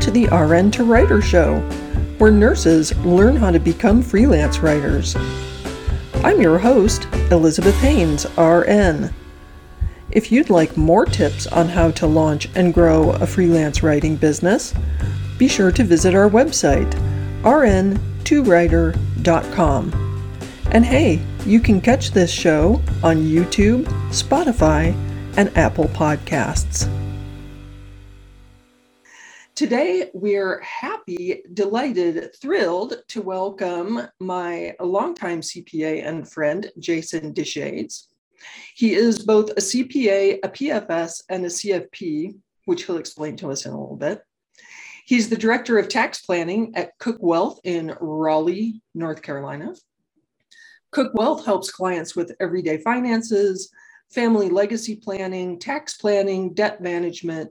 to 0.00 0.10
the 0.10 0.26
RN 0.28 0.70
to 0.72 0.84
Writer 0.84 1.20
Show, 1.20 1.58
where 2.18 2.30
nurses 2.30 2.96
learn 2.98 3.36
how 3.36 3.50
to 3.50 3.58
become 3.58 4.02
freelance 4.02 4.60
writers. 4.60 5.16
I'm 6.24 6.40
your 6.40 6.58
host, 6.58 7.06
Elizabeth 7.30 7.78
Haynes, 7.80 8.26
RN. 8.36 9.12
If 10.10 10.32
you'd 10.32 10.50
like 10.50 10.76
more 10.76 11.04
tips 11.04 11.46
on 11.46 11.68
how 11.68 11.92
to 11.92 12.06
launch 12.06 12.48
and 12.54 12.74
grow 12.74 13.10
a 13.10 13.26
freelance 13.26 13.82
writing 13.82 14.16
business, 14.16 14.74
be 15.36 15.48
sure 15.48 15.70
to 15.72 15.84
visit 15.84 16.14
our 16.14 16.30
website, 16.30 16.90
rn2writer.com. 17.42 20.04
And 20.70 20.84
hey, 20.84 21.22
you 21.46 21.60
can 21.60 21.80
catch 21.80 22.10
this 22.10 22.30
show 22.30 22.82
on 23.02 23.16
YouTube, 23.18 23.84
Spotify, 24.10 24.94
and 25.36 25.56
Apple 25.56 25.86
Podcasts. 25.86 26.86
Today, 29.58 30.08
we're 30.14 30.60
happy, 30.60 31.42
delighted, 31.52 32.30
thrilled 32.40 33.02
to 33.08 33.20
welcome 33.20 34.02
my 34.20 34.76
longtime 34.78 35.40
CPA 35.40 36.06
and 36.06 36.30
friend, 36.30 36.70
Jason 36.78 37.34
Deshayes. 37.34 38.04
He 38.76 38.94
is 38.94 39.18
both 39.18 39.50
a 39.50 39.54
CPA, 39.56 40.38
a 40.44 40.48
PFS, 40.48 41.24
and 41.28 41.44
a 41.44 41.48
CFP, 41.48 42.36
which 42.66 42.84
he'll 42.84 42.98
explain 42.98 43.34
to 43.38 43.50
us 43.50 43.66
in 43.66 43.72
a 43.72 43.80
little 43.80 43.96
bit. 43.96 44.22
He's 45.06 45.28
the 45.28 45.36
director 45.36 45.76
of 45.76 45.88
tax 45.88 46.20
planning 46.20 46.72
at 46.76 46.96
Cook 47.00 47.18
Wealth 47.18 47.58
in 47.64 47.96
Raleigh, 48.00 48.80
North 48.94 49.22
Carolina. 49.22 49.74
Cook 50.92 51.14
Wealth 51.14 51.44
helps 51.44 51.72
clients 51.72 52.14
with 52.14 52.30
everyday 52.38 52.78
finances, 52.78 53.72
family 54.08 54.50
legacy 54.50 54.94
planning, 54.94 55.58
tax 55.58 55.96
planning, 55.96 56.54
debt 56.54 56.80
management, 56.80 57.50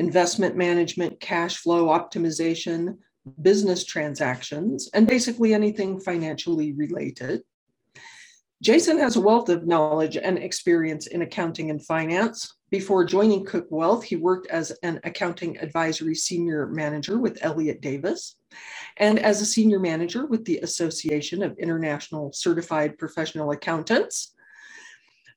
investment 0.00 0.56
management, 0.56 1.20
cash 1.20 1.58
flow 1.58 1.88
optimization, 1.88 2.96
business 3.42 3.84
transactions, 3.84 4.88
and 4.94 5.06
basically 5.06 5.52
anything 5.52 6.00
financially 6.00 6.72
related. 6.72 7.42
Jason 8.62 8.98
has 8.98 9.16
a 9.16 9.20
wealth 9.20 9.50
of 9.50 9.66
knowledge 9.66 10.16
and 10.16 10.38
experience 10.38 11.06
in 11.06 11.20
accounting 11.20 11.70
and 11.70 11.84
finance. 11.84 12.54
Before 12.70 13.04
joining 13.04 13.44
Cook 13.44 13.66
Wealth, 13.70 14.02
he 14.02 14.16
worked 14.16 14.46
as 14.46 14.72
an 14.82 15.00
accounting 15.04 15.58
advisory 15.58 16.14
senior 16.14 16.66
manager 16.66 17.18
with 17.18 17.38
Elliott 17.42 17.82
Davis 17.82 18.36
and 18.96 19.18
as 19.18 19.42
a 19.42 19.46
senior 19.46 19.78
manager 19.78 20.24
with 20.24 20.46
the 20.46 20.58
Association 20.58 21.42
of 21.42 21.58
International 21.58 22.32
Certified 22.32 22.96
Professional 22.96 23.50
Accountants. 23.50 24.34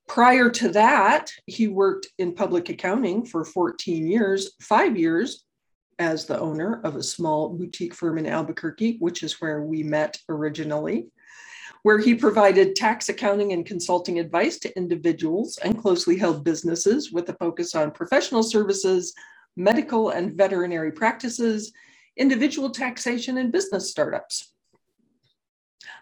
Prior 0.07 0.49
to 0.49 0.69
that, 0.69 1.31
he 1.47 1.67
worked 1.67 2.07
in 2.17 2.35
public 2.35 2.69
accounting 2.69 3.25
for 3.25 3.45
14 3.45 4.05
years, 4.05 4.53
five 4.61 4.97
years 4.97 5.45
as 5.99 6.25
the 6.25 6.39
owner 6.39 6.81
of 6.83 6.95
a 6.95 7.03
small 7.03 7.49
boutique 7.49 7.93
firm 7.93 8.17
in 8.17 8.27
Albuquerque, 8.27 8.97
which 8.99 9.23
is 9.23 9.39
where 9.41 9.63
we 9.63 9.83
met 9.83 10.17
originally, 10.29 11.07
where 11.83 11.99
he 11.99 12.15
provided 12.15 12.75
tax 12.75 13.09
accounting 13.09 13.53
and 13.53 13.65
consulting 13.65 14.19
advice 14.19 14.59
to 14.59 14.77
individuals 14.77 15.57
and 15.63 15.81
closely 15.81 16.17
held 16.17 16.43
businesses 16.43 17.11
with 17.11 17.29
a 17.29 17.33
focus 17.33 17.75
on 17.75 17.91
professional 17.91 18.43
services, 18.43 19.13
medical 19.55 20.09
and 20.09 20.35
veterinary 20.35 20.91
practices, 20.91 21.71
individual 22.17 22.69
taxation, 22.69 23.38
and 23.38 23.51
business 23.51 23.89
startups. 23.89 24.52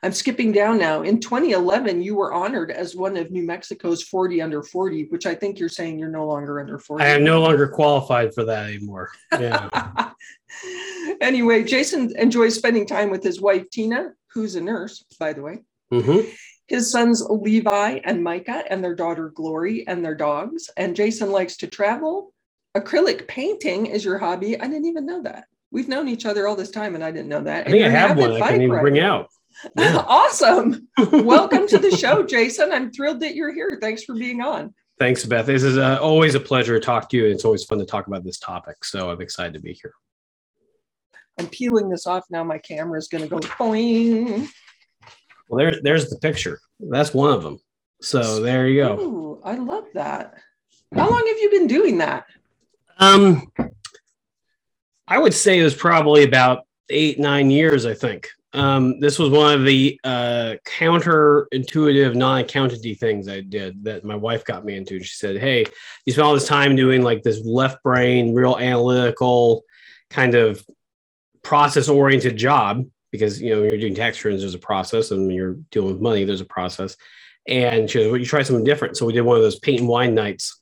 I'm 0.03 0.13
skipping 0.13 0.51
down 0.51 0.79
now. 0.79 1.03
In 1.03 1.19
2011, 1.19 2.01
you 2.01 2.15
were 2.15 2.33
honored 2.33 2.71
as 2.71 2.95
one 2.95 3.17
of 3.17 3.29
New 3.29 3.43
Mexico's 3.43 4.02
40 4.03 4.42
under 4.42 4.64
40, 4.64 5.05
which 5.05 5.25
I 5.25 5.36
think 5.36 5.59
you're 5.59 5.69
saying 5.69 5.99
you're 5.99 6.09
no 6.09 6.25
longer 6.25 6.59
under 6.59 6.80
40. 6.80 7.03
I 7.03 7.09
am 7.09 7.23
no 7.23 7.39
longer 7.39 7.67
qualified 7.67 8.33
for 8.33 8.43
that 8.45 8.67
anymore. 8.67 9.11
Yeah. 9.31 10.11
anyway, 11.21 11.64
Jason 11.64 12.15
enjoys 12.17 12.55
spending 12.55 12.87
time 12.87 13.11
with 13.11 13.23
his 13.23 13.39
wife, 13.39 13.70
Tina, 13.70 14.11
who's 14.33 14.55
a 14.55 14.61
nurse, 14.61 15.03
by 15.20 15.33
the 15.33 15.43
way. 15.43 15.59
Mm-hmm. 15.93 16.30
His 16.67 16.89
sons, 16.89 17.21
Levi 17.30 17.99
and 18.03 18.23
Micah, 18.23 18.64
and 18.70 18.83
their 18.83 18.95
daughter, 18.95 19.30
Glory, 19.30 19.86
and 19.87 20.03
their 20.03 20.15
dogs. 20.15 20.70
And 20.77 20.95
Jason 20.95 21.31
likes 21.31 21.58
to 21.58 21.67
travel. 21.67 22.33
Acrylic 22.75 23.27
painting 23.27 23.87
is 23.87 24.05
your 24.05 24.17
hobby. 24.17 24.59
I 24.59 24.67
didn't 24.67 24.86
even 24.86 25.05
know 25.05 25.21
that. 25.23 25.45
We've 25.71 25.89
known 25.89 26.08
each 26.08 26.25
other 26.25 26.47
all 26.47 26.55
this 26.55 26.71
time, 26.71 26.95
and 26.95 27.03
I 27.03 27.11
didn't 27.11 27.27
know 27.27 27.43
that. 27.43 27.67
I 27.67 27.71
think 27.71 27.86
I 27.86 27.89
have 27.89 28.17
one 28.17 28.41
I 28.41 28.52
can 28.52 28.61
even 28.61 28.80
bring 28.80 28.99
out. 28.99 29.30
Yeah. 29.77 29.98
awesome. 30.08 30.88
Welcome 31.11 31.67
to 31.67 31.77
the 31.77 31.92
show, 31.98 32.23
Jason. 32.23 32.72
I'm 32.72 32.92
thrilled 32.92 33.20
that 33.22 33.36
you're 33.36 33.54
here. 33.54 33.77
Thanks 33.82 34.04
for 34.04 34.16
being 34.16 34.42
on. 34.42 34.73
Thanks, 34.99 35.26
Beth. 35.26 35.45
This 35.48 35.64
is 35.64 35.77
uh, 35.77 35.98
always 36.02 36.36
a 36.36 36.39
pleasure 36.39 36.80
to 36.80 36.86
talk 36.86 37.10
to 37.10 37.17
you. 37.17 37.26
It's 37.26 37.45
always 37.45 37.64
fun 37.64 37.80
to 37.80 37.86
talk 37.86 38.08
about 38.08 38.23
this 38.23 38.38
topic. 38.38 38.86
So 38.86 39.10
I'm 39.10 39.21
excited 39.21 39.54
to 39.54 39.60
be 39.60 39.73
here. 39.73 39.94
I'm 41.39 41.48
peeling 41.48 41.89
this 41.89 42.05
off 42.05 42.26
now. 42.30 42.44
My 42.44 42.60
camera 42.60 43.00
is 43.00 43.08
going 43.08 43.23
to 43.23 43.30
go 43.30 43.39
boing. 43.39 44.48
Well, 45.50 45.58
there's 45.58 45.82
there's 45.82 46.10
the 46.10 46.20
picture. 46.20 46.60
That's 46.80 47.14
one 47.14 47.32
of 47.32 47.42
them. 47.42 47.60
So 48.02 48.42
there 48.42 48.67
you 48.67 48.83
go. 48.83 49.00
Ooh, 49.00 49.42
I 49.44 49.55
love 49.55 49.86
that. 49.95 50.36
How 50.94 51.10
long 51.10 51.26
have 51.27 51.38
you 51.39 51.50
been 51.50 51.67
doing 51.67 51.98
that? 52.00 52.26
Um, 52.98 53.52
I 55.08 55.17
would 55.17 55.33
say 55.33 55.60
it 55.60 55.64
was 55.64 55.76
probably 55.76 56.23
about 56.23 56.66
eight 56.89 57.20
nine 57.20 57.50
years. 57.50 57.86
I 57.86 57.94
think. 57.94 58.30
Um, 58.54 59.00
this 59.00 59.17
was 59.17 59.30
one 59.30 59.54
of 59.54 59.66
the 59.66 60.00
uh, 60.04 60.56
counterintuitive, 60.66 62.16
non-accountancy 62.16 62.95
things 62.95 63.30
I 63.30 63.42
did 63.42 63.84
that 63.86 64.04
my 64.04 64.16
wife 64.16 64.44
got 64.44 64.66
me 64.66 64.76
into. 64.76 65.02
She 65.02 65.16
said, 65.16 65.38
"Hey, 65.38 65.66
you 66.06 66.14
spend 66.14 66.26
all 66.26 66.34
this 66.34 66.48
time 66.48 66.76
doing 66.76 67.02
like 67.02 67.23
this 67.23 67.42
left 67.45 67.82
brain, 67.84 68.34
real 68.34 68.58
analytical, 68.58 69.64
kind 70.10 70.36
of 70.36 70.64
process-oriented 71.44 72.38
job 72.38 72.86
because 73.12 73.42
you 73.42 73.56
know 73.56 73.62
you're 73.62 73.80
doing 73.80 73.95
tax 73.95 74.23
returns, 74.23 74.42
there's 74.42 74.54
a 74.54 74.60
process, 74.60 75.12
and 75.12 75.28
when 75.28 75.36
you're 75.36 75.56
dealing 75.72 75.94
with 75.94 76.02
money, 76.02 76.26
there's 76.26 76.42
a 76.42 76.45
process." 76.45 76.98
And 77.48 77.89
she 77.89 78.00
goes, 78.00 78.12
"Well, 78.12 78.20
you 78.20 78.26
try 78.26 78.44
something 78.44 78.66
different." 78.66 78.98
So 78.98 79.06
we 79.06 79.14
did 79.14 79.22
one 79.22 79.38
of 79.38 79.44
those 79.44 79.60
paint 79.60 79.80
and 79.80 79.89
wine 79.89 80.14
nights, 80.14 80.62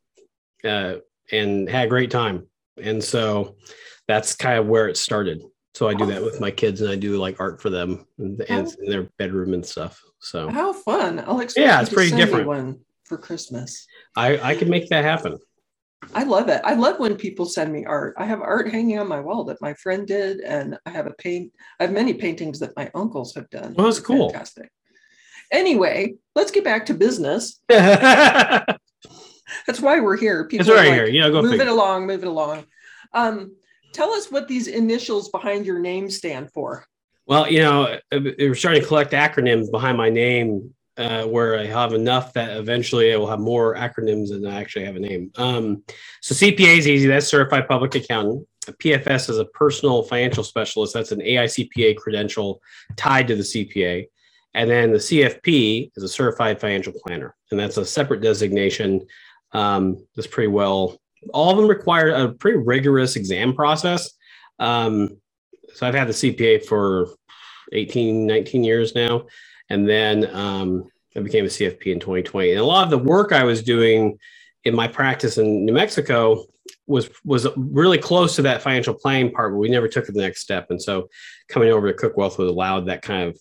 uh, 0.63 0.95
and 1.31 1.67
had 1.67 1.85
a 1.85 1.89
great 1.89 2.11
time. 2.11 2.47
And 2.81 3.03
so 3.03 3.55
that's 4.07 4.35
kind 4.35 4.59
of 4.59 4.67
where 4.67 4.87
it 4.87 4.97
started. 4.97 5.41
So 5.79 5.87
I 5.87 5.93
do 5.93 6.05
that 6.07 6.21
with 6.21 6.41
my 6.41 6.51
kids, 6.51 6.81
and 6.81 6.91
I 6.91 6.97
do 6.97 7.15
like 7.15 7.39
art 7.39 7.61
for 7.61 7.69
them 7.69 8.05
and, 8.17 8.41
and 8.49 8.67
in 8.81 8.89
their 8.89 9.03
bedroom 9.17 9.53
and 9.53 9.65
stuff. 9.65 10.03
So 10.19 10.49
how 10.49 10.73
fun! 10.73 11.23
I'll 11.25 11.41
yeah, 11.55 11.79
it's 11.79 11.89
pretty 11.89 12.13
different. 12.13 12.47
One 12.47 12.81
for 13.05 13.17
Christmas. 13.17 13.87
I 14.13 14.37
I 14.39 14.55
can 14.55 14.69
make 14.69 14.89
that 14.89 15.05
happen. 15.05 15.37
I 16.13 16.23
love 16.23 16.49
it. 16.49 16.59
I 16.65 16.73
love 16.73 16.99
when 16.99 17.15
people 17.15 17.45
send 17.45 17.71
me 17.71 17.85
art. 17.85 18.15
I 18.17 18.25
have 18.25 18.41
art 18.41 18.69
hanging 18.69 18.99
on 18.99 19.07
my 19.07 19.21
wall 19.21 19.45
that 19.45 19.61
my 19.61 19.73
friend 19.75 20.05
did, 20.05 20.41
and 20.41 20.77
I 20.85 20.89
have 20.89 21.07
a 21.07 21.13
paint. 21.13 21.53
I 21.79 21.83
have 21.83 21.93
many 21.93 22.13
paintings 22.13 22.59
that 22.59 22.75
my 22.75 22.91
uncles 22.93 23.33
have 23.35 23.49
done. 23.49 23.73
Oh, 23.77 23.85
that's 23.85 24.01
cool. 24.01 24.31
Fantastic. 24.31 24.69
Anyway, 25.49 26.15
let's 26.35 26.51
get 26.51 26.65
back 26.65 26.87
to 26.87 26.93
business. 26.93 27.61
that's 27.69 28.75
why 29.79 30.01
we're 30.01 30.17
here. 30.17 30.45
People 30.45 30.65
that's 30.65 30.77
right 30.77 30.89
like, 30.89 30.93
here. 30.93 31.07
Yeah, 31.07 31.29
go 31.29 31.41
move 31.41 31.51
figure. 31.51 31.67
it 31.67 31.71
along, 31.71 32.05
move 32.05 32.21
it 32.21 32.27
along. 32.27 32.65
Um, 33.13 33.53
tell 33.91 34.11
us 34.11 34.31
what 34.31 34.47
these 34.47 34.67
initials 34.67 35.29
behind 35.29 35.65
your 35.65 35.79
name 35.79 36.09
stand 36.09 36.51
for. 36.51 36.85
Well, 37.25 37.49
you 37.51 37.59
know, 37.59 37.99
we're 38.11 38.55
starting 38.55 38.81
to 38.81 38.87
collect 38.87 39.11
acronyms 39.11 39.69
behind 39.71 39.97
my 39.97 40.09
name 40.09 40.73
uh, 40.97 41.23
where 41.25 41.57
I 41.57 41.65
have 41.65 41.93
enough 41.93 42.33
that 42.33 42.57
eventually 42.57 43.13
I 43.13 43.17
will 43.17 43.29
have 43.29 43.39
more 43.39 43.75
acronyms 43.75 44.29
than 44.29 44.45
I 44.45 44.59
actually 44.59 44.85
have 44.85 44.95
a 44.95 44.99
name. 44.99 45.31
Um, 45.35 45.83
so 46.21 46.35
CPA 46.35 46.77
is 46.77 46.87
easy. 46.87 47.07
That's 47.07 47.27
certified 47.27 47.67
public 47.67 47.95
accountant. 47.95 48.47
PFS 48.67 49.29
is 49.29 49.37
a 49.37 49.45
personal 49.45 50.03
financial 50.03 50.43
specialist. 50.43 50.93
That's 50.93 51.11
an 51.11 51.21
AICPA 51.21 51.97
credential 51.97 52.61
tied 52.97 53.27
to 53.29 53.35
the 53.35 53.43
CPA. 53.43 54.07
And 54.53 54.69
then 54.69 54.91
the 54.91 54.97
CFP 54.97 55.91
is 55.95 56.03
a 56.03 56.09
certified 56.09 56.59
financial 56.59 56.93
planner, 56.93 57.35
and 57.51 57.59
that's 57.59 57.77
a 57.77 57.85
separate 57.85 58.21
designation. 58.21 59.05
Um, 59.51 60.05
that's 60.15 60.27
pretty 60.27 60.47
well 60.47 60.98
all 61.33 61.51
of 61.51 61.57
them 61.57 61.67
require 61.67 62.09
a 62.09 62.33
pretty 62.33 62.57
rigorous 62.57 63.15
exam 63.15 63.53
process. 63.53 64.11
Um, 64.59 65.17
so 65.73 65.87
I've 65.87 65.93
had 65.93 66.07
the 66.07 66.13
CPA 66.13 66.65
for 66.65 67.09
18, 67.73 68.25
19 68.25 68.63
years 68.63 68.95
now. 68.95 69.27
And 69.69 69.87
then 69.87 70.33
um, 70.35 70.89
I 71.15 71.19
became 71.19 71.45
a 71.45 71.49
CFP 71.49 71.87
in 71.87 71.99
2020. 71.99 72.51
And 72.51 72.59
a 72.59 72.65
lot 72.65 72.83
of 72.83 72.89
the 72.89 72.97
work 72.97 73.31
I 73.31 73.43
was 73.43 73.61
doing 73.61 74.17
in 74.63 74.75
my 74.75 74.87
practice 74.87 75.37
in 75.37 75.65
New 75.65 75.73
Mexico 75.73 76.45
was 76.87 77.09
was 77.23 77.47
really 77.55 77.97
close 77.97 78.35
to 78.35 78.41
that 78.43 78.61
financial 78.61 78.93
planning 78.93 79.31
part, 79.31 79.53
but 79.53 79.57
we 79.57 79.69
never 79.69 79.87
took 79.87 80.05
the 80.05 80.13
next 80.13 80.41
step. 80.41 80.67
And 80.69 80.81
so 80.81 81.09
coming 81.47 81.69
over 81.69 81.91
to 81.91 81.97
Cook 81.97 82.17
Wealth 82.17 82.37
was 82.37 82.49
allowed 82.49 82.87
that 82.87 83.01
kind 83.01 83.29
of 83.29 83.39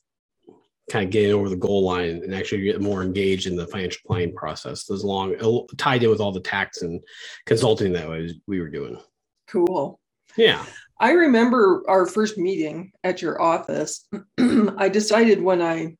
kind 0.90 1.05
of 1.05 1.11
getting 1.11 1.32
over 1.32 1.49
the 1.49 1.56
goal 1.56 1.85
line 1.85 2.23
and 2.23 2.35
actually 2.35 2.62
get 2.62 2.81
more 2.81 3.02
engaged 3.02 3.46
in 3.46 3.56
the 3.56 3.67
financial 3.67 4.00
planning 4.06 4.35
process 4.35 4.90
as 4.90 5.05
long 5.05 5.35
tied 5.76 6.02
in 6.02 6.11
with 6.11 6.20
all 6.20 6.32
the 6.32 6.40
tax 6.40 6.82
and 6.82 7.02
consulting 7.46 7.93
that 7.93 8.08
we 8.46 8.61
were 8.61 8.69
doing. 8.69 8.99
Cool. 9.46 10.00
Yeah. 10.37 10.64
I 11.00 11.12
remember 11.12 11.82
our 11.88 12.06
first 12.06 12.38
meeting 12.38 12.93
at 13.05 13.23
your 13.23 13.40
office. 13.40 14.06
I 14.79 14.88
decided 14.88 15.43
when 15.43 15.62
i 15.62 15.96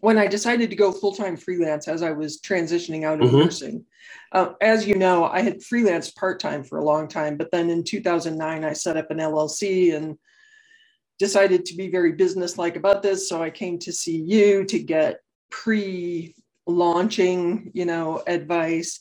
when 0.00 0.18
I 0.18 0.26
decided 0.26 0.68
to 0.68 0.76
go 0.76 0.92
full 0.92 1.14
time 1.14 1.34
freelance 1.34 1.88
as 1.88 2.02
I 2.02 2.12
was 2.12 2.38
transitioning 2.38 3.04
out 3.04 3.22
of 3.22 3.28
mm-hmm. 3.28 3.38
nursing, 3.38 3.86
uh, 4.32 4.52
as 4.60 4.86
you 4.86 4.96
know, 4.96 5.24
I 5.24 5.40
had 5.40 5.60
freelanced 5.60 6.14
part 6.16 6.40
time 6.40 6.62
for 6.62 6.76
a 6.76 6.84
long 6.84 7.08
time, 7.08 7.38
but 7.38 7.50
then 7.50 7.70
in 7.70 7.84
2009, 7.84 8.64
I 8.64 8.72
set 8.74 8.98
up 8.98 9.10
an 9.10 9.16
LLC 9.16 9.94
and 9.94 10.18
decided 11.18 11.64
to 11.66 11.76
be 11.76 11.88
very 11.88 12.12
businesslike 12.12 12.76
about 12.76 13.02
this. 13.02 13.28
So 13.28 13.42
I 13.42 13.50
came 13.50 13.78
to 13.80 13.92
see 13.92 14.16
you 14.16 14.64
to 14.66 14.78
get 14.78 15.20
pre 15.50 16.34
launching, 16.66 17.70
you 17.74 17.84
know, 17.84 18.22
advice. 18.26 18.98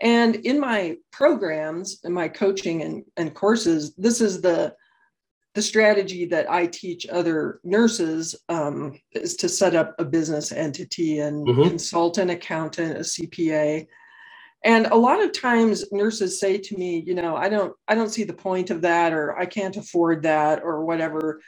And 0.00 0.36
in 0.36 0.58
my 0.58 0.96
programs 1.10 2.00
and 2.04 2.14
my 2.14 2.28
coaching 2.28 2.82
and, 2.82 3.04
and 3.16 3.34
courses, 3.34 3.94
this 3.96 4.20
is 4.20 4.40
the 4.40 4.74
the 5.54 5.62
strategy 5.62 6.24
that 6.24 6.50
I 6.50 6.66
teach 6.66 7.06
other 7.06 7.60
nurses 7.62 8.34
um, 8.48 8.98
is 9.12 9.36
to 9.36 9.48
set 9.48 9.74
up 9.74 9.94
a 9.98 10.04
business 10.04 10.50
entity 10.50 11.18
and 11.18 11.46
mm-hmm. 11.46 11.68
consult 11.68 12.16
an 12.16 12.30
accountant, 12.30 12.96
a 12.96 13.00
CPA. 13.00 13.86
And 14.64 14.86
a 14.86 14.96
lot 14.96 15.22
of 15.22 15.32
times 15.32 15.90
nurses 15.92 16.38
say 16.38 16.58
to 16.58 16.76
me, 16.76 17.02
you 17.04 17.14
know, 17.14 17.36
I 17.36 17.48
don't 17.48 17.74
I 17.88 17.94
don't 17.94 18.10
see 18.10 18.24
the 18.24 18.32
point 18.32 18.70
of 18.70 18.82
that 18.82 19.12
or 19.12 19.36
I 19.36 19.46
can't 19.46 19.76
afford 19.76 20.22
that 20.22 20.62
or 20.62 20.84
whatever. 20.84 21.40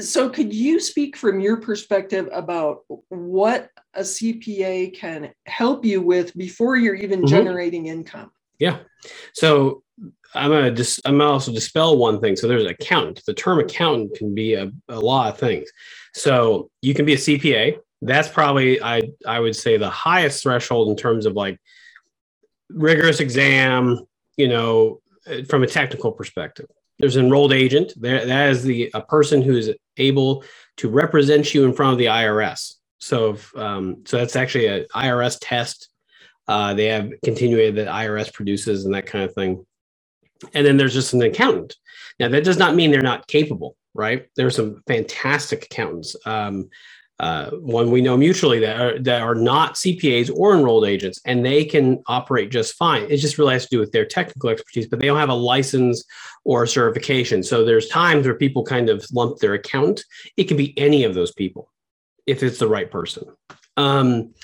So 0.00 0.28
could 0.28 0.52
you 0.52 0.80
speak 0.80 1.16
from 1.16 1.38
your 1.38 1.58
perspective 1.58 2.28
about 2.32 2.80
what 3.08 3.68
a 3.94 4.00
CPA 4.00 4.96
can 4.96 5.32
help 5.46 5.84
you 5.84 6.00
with 6.00 6.36
before 6.36 6.76
you're 6.76 6.94
even 6.94 7.20
mm-hmm. 7.20 7.28
generating 7.28 7.86
income? 7.86 8.32
Yeah. 8.58 8.78
So 9.34 9.82
I'm 10.34 10.50
gonna 10.50 10.70
dis- 10.70 11.00
I'm 11.04 11.18
gonna 11.18 11.30
also 11.30 11.52
dispel 11.52 11.98
one 11.98 12.20
thing. 12.20 12.36
So 12.36 12.48
there's 12.48 12.64
an 12.64 12.70
accountant. 12.70 13.22
The 13.26 13.34
term 13.34 13.58
accountant 13.58 14.14
can 14.14 14.34
be 14.34 14.54
a, 14.54 14.72
a 14.88 14.98
lot 14.98 15.32
of 15.32 15.38
things. 15.38 15.68
So 16.14 16.70
you 16.80 16.94
can 16.94 17.04
be 17.04 17.12
a 17.14 17.18
CPA. 17.18 17.78
That's 18.00 18.28
probably 18.28 18.82
I 18.82 19.02
I 19.26 19.40
would 19.40 19.54
say 19.54 19.76
the 19.76 19.90
highest 19.90 20.42
threshold 20.42 20.88
in 20.88 20.96
terms 20.96 21.26
of 21.26 21.34
like 21.34 21.60
rigorous 22.74 23.20
exam. 23.20 24.00
You 24.36 24.48
know, 24.48 25.02
from 25.48 25.62
a 25.62 25.66
technical 25.66 26.12
perspective. 26.12 26.66
There's 26.98 27.16
an 27.16 27.24
enrolled 27.24 27.52
agent. 27.52 27.92
That 28.00 28.50
is 28.50 28.62
the 28.62 28.90
a 28.94 29.00
person 29.00 29.42
who 29.42 29.56
is 29.56 29.72
able 29.96 30.44
to 30.76 30.88
represent 30.88 31.54
you 31.54 31.64
in 31.64 31.72
front 31.72 31.92
of 31.92 31.98
the 31.98 32.06
IRS. 32.06 32.74
So, 32.98 33.30
if, 33.30 33.56
um, 33.56 34.02
so 34.04 34.18
that's 34.18 34.36
actually 34.36 34.66
an 34.66 34.86
IRS 34.94 35.38
test. 35.40 35.88
Uh, 36.46 36.74
they 36.74 36.86
have 36.86 37.10
continuated 37.24 37.76
that 37.76 37.88
IRS 37.88 38.32
produces 38.32 38.84
and 38.84 38.94
that 38.94 39.06
kind 39.06 39.24
of 39.24 39.34
thing. 39.34 39.64
And 40.54 40.66
then 40.66 40.76
there's 40.76 40.94
just 40.94 41.12
an 41.12 41.22
accountant. 41.22 41.76
Now, 42.18 42.28
that 42.28 42.44
does 42.44 42.58
not 42.58 42.74
mean 42.74 42.90
they're 42.90 43.02
not 43.02 43.26
capable, 43.26 43.76
right? 43.94 44.28
There 44.36 44.46
are 44.46 44.50
some 44.50 44.82
fantastic 44.86 45.64
accountants. 45.64 46.14
Um, 46.26 46.68
uh, 47.20 47.50
one 47.50 47.90
we 47.90 48.00
know 48.00 48.16
mutually 48.16 48.58
that 48.58 48.80
are, 48.80 48.98
that 48.98 49.22
are 49.22 49.34
not 49.34 49.74
CPAs 49.74 50.30
or 50.34 50.56
enrolled 50.56 50.84
agents, 50.84 51.20
and 51.24 51.44
they 51.44 51.64
can 51.64 52.02
operate 52.06 52.50
just 52.50 52.74
fine. 52.74 53.04
It 53.10 53.18
just 53.18 53.38
really 53.38 53.52
has 53.52 53.64
to 53.64 53.76
do 53.76 53.78
with 53.78 53.92
their 53.92 54.04
technical 54.04 54.50
expertise, 54.50 54.88
but 54.88 54.98
they 54.98 55.06
don't 55.06 55.18
have 55.18 55.28
a 55.28 55.34
license 55.34 56.04
or 56.44 56.64
a 56.64 56.68
certification. 56.68 57.42
So 57.42 57.64
there's 57.64 57.88
times 57.88 58.26
where 58.26 58.34
people 58.34 58.64
kind 58.64 58.88
of 58.88 59.06
lump 59.12 59.38
their 59.38 59.54
accountant. 59.54 60.04
It 60.36 60.44
can 60.44 60.56
be 60.56 60.76
any 60.78 61.04
of 61.04 61.14
those 61.14 61.32
people 61.32 61.70
if 62.26 62.42
it's 62.42 62.58
the 62.58 62.68
right 62.68 62.90
person. 62.90 63.24
Um, 63.76 64.34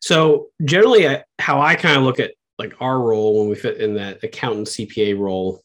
so 0.00 0.48
generally, 0.64 1.08
I, 1.08 1.24
how 1.38 1.60
I 1.60 1.74
kind 1.74 1.96
of 1.96 2.02
look 2.02 2.20
at 2.20 2.32
like 2.58 2.74
our 2.80 3.00
role 3.00 3.40
when 3.40 3.48
we 3.48 3.54
fit 3.54 3.78
in 3.78 3.94
that 3.94 4.22
accountant 4.22 4.68
CPA 4.68 5.18
role 5.18 5.62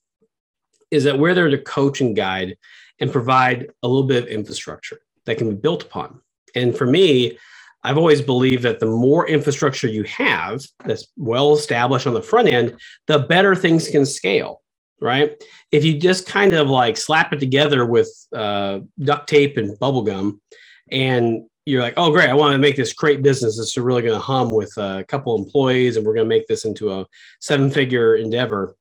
is 0.90 1.04
that 1.06 1.18
we're 1.18 1.34
there 1.34 1.50
to 1.50 1.58
coach 1.58 2.02
and 2.02 2.16
guide 2.16 2.58
and 3.00 3.12
provide 3.12 3.68
a 3.84 3.88
little 3.88 4.08
bit 4.08 4.24
of 4.24 4.30
infrastructure 4.30 5.00
that 5.26 5.38
can 5.38 5.50
be 5.50 5.56
built 5.56 5.84
upon. 5.84 6.22
And 6.56 6.78
for 6.78 6.86
me, 6.86 7.38
I've 7.84 7.98
always 7.98 8.22
believed 8.22 8.64
that 8.64 8.80
the 8.80 8.86
more 8.86 9.28
infrastructure 9.28 9.88
you 9.88 10.04
have 10.04 10.62
that's 10.86 11.08
well 11.18 11.54
established 11.54 12.08
on 12.08 12.14
the 12.14 12.22
front 12.22 12.48
end, 12.48 12.78
the 13.08 13.20
better 13.20 13.56
things 13.56 13.88
can 13.88 14.06
scale, 14.06 14.62
right? 15.00 15.42
If 15.72 15.84
you 15.84 15.98
just 15.98 16.28
kind 16.28 16.54
of 16.54 16.70
like 16.70 16.96
slap 16.98 17.34
it 17.34 17.40
together 17.40 17.86
with 17.86 18.10
uh, 18.36 18.80
duct 19.00 19.28
tape 19.28 19.58
and 19.58 19.80
bubble 19.80 20.04
gum 20.04 20.42
and 20.92 21.44
you're 21.66 21.82
like, 21.82 21.94
oh, 21.98 22.12
great, 22.12 22.30
I 22.30 22.34
want 22.34 22.54
to 22.54 22.58
make 22.58 22.76
this 22.76 22.94
great 22.94 23.22
business. 23.22 23.60
It's 23.60 23.78
really 23.78 24.02
going 24.02 24.14
to 24.14 24.20
hum 24.20 24.50
with 24.50 24.76
a 24.78 25.06
couple 25.08 25.38
employees, 25.38 25.96
and 25.96 26.06
we're 26.06 26.16
going 26.16 26.26
to 26.26 26.36
make 26.36 26.48
this 26.48 26.66
into 26.66 26.92
a 26.92 27.06
seven 27.40 27.70
figure 27.70 28.16
endeavor. 28.16 28.76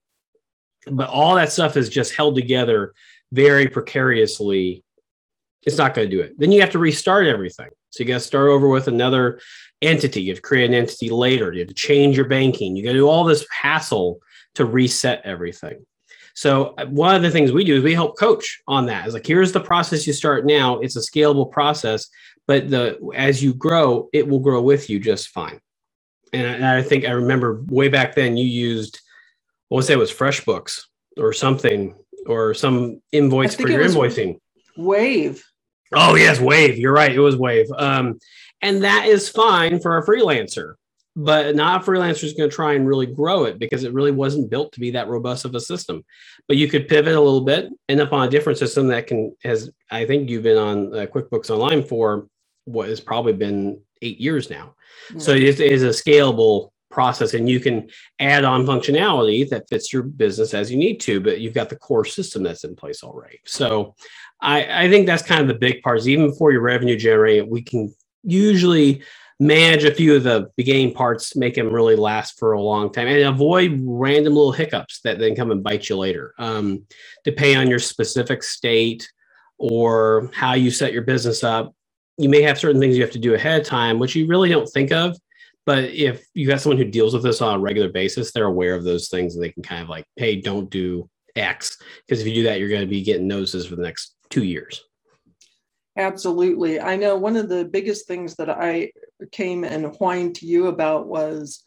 But 0.91 1.11
all 1.11 1.35
that 1.35 1.53
stuff 1.53 1.77
is 1.77 1.91
just 1.91 2.15
held 2.15 2.37
together 2.37 2.95
very 3.33 3.69
precariously. 3.69 4.83
It's 5.65 5.79
not 5.79 5.95
going 5.95 6.09
to 6.09 6.17
do 6.17 6.23
it. 6.23 6.39
Then 6.39 6.53
you 6.53 6.61
have 6.61 6.71
to 6.71 6.79
restart 6.79 7.27
everything. 7.27 7.69
So 7.91 8.03
you 8.03 8.09
got 8.09 8.15
to 8.15 8.21
start 8.21 8.49
over 8.49 8.69
with 8.69 8.89
another 8.89 9.41
entity. 9.83 10.23
You 10.23 10.33
have 10.33 10.39
to 10.39 10.43
create 10.43 10.67
an 10.67 10.75
entity 10.75 11.11
later. 11.11 11.53
You 11.53 11.61
have 11.61 11.69
to 11.69 11.75
change 11.75 12.17
your 12.17 12.29
banking. 12.29 12.77
You 12.77 12.85
got 12.85 12.93
to 12.93 12.99
do 12.99 13.09
all 13.09 13.25
this 13.25 13.47
hassle 13.51 14.21
to 14.55 14.65
reset 14.65 15.21
everything. 15.25 15.85
So 16.35 16.75
uh, 16.79 16.87
one 16.87 17.15
of 17.15 17.23
the 17.23 17.31
things 17.31 17.53
we 17.53 17.65
do 17.65 17.77
is 17.77 17.83
we 17.83 17.93
help 17.93 18.19
coach 18.19 18.61
on 18.67 18.87
that. 18.87 19.05
It's 19.05 19.15
like 19.15 19.27
here's 19.27 19.53
the 19.53 19.61
process 19.61 20.07
you 20.07 20.13
start 20.13 20.47
now. 20.47 20.79
It's 20.79 20.97
a 20.97 21.01
scalable 21.01 21.51
process 21.51 22.09
but 22.51 22.69
the 22.69 22.99
as 23.15 23.41
you 23.41 23.55
grow, 23.55 24.09
it 24.13 24.27
will 24.27 24.41
grow 24.41 24.61
with 24.61 24.91
you 24.91 24.99
just 24.99 25.29
fine. 25.29 25.61
And 26.33 26.45
I, 26.45 26.51
and 26.51 26.67
I 26.67 26.83
think 26.83 27.05
I 27.05 27.13
remember 27.13 27.63
way 27.69 27.87
back 27.87 28.17
then 28.17 28.37
you 28.37 28.45
used, 28.45 29.01
what 29.69 29.77
was 29.77 29.87
that? 29.87 29.93
It 29.93 29.99
was 29.99 30.13
FreshBooks 30.13 30.81
or 31.17 31.33
something 31.33 31.95
or 32.27 32.53
some 32.55 33.03
invoice 33.13 33.55
for 33.55 33.69
your 33.69 33.85
invoicing. 33.85 34.41
Wave. 34.77 35.45
Oh 35.95 36.15
yes, 36.15 36.41
Wave. 36.41 36.79
You're 36.79 36.93
right. 36.93 37.13
It 37.13 37.21
was 37.21 37.37
Wave. 37.37 37.67
Um, 37.77 38.19
and 38.63 38.85
that 38.85 39.07
is 39.07 39.29
fine 39.29 39.81
for 39.81 39.99
a 39.99 40.07
freelancer, 40.07 40.75
but 41.17 41.57
not 41.57 41.83
a 41.83 41.85
freelancer 41.85 42.25
is 42.25 42.35
going 42.35 42.51
to 42.51 42.55
try 42.55 42.75
and 42.75 42.87
really 42.87 43.07
grow 43.07 43.45
it 43.45 43.59
because 43.59 43.85
it 43.85 43.93
really 43.93 44.13
wasn't 44.13 44.51
built 44.51 44.73
to 44.73 44.81
be 44.81 44.91
that 44.93 45.09
robust 45.09 45.45
of 45.45 45.55
a 45.55 45.61
system. 45.61 46.05
But 46.47 46.59
you 46.59 46.69
could 46.69 46.89
pivot 46.89 47.15
a 47.15 47.21
little 47.21 47.41
bit, 47.41 47.71
end 47.89 48.01
up 48.01 48.13
on 48.13 48.27
a 48.27 48.31
different 48.31 48.59
system 48.59 48.89
that 48.89 49.07
can 49.07 49.35
has 49.43 49.71
I 49.91 50.05
think 50.07 50.29
you've 50.29 50.43
been 50.43 50.59
on 50.59 50.95
uh, 50.95 51.07
QuickBooks 51.07 51.51
Online 51.51 51.83
for 51.83 52.29
what 52.67 52.89
has 52.89 53.01
probably 53.01 53.33
been 53.33 53.81
eight 54.03 54.21
years 54.21 54.51
now. 54.51 54.75
Mm-hmm. 55.09 55.19
So 55.21 55.33
it 55.33 55.61
is 55.61 55.83
a 55.83 55.89
scalable 55.89 56.71
process 56.91 57.35
and 57.35 57.49
you 57.49 57.61
can 57.61 57.89
add 58.19 58.45
on 58.45 58.67
functionality 58.67 59.49
that 59.49 59.69
fits 59.69 59.93
your 59.93 60.03
business 60.03 60.53
as 60.55 60.71
you 60.71 60.77
need 60.77 60.99
to, 61.01 61.21
but 61.21 61.41
you've 61.41 61.55
got 61.55 61.69
the 61.69 61.77
core 61.77 62.05
system 62.05 62.43
that's 62.43 62.65
in 62.65 62.75
place 62.75 63.03
already. 63.03 63.41
So 63.45 63.95
I, 64.43 64.85
I 64.85 64.91
think 64.91 65.07
that's 65.07 65.23
kind 65.23 65.41
of 65.41 65.49
the 65.49 65.55
big 65.55 65.83
part 65.83 65.99
is 65.99 66.09
even 66.09 66.31
before 66.31 66.53
your 66.53 66.63
revenue 66.63 66.97
generating, 66.97 67.51
we 67.51 67.63
can 67.63 67.95
usually 68.23 69.03
manage 69.39 69.85
a 69.85 69.95
few 69.95 70.15
of 70.15 70.23
the 70.23 70.51
beginning 70.57 70.93
parts, 70.93 71.35
make 71.35 71.55
them 71.55 71.73
really 71.73 71.97
last 71.97 72.39
for 72.39 72.53
a 72.53 72.61
long 72.61 72.93
time 72.93 73.09
and 73.09 73.23
avoid 73.23 73.81
random 73.83 74.35
little 74.35 74.53
hiccups 74.53 75.01
that 75.01 75.19
then 75.19 75.35
come 75.35 75.51
and 75.51 75.65
bite 75.65 75.89
you 75.89 75.97
later. 75.97 76.35
Um, 76.39 76.85
depending 77.25 77.57
on 77.57 77.69
your 77.69 77.79
specific 77.79 78.43
state 78.43 79.11
or 79.59 80.31
how 80.35 80.55
you 80.55 80.71
set 80.71 80.93
your 80.93 81.03
business 81.03 81.43
up, 81.43 81.75
you 82.19 82.29
may 82.29 82.43
have 82.43 82.59
certain 82.59 82.81
things 82.81 82.97
you 82.97 83.03
have 83.03 83.13
to 83.13 83.19
do 83.19 83.35
ahead 83.35 83.63
of 83.63 83.67
time, 83.67 83.99
which 83.99 84.15
you 84.15 84.27
really 84.27 84.51
don't 84.51 84.69
think 84.69 84.93
of. 84.93 85.17
But 85.65 85.85
if 85.85 86.23
you 86.35 86.47
got 86.47 86.61
someone 86.61 86.79
who 86.79 86.85
deals 86.85 87.15
with 87.15 87.23
this 87.23 87.41
on 87.41 87.57
a 87.57 87.61
regular 87.61 87.89
basis, 87.89 88.33
they're 88.33 88.45
aware 88.45 88.75
of 88.75 88.85
those 88.85 89.09
things 89.09 89.35
and 89.35 89.43
they 89.43 89.53
can 89.53 89.63
kind 89.63 89.83
of 89.83 89.89
like, 89.89 90.05
hey, 90.17 90.41
don't 90.41 90.69
do 90.71 91.09
X. 91.35 91.79
Because 92.07 92.21
if 92.21 92.27
you 92.27 92.35
do 92.35 92.43
that, 92.45 92.59
you're 92.59 92.69
going 92.69 92.81
to 92.83 92.87
be 92.87 93.03
getting 93.03 93.27
notices 93.27 93.67
for 93.67 93.77
the 93.77 93.83
next 93.83 94.17
two 94.31 94.45
years. 94.45 94.83
Absolutely. 95.97 96.81
I 96.81 96.97
know 96.97 97.17
one 97.17 97.37
of 97.37 97.49
the 97.49 97.65
biggest 97.65 98.07
things 98.07 98.37
that 98.37 98.49
I 98.49 98.93
came 99.33 99.65
and 99.65 99.95
whined 99.97 100.37
to 100.37 100.47
you 100.47 100.69
about 100.69 101.07
was 101.07 101.63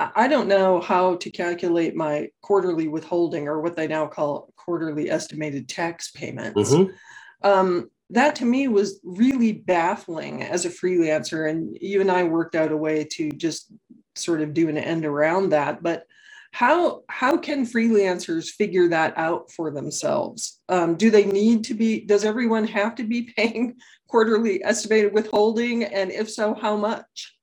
I 0.00 0.26
don't 0.26 0.48
know 0.48 0.80
how 0.80 1.16
to 1.16 1.30
calculate 1.30 1.94
my 1.94 2.28
quarterly 2.40 2.88
withholding 2.88 3.46
or 3.46 3.60
what 3.60 3.76
they 3.76 3.86
now 3.86 4.06
call 4.06 4.52
quarterly 4.56 5.10
estimated 5.10 5.68
tax 5.68 6.10
payments. 6.10 6.72
Mm-hmm. 6.72 7.48
Um, 7.48 7.90
that 8.10 8.34
to 8.36 8.44
me 8.44 8.68
was 8.68 9.00
really 9.04 9.52
baffling 9.52 10.42
as 10.42 10.64
a 10.64 10.70
freelancer. 10.70 11.48
And 11.48 11.76
you 11.80 12.00
and 12.00 12.10
I 12.10 12.24
worked 12.24 12.54
out 12.54 12.72
a 12.72 12.76
way 12.76 13.04
to 13.12 13.30
just 13.30 13.72
sort 14.14 14.40
of 14.40 14.54
do 14.54 14.68
an 14.68 14.78
end 14.78 15.04
around 15.04 15.50
that. 15.50 15.82
But 15.82 16.04
how 16.52 17.02
how 17.08 17.38
can 17.38 17.66
freelancers 17.66 18.48
figure 18.48 18.88
that 18.88 19.16
out 19.16 19.50
for 19.50 19.70
themselves? 19.70 20.60
Um, 20.68 20.96
do 20.96 21.10
they 21.10 21.24
need 21.24 21.64
to 21.64 21.74
be? 21.74 22.04
Does 22.04 22.24
everyone 22.24 22.66
have 22.68 22.94
to 22.96 23.04
be 23.04 23.32
paying 23.36 23.76
quarterly 24.06 24.62
estimated 24.62 25.14
withholding? 25.14 25.84
And 25.84 26.12
if 26.12 26.30
so, 26.30 26.54
how 26.54 26.76
much? 26.76 27.34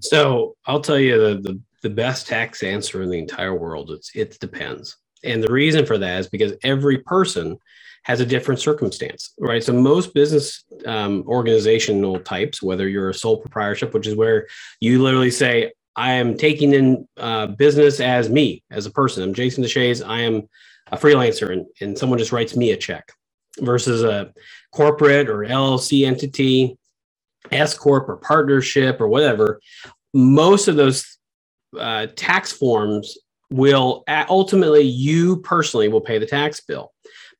So 0.00 0.56
I'll 0.66 0.80
tell 0.80 0.98
you 0.98 1.18
the 1.18 1.40
the, 1.40 1.60
the 1.82 1.90
best 1.90 2.26
tax 2.28 2.62
answer 2.62 3.02
in 3.02 3.10
the 3.10 3.18
entire 3.18 3.54
world. 3.54 3.90
It's 3.90 4.14
it 4.14 4.38
depends. 4.38 4.96
And 5.24 5.42
the 5.42 5.52
reason 5.52 5.84
for 5.84 5.98
that 5.98 6.20
is 6.20 6.28
because 6.28 6.52
every 6.62 6.98
person 6.98 7.58
has 8.04 8.20
a 8.20 8.26
different 8.26 8.60
circumstance, 8.60 9.32
right? 9.38 9.64
So 9.64 9.72
most 9.72 10.14
business 10.14 10.64
um, 10.86 11.24
organizational 11.26 12.20
types, 12.20 12.62
whether 12.62 12.88
you're 12.88 13.10
a 13.10 13.14
sole 13.14 13.38
proprietorship, 13.38 13.92
which 13.92 14.06
is 14.06 14.14
where 14.14 14.46
you 14.80 15.02
literally 15.02 15.30
say, 15.30 15.72
I 15.98 16.12
am 16.12 16.36
taking 16.36 16.74
in 16.74 17.08
uh, 17.16 17.48
business 17.48 17.98
as 17.98 18.30
me, 18.30 18.62
as 18.70 18.86
a 18.86 18.90
person. 18.90 19.24
I'm 19.24 19.34
Jason 19.34 19.64
Deshayes. 19.64 20.06
I 20.06 20.20
am 20.20 20.48
a 20.92 20.96
freelancer, 20.96 21.52
and, 21.52 21.66
and 21.80 21.98
someone 21.98 22.20
just 22.20 22.30
writes 22.30 22.54
me 22.54 22.70
a 22.70 22.76
check 22.76 23.10
versus 23.58 24.04
a 24.04 24.32
corporate 24.72 25.28
or 25.28 25.38
LLC 25.38 26.06
entity. 26.06 26.78
S 27.50 27.76
corp 27.76 28.08
or 28.08 28.16
partnership 28.16 29.00
or 29.00 29.08
whatever, 29.08 29.60
most 30.12 30.68
of 30.68 30.76
those 30.76 31.18
uh, 31.78 32.06
tax 32.14 32.52
forms 32.52 33.16
will 33.50 34.04
ultimately 34.28 34.82
you 34.82 35.38
personally 35.38 35.88
will 35.88 36.00
pay 36.00 36.18
the 36.18 36.26
tax 36.26 36.60
bill 36.60 36.92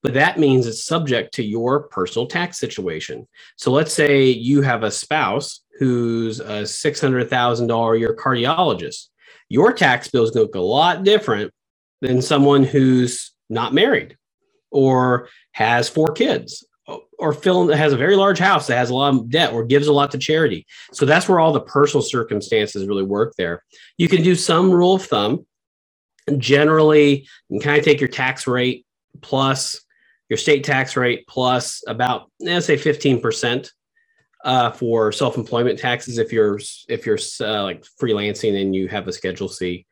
but 0.03 0.15
that 0.15 0.39
means 0.39 0.67
it's 0.67 0.85
subject 0.85 1.35
to 1.35 1.45
your 1.45 1.83
personal 1.89 2.27
tax 2.27 2.59
situation 2.59 3.29
so 3.57 3.71
let's 3.71 3.93
say 3.93 4.25
you 4.25 4.63
have 4.63 4.85
a 4.85 4.91
spouse 4.91 5.61
who's 5.79 6.41
a 6.41 6.63
$600000 6.63 7.97
a 7.97 7.99
year 7.99 8.17
cardiologist 8.17 9.09
your 9.49 9.73
tax 9.73 10.09
bill 10.09 10.25
is 10.25 10.31
going 10.31 10.47
to 10.47 10.49
look 10.49 10.55
a 10.55 10.61
lot 10.61 11.05
different 11.05 11.53
than 12.01 12.23
someone 12.23 12.65
who's 12.65 13.33
not 13.49 13.75
married 13.75 14.17
or 14.71 15.29
has 15.53 15.89
four 15.89 16.09
kids 16.09 16.65
or 17.19 17.33
has 17.33 17.93
a 17.93 17.97
very 17.97 18.17
large 18.17 18.39
house 18.39 18.67
that 18.67 18.77
has 18.77 18.91
a 18.91 18.95
lot 18.95 19.15
of 19.15 19.31
debt 19.31 19.53
or 19.53 19.65
gives 19.65 19.87
a 19.87 19.93
lot 19.93 20.11
to 20.11 20.19
charity. 20.19 20.67
So 20.93 21.05
that's 21.05 21.29
where 21.29 21.41
all 21.41 21.53
the 21.53 21.61
personal 21.61 22.03
circumstances 22.03 22.87
really 22.87 23.03
work 23.03 23.35
there. 23.37 23.65
You 23.97 24.09
can 24.09 24.23
do 24.23 24.35
some 24.35 24.71
rule 24.71 24.95
of 24.95 25.05
thumb. 25.05 25.47
Generally, 26.37 27.27
you 27.49 27.59
can 27.59 27.61
kind 27.61 27.79
of 27.79 27.85
take 27.85 28.01
your 28.01 28.09
tax 28.09 28.47
rate 28.47 28.87
plus 29.21 29.81
your 30.29 30.37
state 30.37 30.63
tax 30.63 30.97
rate 30.97 31.27
plus 31.27 31.83
about 31.87 32.31
let's 32.39 32.67
say 32.67 32.77
15% 32.77 33.71
uh, 34.49 34.71
for 34.71 35.13
self-employment 35.13 35.79
taxes 35.79 36.17
if 36.17 36.33
you're 36.33 36.59
if 36.89 37.05
you're 37.05 37.19
uh, 37.43 37.63
like 37.63 37.85
freelancing 38.01 38.59
and 38.61 38.75
you 38.75 38.89
have 38.89 39.07
a 39.07 39.13
schedule 39.13 39.49
C. 39.49 39.85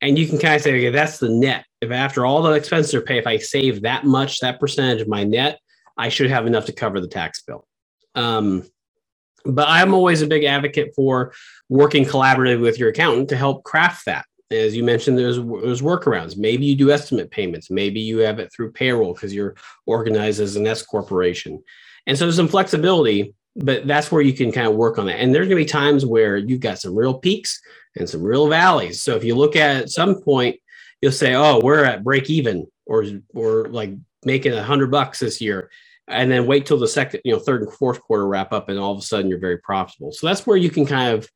And 0.00 0.18
you 0.18 0.26
can 0.26 0.38
kind 0.38 0.56
of 0.56 0.62
say, 0.62 0.76
okay, 0.76 0.90
that's 0.90 1.18
the 1.18 1.28
net. 1.28 1.64
If 1.80 1.92
after 1.92 2.26
all 2.26 2.42
the 2.42 2.50
expenses 2.50 2.92
are 2.94 3.02
paid, 3.02 3.18
if 3.18 3.28
I 3.28 3.38
save 3.38 3.82
that 3.82 4.04
much, 4.04 4.40
that 4.40 4.58
percentage 4.58 5.00
of 5.00 5.06
my 5.06 5.22
net, 5.22 5.60
I 5.96 6.08
should 6.08 6.30
have 6.30 6.48
enough 6.48 6.66
to 6.66 6.72
cover 6.72 7.00
the 7.00 7.06
tax 7.06 7.42
bill. 7.42 7.64
Um, 8.16 8.64
but 9.44 9.68
I'm 9.68 9.94
always 9.94 10.20
a 10.20 10.26
big 10.26 10.42
advocate 10.42 10.92
for 10.96 11.32
working 11.68 12.04
collaboratively 12.04 12.60
with 12.60 12.80
your 12.80 12.88
accountant 12.88 13.28
to 13.28 13.36
help 13.36 13.62
craft 13.62 14.06
that. 14.06 14.26
As 14.50 14.74
you 14.74 14.82
mentioned, 14.82 15.16
there's 15.16 15.36
there's 15.36 15.80
workarounds. 15.80 16.36
Maybe 16.36 16.66
you 16.66 16.74
do 16.74 16.90
estimate 16.90 17.30
payments. 17.30 17.70
Maybe 17.70 18.00
you 18.00 18.18
have 18.18 18.40
it 18.40 18.52
through 18.52 18.72
payroll 18.72 19.14
because 19.14 19.32
you're 19.32 19.54
organized 19.86 20.40
as 20.40 20.56
an 20.56 20.66
S 20.66 20.82
corporation. 20.82 21.62
And 22.08 22.18
so 22.18 22.24
there's 22.24 22.34
some 22.34 22.48
flexibility, 22.48 23.34
but 23.56 23.86
that's 23.86 24.10
where 24.10 24.22
you 24.22 24.32
can 24.32 24.52
kind 24.52 24.66
of 24.66 24.74
work 24.74 24.98
on 24.98 25.06
that. 25.06 25.20
And 25.20 25.34
there's 25.34 25.48
going 25.48 25.58
to 25.58 25.64
be 25.64 25.68
times 25.68 26.06
where 26.06 26.36
you've 26.36 26.60
got 26.60 26.78
some 26.78 26.94
real 26.94 27.14
peaks 27.14 27.60
and 27.96 28.08
some 28.08 28.22
real 28.22 28.48
valleys. 28.48 29.02
So 29.02 29.16
if 29.16 29.24
you 29.24 29.34
look 29.34 29.56
at 29.56 29.76
at 29.76 29.90
some 29.90 30.22
point, 30.22 30.56
you'll 31.00 31.12
say, 31.12 31.34
"Oh, 31.34 31.60
we're 31.62 31.84
at 31.84 32.04
break 32.04 32.30
even," 32.30 32.66
or 32.86 33.04
or 33.34 33.66
like 33.68 33.92
making 34.24 34.52
a 34.52 34.62
hundred 34.62 34.90
bucks 34.90 35.18
this 35.18 35.40
year 35.40 35.70
and 36.08 36.30
then 36.30 36.46
wait 36.46 36.66
till 36.66 36.78
the 36.78 36.88
second, 36.88 37.20
you 37.24 37.32
know, 37.32 37.38
third 37.38 37.62
and 37.62 37.72
fourth 37.72 38.00
quarter 38.00 38.26
wrap 38.26 38.52
up, 38.52 38.68
and 38.68 38.78
all 38.78 38.92
of 38.92 38.98
a 38.98 39.02
sudden 39.02 39.28
you're 39.28 39.38
very 39.38 39.58
profitable. 39.58 40.12
So 40.12 40.26
that's 40.26 40.46
where 40.46 40.56
you 40.56 40.70
can 40.70 40.86
kind 40.86 41.14
of 41.14 41.28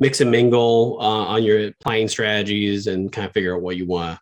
mix 0.00 0.20
and 0.20 0.30
mingle 0.30 0.98
uh, 1.00 1.04
on 1.04 1.42
your 1.42 1.72
planning 1.80 2.08
strategies 2.08 2.86
and 2.86 3.12
kind 3.12 3.26
of 3.26 3.32
figure 3.32 3.54
out 3.54 3.62
what 3.62 3.76
you 3.76 3.86
want 3.86 4.18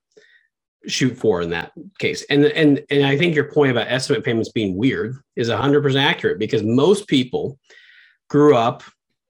shoot 0.87 1.17
for 1.17 1.43
in 1.43 1.51
that 1.51 1.73
case. 1.99 2.25
And 2.31 2.45
and 2.45 2.83
and 2.91 3.05
I 3.07 3.17
think 3.17 3.35
your 3.35 3.53
point 3.53 3.71
about 3.71 3.89
estimate 3.89 4.25
payments 4.25 4.51
being 4.51 4.77
weird 4.77 5.17
is 5.37 5.49
100% 5.49 6.01
accurate 6.01 6.39
because 6.39 6.63
most 6.63 7.09
people 7.09 7.59
grew 8.29 8.57
up 8.57 8.83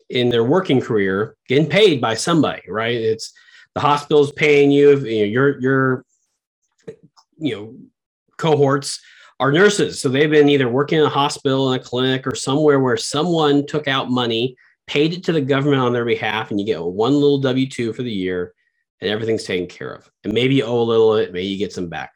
in 0.08 0.28
their 0.28 0.44
working 0.44 0.80
career 0.80 1.36
getting 1.48 1.68
paid 1.68 2.00
by 2.00 2.14
somebody, 2.14 2.62
right? 2.68 2.94
It's 2.94 3.32
the 3.74 3.80
hospital's 3.80 4.32
paying 4.32 4.70
you, 4.70 4.98
you 4.98 5.20
know, 5.20 5.24
your 5.24 5.60
your 5.60 6.04
you 7.38 7.54
know 7.54 7.76
cohorts 8.36 9.00
are 9.40 9.52
nurses. 9.52 10.00
So 10.00 10.08
they've 10.08 10.30
been 10.30 10.48
either 10.48 10.68
working 10.68 10.98
in 10.98 11.04
a 11.04 11.10
hospital, 11.10 11.72
in 11.72 11.80
a 11.80 11.82
clinic, 11.82 12.26
or 12.26 12.34
somewhere 12.34 12.80
where 12.80 12.96
someone 12.96 13.66
took 13.66 13.88
out 13.88 14.10
money, 14.10 14.56
paid 14.86 15.12
it 15.14 15.24
to 15.24 15.32
the 15.32 15.40
government 15.40 15.82
on 15.82 15.92
their 15.92 16.04
behalf, 16.04 16.50
and 16.50 16.60
you 16.60 16.66
get 16.66 16.82
one 16.82 17.14
little 17.14 17.38
W 17.38 17.68
2 17.68 17.92
for 17.92 18.02
the 18.02 18.12
year, 18.12 18.54
and 19.02 19.10
everything's 19.10 19.42
taken 19.42 19.66
care 19.66 19.92
of. 19.92 20.08
And 20.22 20.32
maybe 20.32 20.54
you 20.54 20.64
owe 20.64 20.80
a 20.80 20.84
little 20.84 21.14
it, 21.16 21.32
maybe 21.32 21.48
you 21.48 21.58
get 21.58 21.72
some 21.72 21.88
back. 21.88 22.12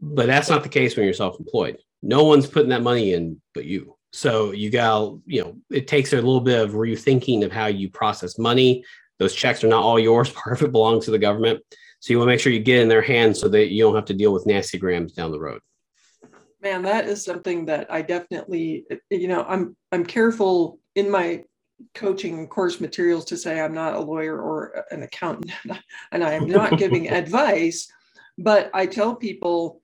But 0.00 0.26
that's 0.26 0.48
not 0.48 0.62
the 0.62 0.68
case 0.68 0.96
when 0.96 1.04
you're 1.04 1.12
self 1.12 1.38
employed. 1.38 1.78
No 2.02 2.24
one's 2.24 2.46
putting 2.46 2.68
that 2.70 2.82
money 2.82 3.12
in 3.12 3.40
but 3.52 3.64
you. 3.64 3.96
So 4.12 4.52
you 4.52 4.70
got, 4.70 5.18
you 5.26 5.42
know, 5.42 5.56
it 5.70 5.88
takes 5.88 6.12
a 6.12 6.16
little 6.16 6.40
bit 6.40 6.60
of 6.60 6.72
rethinking 6.72 7.44
of 7.44 7.50
how 7.50 7.66
you 7.66 7.90
process 7.90 8.38
money. 8.38 8.84
Those 9.18 9.34
checks 9.34 9.64
are 9.64 9.68
not 9.68 9.82
all 9.82 9.98
yours, 9.98 10.30
part 10.32 10.56
of 10.56 10.62
it 10.62 10.72
belongs 10.72 11.06
to 11.06 11.10
the 11.10 11.18
government. 11.18 11.60
So 11.98 12.12
you 12.12 12.18
want 12.18 12.28
to 12.28 12.32
make 12.32 12.40
sure 12.40 12.52
you 12.52 12.60
get 12.60 12.80
in 12.80 12.88
their 12.88 13.02
hands 13.02 13.40
so 13.40 13.48
that 13.48 13.72
you 13.72 13.82
don't 13.82 13.96
have 13.96 14.04
to 14.06 14.14
deal 14.14 14.32
with 14.32 14.46
nasty 14.46 14.78
grams 14.78 15.14
down 15.14 15.32
the 15.32 15.40
road. 15.40 15.60
Man, 16.60 16.82
that 16.82 17.06
is 17.06 17.24
something 17.24 17.66
that 17.66 17.92
I 17.92 18.02
definitely, 18.02 18.86
you 19.10 19.26
know, 19.28 19.44
I'm 19.48 19.76
I'm 19.90 20.06
careful 20.06 20.78
in 20.94 21.10
my 21.10 21.42
coaching 21.94 22.46
course 22.48 22.80
materials 22.80 23.24
to 23.26 23.36
say 23.36 23.60
I'm 23.60 23.74
not 23.74 23.94
a 23.94 24.00
lawyer 24.00 24.40
or 24.40 24.84
an 24.90 25.02
accountant, 25.02 25.52
and 26.12 26.24
I 26.24 26.32
am 26.32 26.48
not 26.48 26.78
giving 26.78 27.08
advice. 27.10 27.90
But 28.38 28.70
I 28.74 28.86
tell 28.86 29.14
people 29.14 29.80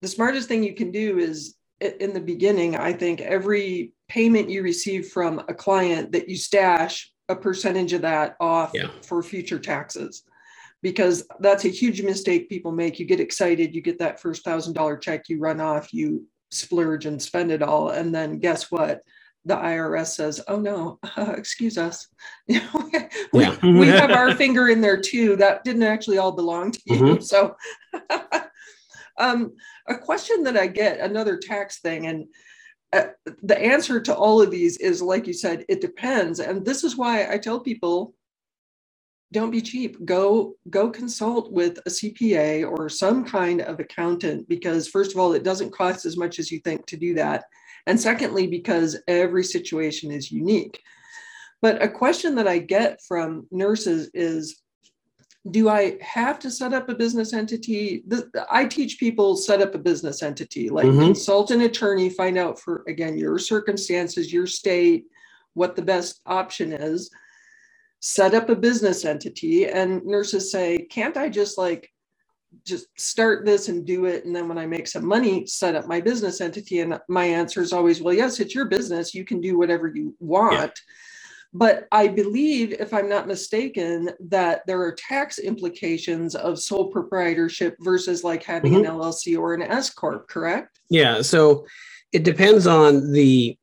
the 0.00 0.08
smartest 0.08 0.48
thing 0.48 0.62
you 0.62 0.74
can 0.74 0.90
do 0.90 1.18
is 1.18 1.56
in 1.80 2.12
the 2.12 2.20
beginning. 2.20 2.76
I 2.76 2.92
think 2.92 3.20
every 3.20 3.92
payment 4.08 4.50
you 4.50 4.62
receive 4.62 5.08
from 5.08 5.40
a 5.48 5.54
client 5.54 6.12
that 6.12 6.28
you 6.28 6.36
stash 6.36 7.12
a 7.28 7.36
percentage 7.36 7.92
of 7.92 8.02
that 8.02 8.36
off 8.40 8.72
yeah. 8.74 8.88
for 9.02 9.22
future 9.22 9.58
taxes 9.58 10.24
because 10.82 11.26
that's 11.40 11.64
a 11.64 11.70
huge 11.70 12.02
mistake 12.02 12.48
people 12.48 12.72
make. 12.72 12.98
You 12.98 13.04
get 13.04 13.20
excited, 13.20 13.74
you 13.74 13.82
get 13.82 13.98
that 13.98 14.20
first 14.20 14.44
thousand 14.44 14.74
dollar 14.74 14.96
check, 14.96 15.28
you 15.28 15.38
run 15.38 15.60
off, 15.60 15.92
you 15.92 16.26
splurge 16.50 17.06
and 17.06 17.20
spend 17.20 17.50
it 17.50 17.62
all. 17.62 17.90
And 17.90 18.14
then 18.14 18.38
guess 18.38 18.70
what? 18.70 19.02
The 19.48 19.56
IRS 19.56 20.08
says, 20.08 20.42
oh 20.46 20.60
no, 20.60 20.98
uh, 21.16 21.32
excuse 21.36 21.78
us. 21.78 22.06
we, 22.48 22.60
yeah. 23.32 23.56
we 23.62 23.86
have 23.86 24.10
our 24.10 24.34
finger 24.34 24.68
in 24.68 24.80
there 24.80 25.00
too. 25.00 25.36
That 25.36 25.64
didn't 25.64 25.82
actually 25.82 26.18
all 26.18 26.32
belong 26.32 26.72
to 26.72 26.80
you. 26.84 26.96
Mm-hmm. 26.96 27.22
So, 27.22 27.56
um, 29.18 29.54
a 29.88 29.96
question 29.96 30.44
that 30.44 30.56
I 30.56 30.66
get, 30.66 31.00
another 31.00 31.38
tax 31.38 31.80
thing, 31.80 32.06
and 32.06 32.26
uh, 32.92 33.08
the 33.42 33.58
answer 33.58 34.00
to 34.00 34.14
all 34.14 34.40
of 34.40 34.50
these 34.50 34.76
is 34.76 35.02
like 35.02 35.26
you 35.26 35.32
said, 35.32 35.64
it 35.68 35.80
depends. 35.80 36.40
And 36.40 36.64
this 36.64 36.84
is 36.84 36.96
why 36.96 37.32
I 37.32 37.38
tell 37.38 37.60
people 37.60 38.14
don't 39.32 39.50
be 39.50 39.60
cheap 39.60 40.02
go 40.06 40.54
go 40.70 40.88
consult 40.88 41.52
with 41.52 41.78
a 41.78 41.90
cpa 41.90 42.66
or 42.66 42.88
some 42.88 43.24
kind 43.24 43.60
of 43.60 43.78
accountant 43.78 44.48
because 44.48 44.88
first 44.88 45.12
of 45.12 45.18
all 45.18 45.34
it 45.34 45.42
doesn't 45.42 45.70
cost 45.70 46.06
as 46.06 46.16
much 46.16 46.38
as 46.38 46.50
you 46.50 46.58
think 46.60 46.86
to 46.86 46.96
do 46.96 47.12
that 47.14 47.44
and 47.88 47.98
secondly 47.98 48.46
because 48.46 49.00
every 49.08 49.42
situation 49.42 50.10
is 50.12 50.30
unique. 50.30 50.80
But 51.62 51.82
a 51.82 51.88
question 51.88 52.36
that 52.36 52.46
i 52.46 52.58
get 52.58 53.00
from 53.08 53.48
nurses 53.50 54.10
is 54.14 54.60
do 55.50 55.68
i 55.68 55.96
have 56.02 56.38
to 56.40 56.50
set 56.50 56.74
up 56.74 56.88
a 56.88 56.94
business 56.94 57.32
entity? 57.32 58.04
I 58.50 58.66
teach 58.66 59.00
people 59.00 59.36
set 59.36 59.62
up 59.62 59.74
a 59.74 59.78
business 59.78 60.22
entity 60.22 60.68
like 60.68 60.86
mm-hmm. 60.86 61.00
consult 61.00 61.50
an 61.50 61.62
attorney 61.62 62.10
find 62.10 62.36
out 62.36 62.60
for 62.60 62.84
again 62.86 63.16
your 63.16 63.38
circumstances 63.38 64.32
your 64.32 64.46
state 64.46 65.06
what 65.54 65.74
the 65.74 65.82
best 65.82 66.20
option 66.26 66.72
is. 66.72 67.10
Set 68.00 68.34
up 68.34 68.50
a 68.50 68.54
business 68.54 69.04
entity 69.04 69.66
and 69.66 70.04
nurses 70.04 70.52
say 70.52 70.86
can't 70.90 71.16
i 71.16 71.28
just 71.28 71.56
like 71.56 71.90
just 72.64 72.86
start 72.98 73.44
this 73.44 73.68
and 73.68 73.86
do 73.86 74.06
it 74.06 74.24
and 74.24 74.34
then 74.34 74.48
when 74.48 74.58
i 74.58 74.66
make 74.66 74.86
some 74.86 75.04
money 75.04 75.46
set 75.46 75.74
up 75.74 75.86
my 75.86 76.00
business 76.00 76.40
entity 76.40 76.80
and 76.80 76.98
my 77.08 77.24
answer 77.24 77.60
is 77.60 77.72
always 77.72 78.00
well 78.00 78.14
yes 78.14 78.40
it's 78.40 78.54
your 78.54 78.66
business 78.66 79.14
you 79.14 79.24
can 79.24 79.40
do 79.40 79.58
whatever 79.58 79.88
you 79.88 80.14
want 80.18 80.54
yeah. 80.54 80.68
but 81.52 81.88
i 81.92 82.08
believe 82.08 82.72
if 82.72 82.92
i'm 82.92 83.08
not 83.08 83.28
mistaken 83.28 84.10
that 84.20 84.66
there 84.66 84.80
are 84.80 84.92
tax 84.92 85.38
implications 85.38 86.34
of 86.34 86.58
sole 86.58 86.90
proprietorship 86.90 87.76
versus 87.80 88.24
like 88.24 88.42
having 88.42 88.72
mm-hmm. 88.72 88.90
an 88.90 88.98
llc 88.98 89.38
or 89.38 89.54
an 89.54 89.62
s 89.62 89.90
corp 89.90 90.28
correct 90.28 90.80
yeah 90.90 91.20
so 91.20 91.66
it 92.12 92.22
depends 92.22 92.66
on 92.66 93.12
the 93.12 93.56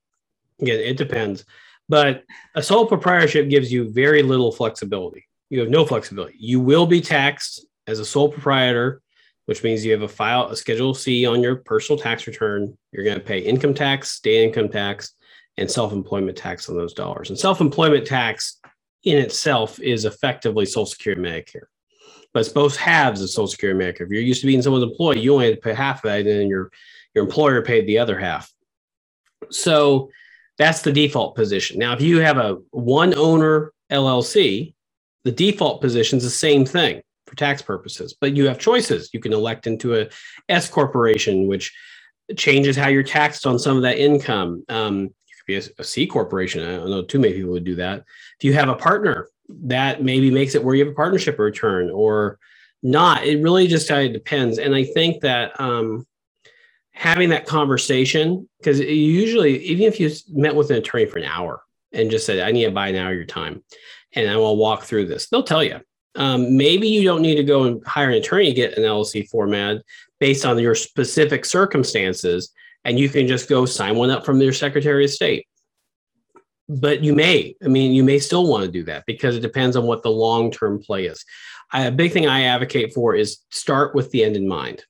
again 0.59 0.79
it 0.79 0.97
depends 0.97 1.43
but 1.87 2.23
a 2.55 2.61
sole 2.61 2.85
proprietorship 2.85 3.49
gives 3.49 3.71
you 3.71 3.91
very 3.91 4.23
little 4.23 4.51
flexibility. 4.51 5.27
You 5.49 5.59
have 5.59 5.69
no 5.69 5.85
flexibility. 5.85 6.35
You 6.39 6.59
will 6.59 6.87
be 6.87 7.01
taxed 7.01 7.64
as 7.87 7.99
a 7.99 8.05
sole 8.05 8.29
proprietor, 8.31 9.01
which 9.45 9.63
means 9.63 9.85
you 9.85 9.91
have 9.91 10.01
a 10.01 10.07
file, 10.07 10.47
a 10.47 10.55
Schedule 10.55 10.93
C 10.93 11.25
on 11.25 11.41
your 11.41 11.57
personal 11.57 11.99
tax 11.99 12.27
return. 12.27 12.77
You're 12.91 13.03
going 13.03 13.17
to 13.17 13.23
pay 13.23 13.39
income 13.39 13.73
tax, 13.73 14.11
state 14.11 14.43
income 14.43 14.69
tax, 14.69 15.13
and 15.57 15.69
self 15.69 15.93
employment 15.93 16.37
tax 16.37 16.69
on 16.69 16.75
those 16.75 16.93
dollars. 16.93 17.29
And 17.29 17.39
self 17.39 17.61
employment 17.61 18.07
tax 18.07 18.59
in 19.03 19.17
itself 19.17 19.79
is 19.79 20.05
effectively 20.05 20.65
Social 20.65 20.87
Security 20.87 21.21
Medicare. 21.21 21.67
But 22.33 22.41
it's 22.41 22.49
both 22.49 22.75
halves 22.75 23.21
of 23.21 23.29
Social 23.29 23.47
Security 23.47 23.79
Medicare. 23.79 24.05
If 24.05 24.09
you're 24.09 24.21
used 24.21 24.41
to 24.41 24.47
being 24.47 24.61
someone's 24.61 24.83
employee, 24.83 25.19
you 25.19 25.33
only 25.33 25.45
had 25.45 25.55
to 25.55 25.61
pay 25.61 25.73
half 25.73 26.03
of 26.03 26.09
that, 26.09 26.19
and 26.19 26.27
then 26.27 26.47
your, 26.47 26.71
your 27.13 27.23
employer 27.23 27.61
paid 27.61 27.87
the 27.87 27.99
other 27.99 28.19
half. 28.19 28.51
So 29.51 30.09
that's 30.57 30.81
the 30.81 30.91
default 30.91 31.35
position. 31.35 31.77
Now, 31.77 31.93
if 31.93 32.01
you 32.01 32.19
have 32.19 32.37
a 32.37 32.57
one 32.71 33.13
owner 33.15 33.73
LLC, 33.91 34.73
the 35.23 35.31
default 35.31 35.81
position 35.81 36.17
is 36.17 36.23
the 36.23 36.29
same 36.29 36.65
thing 36.65 37.01
for 37.25 37.35
tax 37.35 37.61
purposes, 37.61 38.15
but 38.19 38.35
you 38.35 38.47
have 38.47 38.59
choices. 38.59 39.09
You 39.13 39.19
can 39.19 39.33
elect 39.33 39.67
into 39.67 39.95
a 39.95 40.07
S 40.49 40.69
corporation, 40.69 41.47
which 41.47 41.73
changes 42.37 42.75
how 42.75 42.87
you're 42.87 43.03
taxed 43.03 43.45
on 43.45 43.59
some 43.59 43.77
of 43.77 43.83
that 43.83 43.97
income. 43.97 44.63
Um, 44.69 44.99
you 44.99 45.35
could 45.37 45.45
be 45.47 45.55
a, 45.55 45.63
a 45.79 45.83
C 45.83 46.07
corporation. 46.07 46.63
I 46.63 46.77
don't 46.77 46.89
know 46.89 47.03
too 47.03 47.19
many 47.19 47.33
people 47.33 47.51
would 47.51 47.63
do 47.63 47.75
that. 47.75 48.03
If 48.39 48.43
you 48.43 48.53
have 48.53 48.69
a 48.69 48.75
partner, 48.75 49.29
that 49.49 50.03
maybe 50.03 50.31
makes 50.31 50.55
it 50.55 50.63
where 50.63 50.75
you 50.75 50.85
have 50.85 50.93
a 50.93 50.95
partnership 50.95 51.37
return 51.37 51.89
or 51.91 52.39
not. 52.81 53.25
It 53.25 53.41
really 53.41 53.67
just 53.67 53.87
kind 53.87 54.07
of 54.07 54.13
depends. 54.13 54.57
And 54.57 54.75
I 54.75 54.83
think 54.83 55.21
that 55.21 55.59
um, 55.59 56.05
having 56.91 57.29
that 57.29 57.45
conversation, 57.45 58.49
because 58.57 58.79
usually, 58.79 59.59
even 59.65 59.85
if 59.85 59.99
you 59.99 60.11
met 60.31 60.55
with 60.55 60.71
an 60.71 60.77
attorney 60.77 61.05
for 61.05 61.19
an 61.19 61.25
hour 61.25 61.61
and 61.91 62.11
just 62.11 62.25
said, 62.25 62.39
I 62.39 62.51
need 62.51 62.65
to 62.65 62.71
buy 62.71 62.87
an 62.87 62.95
hour 62.95 63.11
of 63.11 63.17
your 63.17 63.25
time 63.25 63.63
and 64.13 64.29
I 64.29 64.37
will 64.37 64.57
walk 64.57 64.83
through 64.83 65.07
this, 65.07 65.29
they'll 65.29 65.43
tell 65.43 65.63
you. 65.63 65.79
Um, 66.15 66.55
maybe 66.55 66.87
you 66.87 67.03
don't 67.03 67.21
need 67.21 67.35
to 67.35 67.43
go 67.43 67.63
and 67.63 67.85
hire 67.85 68.09
an 68.09 68.15
attorney 68.15 68.45
to 68.45 68.53
get 68.53 68.77
an 68.77 68.83
LLC 68.83 69.27
format 69.27 69.81
based 70.19 70.45
on 70.45 70.57
your 70.59 70.75
specific 70.75 71.45
circumstances, 71.45 72.51
and 72.85 72.97
you 72.97 73.09
can 73.09 73.27
just 73.27 73.49
go 73.49 73.65
sign 73.65 73.95
one 73.95 74.09
up 74.09 74.25
from 74.25 74.39
your 74.41 74.53
Secretary 74.53 75.05
of 75.05 75.11
State. 75.11 75.47
But 76.67 77.03
you 77.03 77.13
may, 77.13 77.55
I 77.63 77.67
mean, 77.67 77.91
you 77.91 78.03
may 78.03 78.19
still 78.19 78.47
want 78.47 78.65
to 78.65 78.71
do 78.71 78.83
that 78.83 79.03
because 79.05 79.35
it 79.35 79.41
depends 79.41 79.75
on 79.75 79.85
what 79.85 80.03
the 80.03 80.09
long 80.09 80.51
term 80.51 80.81
play 80.81 81.05
is. 81.05 81.23
I, 81.71 81.83
a 81.83 81.91
big 81.91 82.11
thing 82.11 82.27
I 82.27 82.43
advocate 82.43 82.93
for 82.93 83.13
is 83.15 83.39
start 83.51 83.93
with 83.93 84.11
the 84.11 84.23
end 84.23 84.35
in 84.35 84.47
mind. 84.47 84.83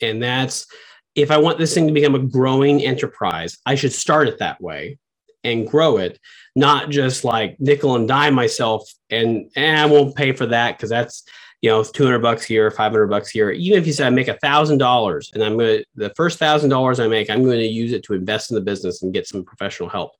And 0.00 0.22
that's 0.22 0.66
if 1.14 1.30
I 1.30 1.36
want 1.36 1.58
this 1.58 1.74
thing 1.74 1.86
to 1.86 1.92
become 1.92 2.14
a 2.14 2.20
growing 2.20 2.82
enterprise, 2.82 3.58
I 3.66 3.74
should 3.74 3.92
start 3.92 4.28
it 4.28 4.38
that 4.38 4.60
way 4.60 4.98
and 5.44 5.68
grow 5.68 5.98
it, 5.98 6.18
not 6.56 6.90
just 6.90 7.24
like 7.24 7.56
nickel 7.60 7.96
and 7.96 8.08
dime 8.08 8.34
myself 8.34 8.90
and 9.12 9.50
eh, 9.56 9.82
I 9.82 9.86
won't 9.86 10.16
pay 10.16 10.32
for 10.32 10.46
that 10.46 10.76
because 10.76 10.90
that's 10.90 11.24
you 11.60 11.70
know 11.70 11.82
200 11.82 12.18
bucks 12.18 12.44
here 12.44 12.70
500 12.70 13.06
bucks 13.06 13.30
here. 13.30 13.50
Even 13.50 13.78
if 13.78 13.86
you 13.86 13.92
say 13.92 14.06
i 14.06 14.10
make 14.10 14.28
a 14.28 14.38
thousand 14.38 14.78
dollars 14.78 15.30
and 15.34 15.42
i'm 15.42 15.56
going 15.56 15.78
to 15.78 15.84
the 15.94 16.12
first 16.16 16.38
thousand 16.38 16.70
dollars 16.70 16.98
i 17.00 17.06
make 17.06 17.30
i'm 17.30 17.44
going 17.44 17.58
to 17.58 17.66
use 17.66 17.92
it 17.92 18.02
to 18.04 18.14
invest 18.14 18.50
in 18.50 18.56
the 18.56 18.60
business 18.60 19.02
and 19.02 19.14
get 19.14 19.26
some 19.26 19.44
professional 19.44 19.88
help. 19.88 20.12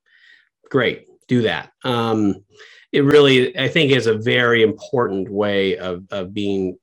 Great 0.70 1.06
do 1.28 1.42
that. 1.42 1.72
Um, 1.84 2.44
it 2.92 3.04
really 3.04 3.58
i 3.58 3.68
think 3.68 3.90
is 3.90 4.06
a 4.06 4.18
very 4.18 4.62
important 4.62 5.28
way 5.30 5.78
of, 5.78 6.04
of 6.10 6.34
being 6.34 6.78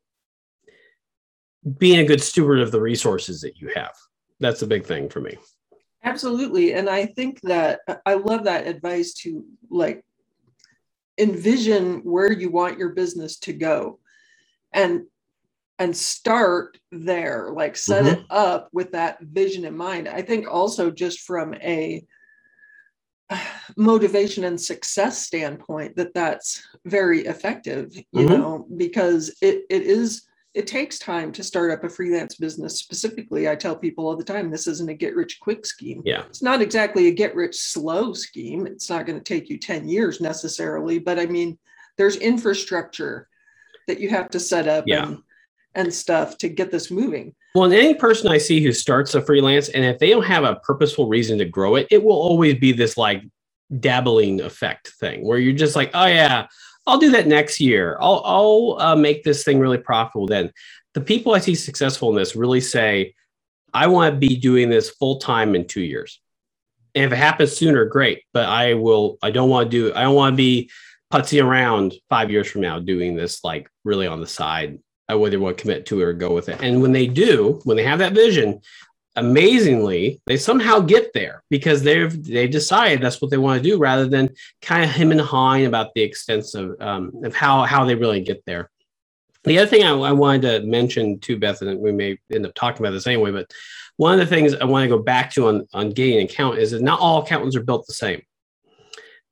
being 1.78 2.00
a 2.00 2.06
good 2.06 2.22
steward 2.22 2.60
of 2.60 2.72
the 2.72 2.82
resources 2.82 3.42
that 3.42 3.58
you 3.58 3.72
have. 3.76 3.94
That's 4.40 4.62
a 4.62 4.68
big 4.68 4.86
thing 4.86 5.10
for 5.10 5.20
me. 5.20 5.38
Absolutely. 6.04 6.74
And 6.74 6.90
I 6.90 7.06
think 7.06 7.42
that 7.42 7.82
I 8.06 8.14
love 8.14 8.46
that 8.46 8.68
advice 8.68 9.14
to 9.16 9.44
like 9.70 10.04
envision 11.20 12.00
where 12.00 12.32
you 12.32 12.50
want 12.50 12.80
your 12.80 12.90
business 12.90 13.38
to 13.38 13.54
go 13.54 14.00
and 14.74 15.04
and 15.78 15.96
start 15.96 16.78
there 16.92 17.50
like 17.54 17.76
set 17.76 18.04
mm-hmm. 18.04 18.22
it 18.22 18.26
up 18.30 18.70
with 18.74 18.92
that 18.92 19.20
vision 19.22 19.66
in 19.66 19.76
mind 19.76 20.08
i 20.08 20.22
think 20.22 20.48
also 20.50 20.90
just 20.90 21.22
from 21.22 21.54
a 21.56 22.06
motivation 23.78 24.44
and 24.44 24.60
success 24.60 25.26
standpoint 25.26 25.96
that 25.96 26.14
that's 26.14 26.66
very 26.86 27.22
effective 27.26 27.94
you 27.96 28.06
mm-hmm. 28.14 28.34
know 28.34 28.68
because 28.78 29.36
it 29.42 29.64
it 29.70 29.84
is 29.84 30.29
it 30.60 30.68
takes 30.68 31.00
time 31.00 31.32
to 31.32 31.44
start 31.44 31.72
up 31.72 31.84
a 31.86 31.90
freelance 31.90 32.36
business 32.36 32.78
specifically. 32.80 33.48
I 33.48 33.56
tell 33.56 33.76
people 33.76 34.08
all 34.08 34.18
the 34.18 34.24
time 34.24 34.52
this 34.52 34.68
isn't 34.68 34.90
a 34.90 34.94
get 34.94 35.16
rich 35.16 35.40
quick 35.40 35.66
scheme. 35.66 36.02
Yeah. 36.06 36.24
It's 36.28 36.44
not 36.44 36.62
exactly 36.62 37.08
a 37.08 37.12
get 37.12 37.34
rich 37.34 37.56
slow 37.56 38.14
scheme. 38.14 38.68
It's 38.68 38.90
not 38.90 39.06
going 39.06 39.18
to 39.18 39.24
take 39.24 39.50
you 39.50 39.58
10 39.58 39.88
years 39.88 40.20
necessarily 40.20 41.00
but 41.00 41.20
i 41.20 41.26
mean 41.26 41.58
there's 41.98 42.16
infrastructure 42.18 43.28
that 43.88 44.00
you 44.00 44.10
have 44.10 44.30
to 44.30 44.40
set 44.40 44.68
up 44.68 44.86
yeah. 44.88 45.08
and, 45.08 45.18
and 45.76 45.94
stuff 45.94 46.38
to 46.38 46.48
get 46.48 46.72
this 46.72 46.90
moving. 46.92 47.34
Well 47.56 47.72
any 47.72 47.94
person 47.94 48.30
i 48.30 48.38
see 48.38 48.62
who 48.62 48.72
starts 48.72 49.16
a 49.16 49.22
freelance 49.22 49.70
and 49.70 49.84
if 49.84 50.00
they 50.00 50.10
don't 50.10 50.26
have 50.26 50.44
a 50.44 50.58
purposeful 50.58 51.08
reason 51.08 51.38
to 51.40 51.46
grow 51.46 51.76
it 51.76 51.88
it 51.90 52.04
will 52.04 52.14
always 52.14 52.56
be 52.56 52.72
this 52.72 52.98
like 52.98 53.24
dabbling 53.80 54.42
effect 54.42 54.90
thing 55.00 55.26
where 55.26 55.38
you're 55.38 55.54
just 55.54 55.76
like 55.76 55.92
oh 55.94 56.06
yeah 56.06 56.48
I'll 56.90 56.98
do 56.98 57.12
that 57.12 57.28
next 57.28 57.60
year. 57.60 57.98
I'll, 58.00 58.22
I'll 58.26 58.78
uh, 58.80 58.96
make 58.96 59.24
this 59.24 59.44
thing 59.44 59.60
really 59.60 59.78
profitable 59.78 60.28
then. 60.28 60.52
The 60.94 61.02
people 61.02 61.34
I 61.34 61.40
see 61.40 61.56
successful 61.56 62.10
in 62.10 62.16
this 62.16 62.36
really 62.36 62.62
say, 62.62 63.14
I 63.74 63.88
want 63.88 64.14
to 64.14 64.20
be 64.20 64.36
doing 64.36 64.70
this 64.70 64.90
full 64.90 65.20
time 65.20 65.56
in 65.56 65.68
two 65.68 65.82
years. 65.82 66.20
And 66.96 67.06
if 67.06 67.12
it 67.12 67.18
happens 67.18 67.56
sooner, 67.56 67.86
great. 67.86 68.24
But 68.34 68.46
I 68.46 68.74
will, 68.74 69.18
I 69.22 69.32
don't 69.32 69.50
want 69.50 69.70
to 69.70 69.78
do, 69.78 69.94
I 69.94 70.02
don't 70.02 70.16
want 70.16 70.34
to 70.34 70.38
be 70.38 70.72
putzing 71.14 71.44
around 71.44 71.94
five 72.10 72.32
years 72.32 72.50
from 72.50 72.62
now 72.62 72.80
doing 72.80 73.16
this 73.16 73.44
like 73.44 73.70
really 73.84 74.08
on 74.08 74.20
the 74.20 74.28
side. 74.28 74.80
I 75.08 75.16
whether 75.16 75.40
want 75.40 75.58
to 75.58 75.62
commit 75.62 75.88
to 75.88 76.02
it 76.02 76.04
or 76.04 76.14
go 76.14 76.34
with 76.34 76.50
it. 76.50 76.62
And 76.62 76.82
when 76.82 76.92
they 76.92 77.08
do, 77.08 77.62
when 77.64 77.78
they 77.78 77.84
have 77.84 78.00
that 78.00 78.14
vision, 78.14 78.62
amazingly, 79.20 80.22
they 80.26 80.38
somehow 80.38 80.80
get 80.80 81.14
there 81.14 81.44
because 81.50 81.84
they've 81.84 82.24
they 82.26 82.48
decide 82.48 83.02
that's 83.02 83.22
what 83.22 83.32
they 83.32 83.38
want 83.38 83.62
to 83.62 83.70
do 83.70 83.78
rather 83.78 84.08
than 84.08 84.30
kind 84.62 84.84
of 84.84 84.92
him 84.92 85.12
and 85.12 85.22
hawing 85.22 85.66
about 85.66 85.94
the 85.94 86.02
extent 86.02 86.46
of 86.56 86.80
um, 86.82 87.12
of 87.24 87.36
how 87.36 87.64
how 87.64 87.86
they 87.86 87.96
really 87.96 88.22
get 88.22 88.44
there. 88.46 88.70
The 89.44 89.58
other 89.58 89.68
thing 89.68 89.84
I, 89.84 89.92
I 89.92 90.12
wanted 90.12 90.42
to 90.42 90.68
mention 90.68 91.20
too, 91.20 91.38
Beth, 91.38 91.62
and 91.62 91.80
we 91.80 91.92
may 91.92 92.18
end 92.32 92.46
up 92.46 92.54
talking 92.56 92.86
about 92.86 92.92
this 92.92 93.08
anyway, 93.08 93.32
but 93.32 93.52
one 93.98 94.14
of 94.14 94.20
the 94.20 94.26
things 94.26 94.54
I 94.54 94.66
want 94.66 94.84
to 94.84 94.96
go 94.96 95.02
back 95.02 95.32
to 95.34 95.48
on 95.48 95.68
on 95.74 95.92
getting 95.92 96.20
an 96.20 96.26
account 96.26 96.58
is 96.58 96.72
that 96.72 96.82
not 96.82 97.00
all 97.00 97.22
accountants 97.22 97.56
are 97.56 97.64
built 97.64 97.86
the 97.88 97.94
same. 97.94 98.22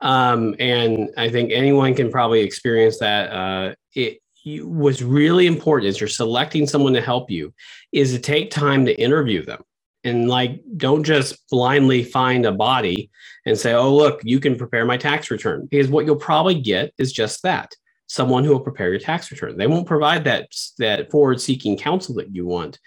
Um, 0.02 0.56
and 0.60 1.10
I 1.18 1.30
think 1.30 1.52
anyone 1.52 1.96
can 1.96 2.12
probably 2.12 2.42
experience 2.42 3.00
that. 3.00 3.32
Uh, 3.32 3.76
it, 3.96 4.20
what's 4.64 5.02
really 5.02 5.46
important 5.46 5.90
is 5.90 6.00
you're 6.00 6.08
selecting 6.08 6.68
someone 6.68 6.94
to 6.94 7.02
help 7.02 7.30
you 7.30 7.54
is 7.92 8.14
to 8.14 8.20
take 8.20 8.50
time 8.50 8.86
to 8.86 8.94
interview 8.98 9.44
them 9.44 9.62
and 10.04 10.30
like 10.30 10.62
don't 10.78 11.04
just 11.04 11.48
blindly 11.50 12.04
find 12.04 12.46
a 12.46 12.52
body 12.52 13.10
and 13.46 13.58
say 13.58 13.74
oh 13.74 13.94
look 13.94 14.22
you 14.24 14.40
can 14.40 14.56
prepare 14.56 14.86
my 14.86 14.98
tax 14.98 15.32
return. 15.32 15.68
Because 15.70 15.90
what 15.90 16.06
you'll 16.06 16.16
probably 16.16 16.60
get 16.60 16.94
is 16.98 17.12
just 17.12 17.44
that 17.44 17.74
someone 18.08 18.44
who 18.44 18.52
will 18.52 18.60
prepare 18.60 18.90
your 18.90 19.00
tax 19.00 19.32
return. 19.32 19.58
They 19.58 19.68
won't 19.68 19.88
provide 19.88 20.24
that 20.26 20.50
that 20.78 21.12
forward 21.12 21.42
seeking 21.42 21.78
counsel 21.78 22.16
that 22.16 22.34
you 22.34 22.46
want. 22.46 22.80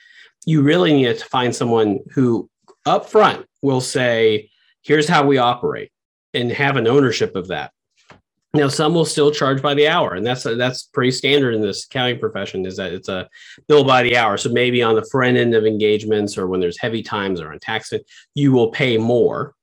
You 0.46 0.62
really 0.62 0.92
need 0.92 1.18
to 1.18 1.24
find 1.26 1.54
someone 1.54 2.00
who 2.12 2.48
up 2.86 3.08
front 3.08 3.46
will 3.62 3.80
say 3.80 4.50
here's 4.82 5.08
how 5.08 5.26
we 5.26 5.38
operate 5.38 5.90
and 6.32 6.50
have 6.50 6.76
an 6.76 6.86
ownership 6.86 7.36
of 7.36 7.48
that 7.48 7.72
now, 8.52 8.66
some 8.66 8.94
will 8.94 9.04
still 9.04 9.30
charge 9.30 9.62
by 9.62 9.74
the 9.74 9.86
hour, 9.86 10.14
and 10.14 10.26
that's 10.26 10.42
that's 10.42 10.82
pretty 10.82 11.12
standard 11.12 11.54
in 11.54 11.60
this 11.60 11.86
accounting 11.86 12.18
profession. 12.18 12.66
Is 12.66 12.76
that 12.78 12.92
it's 12.92 13.08
a 13.08 13.28
bill 13.68 13.84
by 13.84 14.02
the 14.02 14.16
hour. 14.16 14.36
So 14.36 14.50
maybe 14.50 14.82
on 14.82 14.96
the 14.96 15.06
front 15.08 15.36
end 15.36 15.54
of 15.54 15.64
engagements, 15.64 16.36
or 16.36 16.48
when 16.48 16.58
there's 16.58 16.78
heavy 16.78 17.00
times 17.00 17.40
or 17.40 17.52
on 17.52 17.60
tax, 17.60 17.92
you 18.34 18.50
will 18.50 18.72
pay 18.72 18.98
more. 18.98 19.54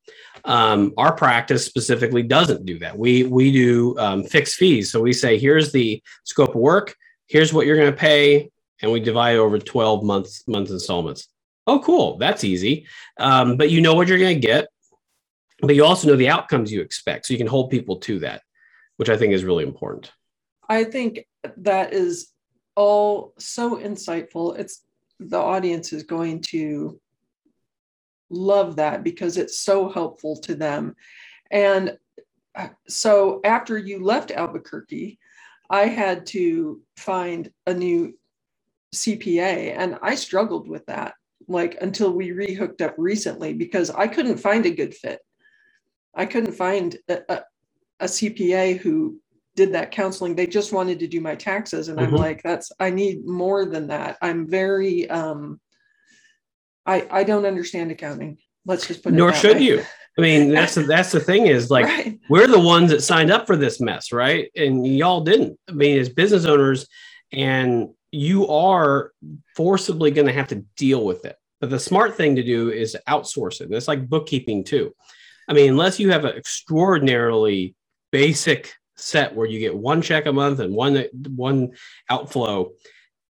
Um, 0.45 0.93
our 0.95 1.13
practice 1.13 1.65
specifically 1.65 2.23
doesn't 2.23 2.65
do 2.65 2.79
that. 2.79 2.97
We 2.97 3.23
we 3.23 3.51
do 3.51 3.97
um, 3.99 4.23
fixed 4.23 4.55
fees. 4.55 4.89
So 4.89 5.01
we 5.01 5.11
say 5.11 5.37
here's 5.37 5.73
the 5.73 6.01
scope 6.23 6.49
of 6.49 6.55
work, 6.55 6.95
here's 7.27 7.51
what 7.51 7.65
you're 7.65 7.75
going 7.75 7.91
to 7.91 7.97
pay, 7.97 8.49
and 8.81 8.89
we 8.89 9.01
divide 9.01 9.35
over 9.35 9.59
12 9.59 10.05
months 10.05 10.47
month 10.47 10.69
installments. 10.69 11.27
Oh, 11.65 11.79
cool, 11.79 12.17
that's 12.19 12.45
easy. 12.45 12.87
Um, 13.19 13.57
but 13.57 13.69
you 13.69 13.81
know 13.81 13.95
what 13.95 14.07
you're 14.07 14.17
going 14.17 14.39
to 14.39 14.47
get, 14.47 14.69
but 15.59 15.75
you 15.75 15.83
also 15.83 16.07
know 16.07 16.15
the 16.15 16.29
outcomes 16.29 16.71
you 16.71 16.79
expect, 16.79 17.25
so 17.25 17.33
you 17.33 17.37
can 17.37 17.47
hold 17.47 17.69
people 17.69 17.97
to 17.97 18.19
that 18.19 18.43
which 18.97 19.09
I 19.09 19.17
think 19.17 19.33
is 19.33 19.45
really 19.45 19.63
important. 19.63 20.11
I 20.69 20.83
think 20.83 21.25
that 21.57 21.93
is 21.93 22.31
all 22.75 23.33
so 23.39 23.77
insightful. 23.77 24.57
It's 24.57 24.83
the 25.19 25.37
audience 25.37 25.93
is 25.93 26.03
going 26.03 26.41
to 26.49 26.99
love 28.29 28.75
that 28.75 29.03
because 29.03 29.37
it's 29.37 29.57
so 29.57 29.89
helpful 29.89 30.35
to 30.41 30.53
them. 30.53 30.95
And 31.49 31.97
uh, 32.55 32.69
so 32.87 33.39
after 33.43 33.77
you 33.77 34.03
left 34.03 34.31
Albuquerque, 34.31 35.17
I 35.69 35.85
had 35.87 36.25
to 36.27 36.81
find 36.97 37.51
a 37.65 37.73
new 37.73 38.17
CPA 38.93 39.75
and 39.77 39.97
I 40.01 40.15
struggled 40.15 40.67
with 40.67 40.85
that 40.87 41.13
like 41.47 41.77
until 41.81 42.11
we 42.11 42.29
rehooked 42.29 42.81
up 42.81 42.95
recently 42.97 43.53
because 43.53 43.89
I 43.89 44.07
couldn't 44.07 44.37
find 44.37 44.65
a 44.65 44.71
good 44.71 44.93
fit. 44.93 45.19
I 46.15 46.25
couldn't 46.25 46.53
find 46.53 46.97
a, 47.09 47.43
a 47.99 48.05
CPA 48.05 48.77
who 48.77 49.19
did 49.55 49.73
that 49.73 49.91
counseling. 49.91 50.35
They 50.35 50.47
just 50.47 50.71
wanted 50.71 50.99
to 50.99 51.07
do 51.07 51.19
my 51.19 51.35
taxes. 51.35 51.87
And 51.89 51.99
mm-hmm. 51.99 52.13
I'm 52.13 52.19
like, 52.19 52.43
that's, 52.43 52.71
I 52.79 52.91
need 52.91 53.25
more 53.25 53.65
than 53.65 53.87
that. 53.87 54.17
I'm 54.21 54.47
very, 54.47 55.09
um, 55.09 55.59
I, 56.85 57.07
I 57.11 57.23
don't 57.23 57.45
understand 57.45 57.91
accounting. 57.91 58.37
Let's 58.65 58.87
just 58.87 59.03
put 59.03 59.13
it 59.13 59.17
Nor 59.17 59.33
should 59.33 59.57
way. 59.57 59.63
you. 59.63 59.83
I 60.17 60.21
mean, 60.21 60.51
that's 60.53 60.75
the, 60.75 60.83
that's 60.83 61.11
the 61.11 61.19
thing 61.19 61.47
is 61.47 61.69
like 61.69 61.85
right. 61.85 62.19
we're 62.29 62.47
the 62.47 62.59
ones 62.59 62.91
that 62.91 63.03
signed 63.03 63.31
up 63.31 63.47
for 63.47 63.57
this 63.57 63.81
mess, 63.81 64.11
right? 64.11 64.49
And 64.55 64.85
y'all 64.85 65.21
didn't. 65.21 65.59
I 65.67 65.73
mean, 65.73 65.99
as 65.99 66.09
business 66.09 66.45
owners, 66.45 66.87
and 67.33 67.89
you 68.11 68.47
are 68.47 69.11
forcibly 69.55 70.11
going 70.11 70.27
to 70.27 70.33
have 70.33 70.47
to 70.49 70.63
deal 70.77 71.03
with 71.03 71.25
it. 71.25 71.35
But 71.59 71.71
the 71.71 71.79
smart 71.79 72.15
thing 72.15 72.35
to 72.35 72.43
do 72.43 72.69
is 72.69 72.95
outsource 73.07 73.61
it. 73.61 73.71
It's 73.71 73.87
like 73.87 74.07
bookkeeping 74.07 74.63
too. 74.63 74.93
I 75.47 75.53
mean, 75.53 75.71
unless 75.71 75.99
you 75.99 76.11
have 76.11 76.25
an 76.25 76.35
extraordinarily 76.35 77.75
basic 78.11 78.73
set 78.95 79.35
where 79.35 79.47
you 79.47 79.59
get 79.59 79.75
one 79.75 80.01
check 80.01 80.25
a 80.25 80.33
month 80.33 80.59
and 80.59 80.73
one 80.73 81.05
one 81.35 81.71
outflow 82.09 82.71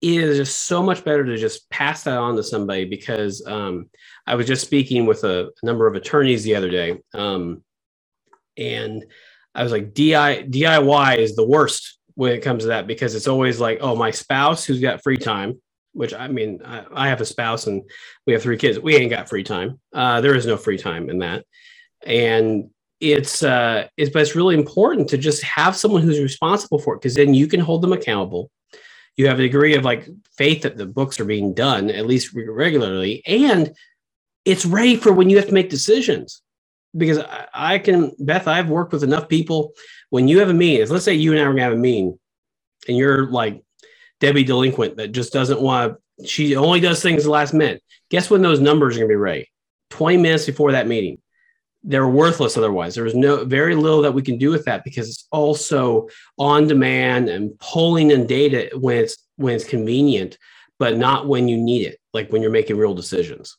is 0.02 0.38
just 0.38 0.66
so 0.66 0.84
much 0.84 1.04
better 1.04 1.26
to 1.26 1.38
just 1.38 1.70
pass 1.70 2.04
that 2.04 2.18
on 2.18 2.36
to 2.36 2.44
somebody 2.44 2.86
because 2.86 3.44
um, 3.48 3.90
I 4.26 4.36
was 4.36 4.46
just 4.46 4.64
speaking 4.64 5.06
with 5.06 5.24
a, 5.24 5.48
a, 5.48 5.66
number 5.66 5.88
of 5.88 5.96
attorneys 5.96 6.44
the 6.44 6.56
other 6.56 6.70
day, 6.70 7.00
um, 7.14 7.64
and 8.56 9.04
I 9.56 9.64
was 9.64 9.72
like, 9.72 9.94
DI, 9.94 10.44
DIY 10.44 11.18
is 11.18 11.36
the 11.36 11.48
worst 11.48 11.98
when 12.14 12.34
it 12.34 12.44
comes 12.44 12.64
to 12.64 12.68
that 12.70 12.88
because 12.88 13.16
it's 13.16 13.28
always 13.28 13.60
like, 13.60 13.80
oh, 13.82 13.96
my 13.96 14.12
spouse 14.12 14.64
who's 14.66 14.80
got 14.80 15.02
free 15.02 15.18
time, 15.18 15.60
which 15.94 16.14
I 16.14 16.28
mean, 16.28 16.62
I, 16.64 16.86
I 16.94 17.08
have 17.10 17.22
a 17.22 17.26
spouse 17.26 17.66
and 17.66 17.84
we 18.28 18.34
have 18.34 18.44
three 18.44 18.58
kids. 18.58 18.80
We 18.80 18.96
ain't 18.96 19.10
got 19.10 19.30
free 19.30 19.44
time. 19.44 19.80
Uh, 19.94 20.22
there 20.22 20.36
is 20.36 20.46
no 20.46 20.58
free 20.58 20.78
time 20.78 21.10
in 21.10 21.20
that, 21.20 21.44
and 22.06 22.70
it's 23.00 23.44
uh, 23.44 23.88
it's 23.98 24.10
but 24.12 24.22
it's 24.22 24.36
really 24.36 24.56
important 24.56 25.10
to 25.10 25.18
just 25.18 25.44
have 25.44 25.76
someone 25.76 26.02
who's 26.02 26.20
responsible 26.20 26.80
for 26.80 26.96
it 26.96 26.98
because 26.98 27.16
then 27.16 27.34
you 27.34 27.48
can 27.48 27.60
hold 27.60 27.82
them 27.82 27.94
accountable. 27.94 28.50
You 29.16 29.28
have 29.28 29.40
a 29.40 29.44
degree 29.44 29.76
of 29.76 29.84
like 29.84 30.08
faith 30.36 30.64
that 30.64 30.78
the 30.78 30.86
books 30.86 31.20
are 31.20 31.26
being 31.26 31.54
done 31.54 31.90
at 31.90 32.06
least 32.06 32.34
regularly 32.36 33.24
and 33.26 33.76
it's 34.46 34.66
ready 34.66 34.96
for 34.96 35.12
when 35.12 35.30
you 35.30 35.38
have 35.38 35.48
to 35.48 35.54
make 35.54 35.70
decisions. 35.70 36.42
Because 36.96 37.20
I, 37.20 37.48
I 37.54 37.80
can 37.80 38.14
beth 38.20 38.48
i've 38.48 38.70
worked 38.70 38.94
with 38.94 39.04
enough 39.04 39.28
people. 39.30 39.74
When 40.10 40.28
you 40.28 40.40
have 40.40 40.50
a 40.50 40.54
meeting 40.54 40.88
let's 40.90 41.06
say 41.06 41.14
you 41.14 41.32
and 41.32 41.40
i 41.40 41.44
are 41.44 41.48
going 41.48 41.58
to 41.58 41.64
have 41.64 41.74
a 41.74 41.78
meeting 41.78 42.18
and 42.88 42.98
you're 42.98 43.30
like 43.30 43.62
debbie 44.20 44.44
delinquent 44.44 44.98
that 44.98 45.10
just 45.10 45.34
doesn't 45.34 45.62
want 45.62 45.98
she 46.26 46.56
only 46.56 46.80
does 46.80 47.04
things 47.04 47.26
the 47.26 47.30
last 47.30 47.54
minute 47.54 47.84
guess 48.10 48.30
when 48.30 48.42
those 48.42 48.60
numbers 48.60 48.96
are 48.96 49.00
going 49.00 49.10
to 49.10 49.12
be 49.12 49.16
ready? 49.16 49.52
20 49.92 50.18
minutes 50.18 50.46
before 50.46 50.72
that 50.72 50.88
meeting 50.88 51.18
they're 51.88 52.08
worthless 52.08 52.58
otherwise. 52.58 52.96
There's 52.96 53.16
no 53.16 53.46
very 53.46 53.74
little 53.74 54.02
that 54.02 54.14
we 54.14 54.22
can 54.22 54.38
do 54.38 54.52
with 54.52 54.66
that 54.66 54.84
because 54.84 55.08
it's 55.08 55.26
also 55.32 56.10
on 56.38 56.68
demand 56.68 57.30
and 57.30 57.58
pulling 57.60 58.12
in 58.12 58.28
data 58.28 58.70
when 58.78 58.98
it's 58.98 59.18
when 59.38 59.56
it's 59.56 59.64
convenient, 59.64 60.38
but 60.80 60.98
not 60.98 61.30
when 61.30 61.48
you 61.48 61.58
need 61.58 61.88
it, 61.88 61.98
like 62.14 62.30
when 62.30 62.42
you're 62.42 62.52
making 62.52 62.78
real 62.78 62.94
decisions. 62.94 63.56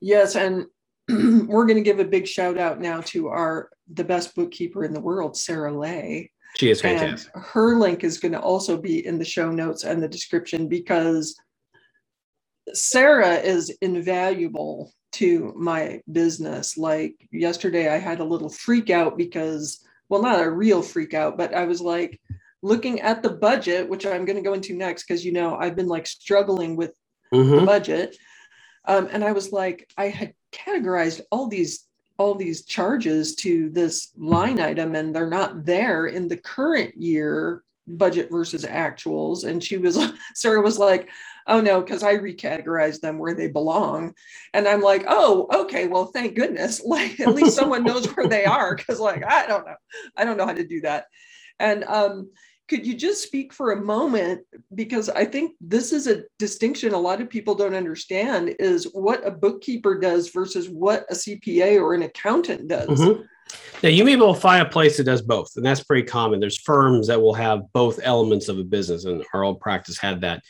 Yes, 0.00 0.36
and 0.36 0.66
we're 1.08 1.66
going 1.66 1.76
to 1.76 1.82
give 1.82 1.98
a 1.98 2.04
big 2.04 2.26
shout 2.26 2.56
out 2.56 2.80
now 2.80 3.02
to 3.02 3.28
our 3.28 3.68
the 3.92 4.04
best 4.04 4.34
bookkeeper 4.34 4.84
in 4.84 4.94
the 4.94 5.00
world, 5.00 5.36
Sarah 5.36 5.76
Lay. 5.76 6.32
She 6.56 6.70
is 6.70 6.80
fantastic. 6.80 7.30
And 7.34 7.44
her 7.44 7.76
link 7.76 8.04
is 8.04 8.18
going 8.18 8.32
to 8.32 8.40
also 8.40 8.78
be 8.78 9.06
in 9.06 9.18
the 9.18 9.24
show 9.24 9.50
notes 9.50 9.84
and 9.84 10.02
the 10.02 10.08
description 10.08 10.66
because 10.66 11.36
Sarah 12.72 13.34
is 13.34 13.70
invaluable 13.82 14.94
to 15.12 15.52
my 15.56 16.00
business. 16.10 16.76
Like 16.76 17.28
yesterday, 17.30 17.88
I 17.88 17.98
had 17.98 18.20
a 18.20 18.24
little 18.24 18.48
freak 18.48 18.90
out 18.90 19.16
because, 19.16 19.84
well, 20.08 20.22
not 20.22 20.44
a 20.44 20.50
real 20.50 20.82
freak 20.82 21.14
out, 21.14 21.36
but 21.36 21.54
I 21.54 21.64
was 21.64 21.80
like 21.80 22.20
looking 22.62 23.00
at 23.00 23.22
the 23.22 23.30
budget, 23.30 23.88
which 23.88 24.06
I'm 24.06 24.24
going 24.24 24.36
to 24.36 24.42
go 24.42 24.54
into 24.54 24.74
next 24.74 25.04
because, 25.04 25.24
you 25.24 25.32
know, 25.32 25.56
I've 25.56 25.76
been 25.76 25.88
like 25.88 26.06
struggling 26.06 26.76
with 26.76 26.92
mm-hmm. 27.32 27.56
the 27.56 27.62
budget. 27.62 28.16
Um, 28.86 29.08
and 29.12 29.22
I 29.24 29.32
was 29.32 29.52
like, 29.52 29.90
I 29.96 30.08
had 30.08 30.34
categorized 30.52 31.20
all 31.30 31.48
these 31.48 31.84
all 32.18 32.34
these 32.34 32.64
charges 32.64 33.36
to 33.36 33.70
this 33.70 34.08
line 34.16 34.58
item 34.58 34.96
and 34.96 35.14
they're 35.14 35.30
not 35.30 35.64
there 35.64 36.06
in 36.06 36.26
the 36.26 36.36
current 36.36 36.96
year 36.96 37.62
budget 37.86 38.28
versus 38.30 38.64
actuals 38.64 39.44
and 39.44 39.62
she 39.62 39.76
was 39.76 39.98
sarah 40.34 40.60
was 40.60 40.78
like 40.78 41.08
oh 41.48 41.60
no, 41.60 41.80
because 41.80 42.02
I 42.02 42.16
recategorize 42.16 43.00
them 43.00 43.18
where 43.18 43.34
they 43.34 43.48
belong. 43.48 44.14
And 44.54 44.68
I'm 44.68 44.82
like, 44.82 45.04
oh, 45.08 45.48
okay, 45.64 45.88
well, 45.88 46.06
thank 46.06 46.36
goodness. 46.36 46.82
Like 46.88 47.20
at 47.20 47.34
least 47.34 47.56
someone 47.56 47.84
knows 47.84 48.06
where 48.16 48.26
they 48.26 48.44
are. 48.44 48.74
Cause 48.76 48.98
like, 48.98 49.24
I 49.24 49.46
don't 49.46 49.66
know. 49.66 49.74
I 50.16 50.24
don't 50.24 50.36
know 50.36 50.46
how 50.46 50.54
to 50.54 50.66
do 50.66 50.80
that. 50.80 51.04
And 51.58 51.84
um, 51.84 52.30
could 52.68 52.86
you 52.86 52.94
just 52.94 53.22
speak 53.22 53.52
for 53.52 53.72
a 53.72 53.80
moment? 53.80 54.42
Because 54.74 55.08
I 55.08 55.24
think 55.24 55.52
this 55.60 55.92
is 55.92 56.06
a 56.06 56.22
distinction 56.38 56.92
a 56.92 56.98
lot 56.98 57.20
of 57.20 57.28
people 57.28 57.54
don't 57.54 57.74
understand 57.74 58.56
is 58.58 58.84
what 58.92 59.26
a 59.26 59.30
bookkeeper 59.30 59.98
does 59.98 60.30
versus 60.30 60.68
what 60.68 61.06
a 61.10 61.14
CPA 61.14 61.80
or 61.80 61.94
an 61.94 62.02
accountant 62.02 62.68
does. 62.68 62.88
Mm-hmm. 62.88 63.22
Now 63.82 63.88
you 63.88 64.04
may 64.04 64.16
be 64.16 64.22
able 64.22 64.34
to 64.34 64.40
find 64.40 64.66
a 64.66 64.70
place 64.70 64.96
that 64.96 65.04
does 65.04 65.22
both, 65.22 65.52
and 65.56 65.64
that's 65.64 65.82
pretty 65.82 66.06
common. 66.06 66.40
There's 66.40 66.60
firms 66.60 67.06
that 67.06 67.20
will 67.20 67.34
have 67.34 67.62
both 67.72 68.00
elements 68.02 68.48
of 68.48 68.58
a 68.58 68.64
business, 68.64 69.04
and 69.04 69.24
our 69.32 69.44
old 69.44 69.60
practice 69.60 69.98
had 69.98 70.20
that. 70.22 70.42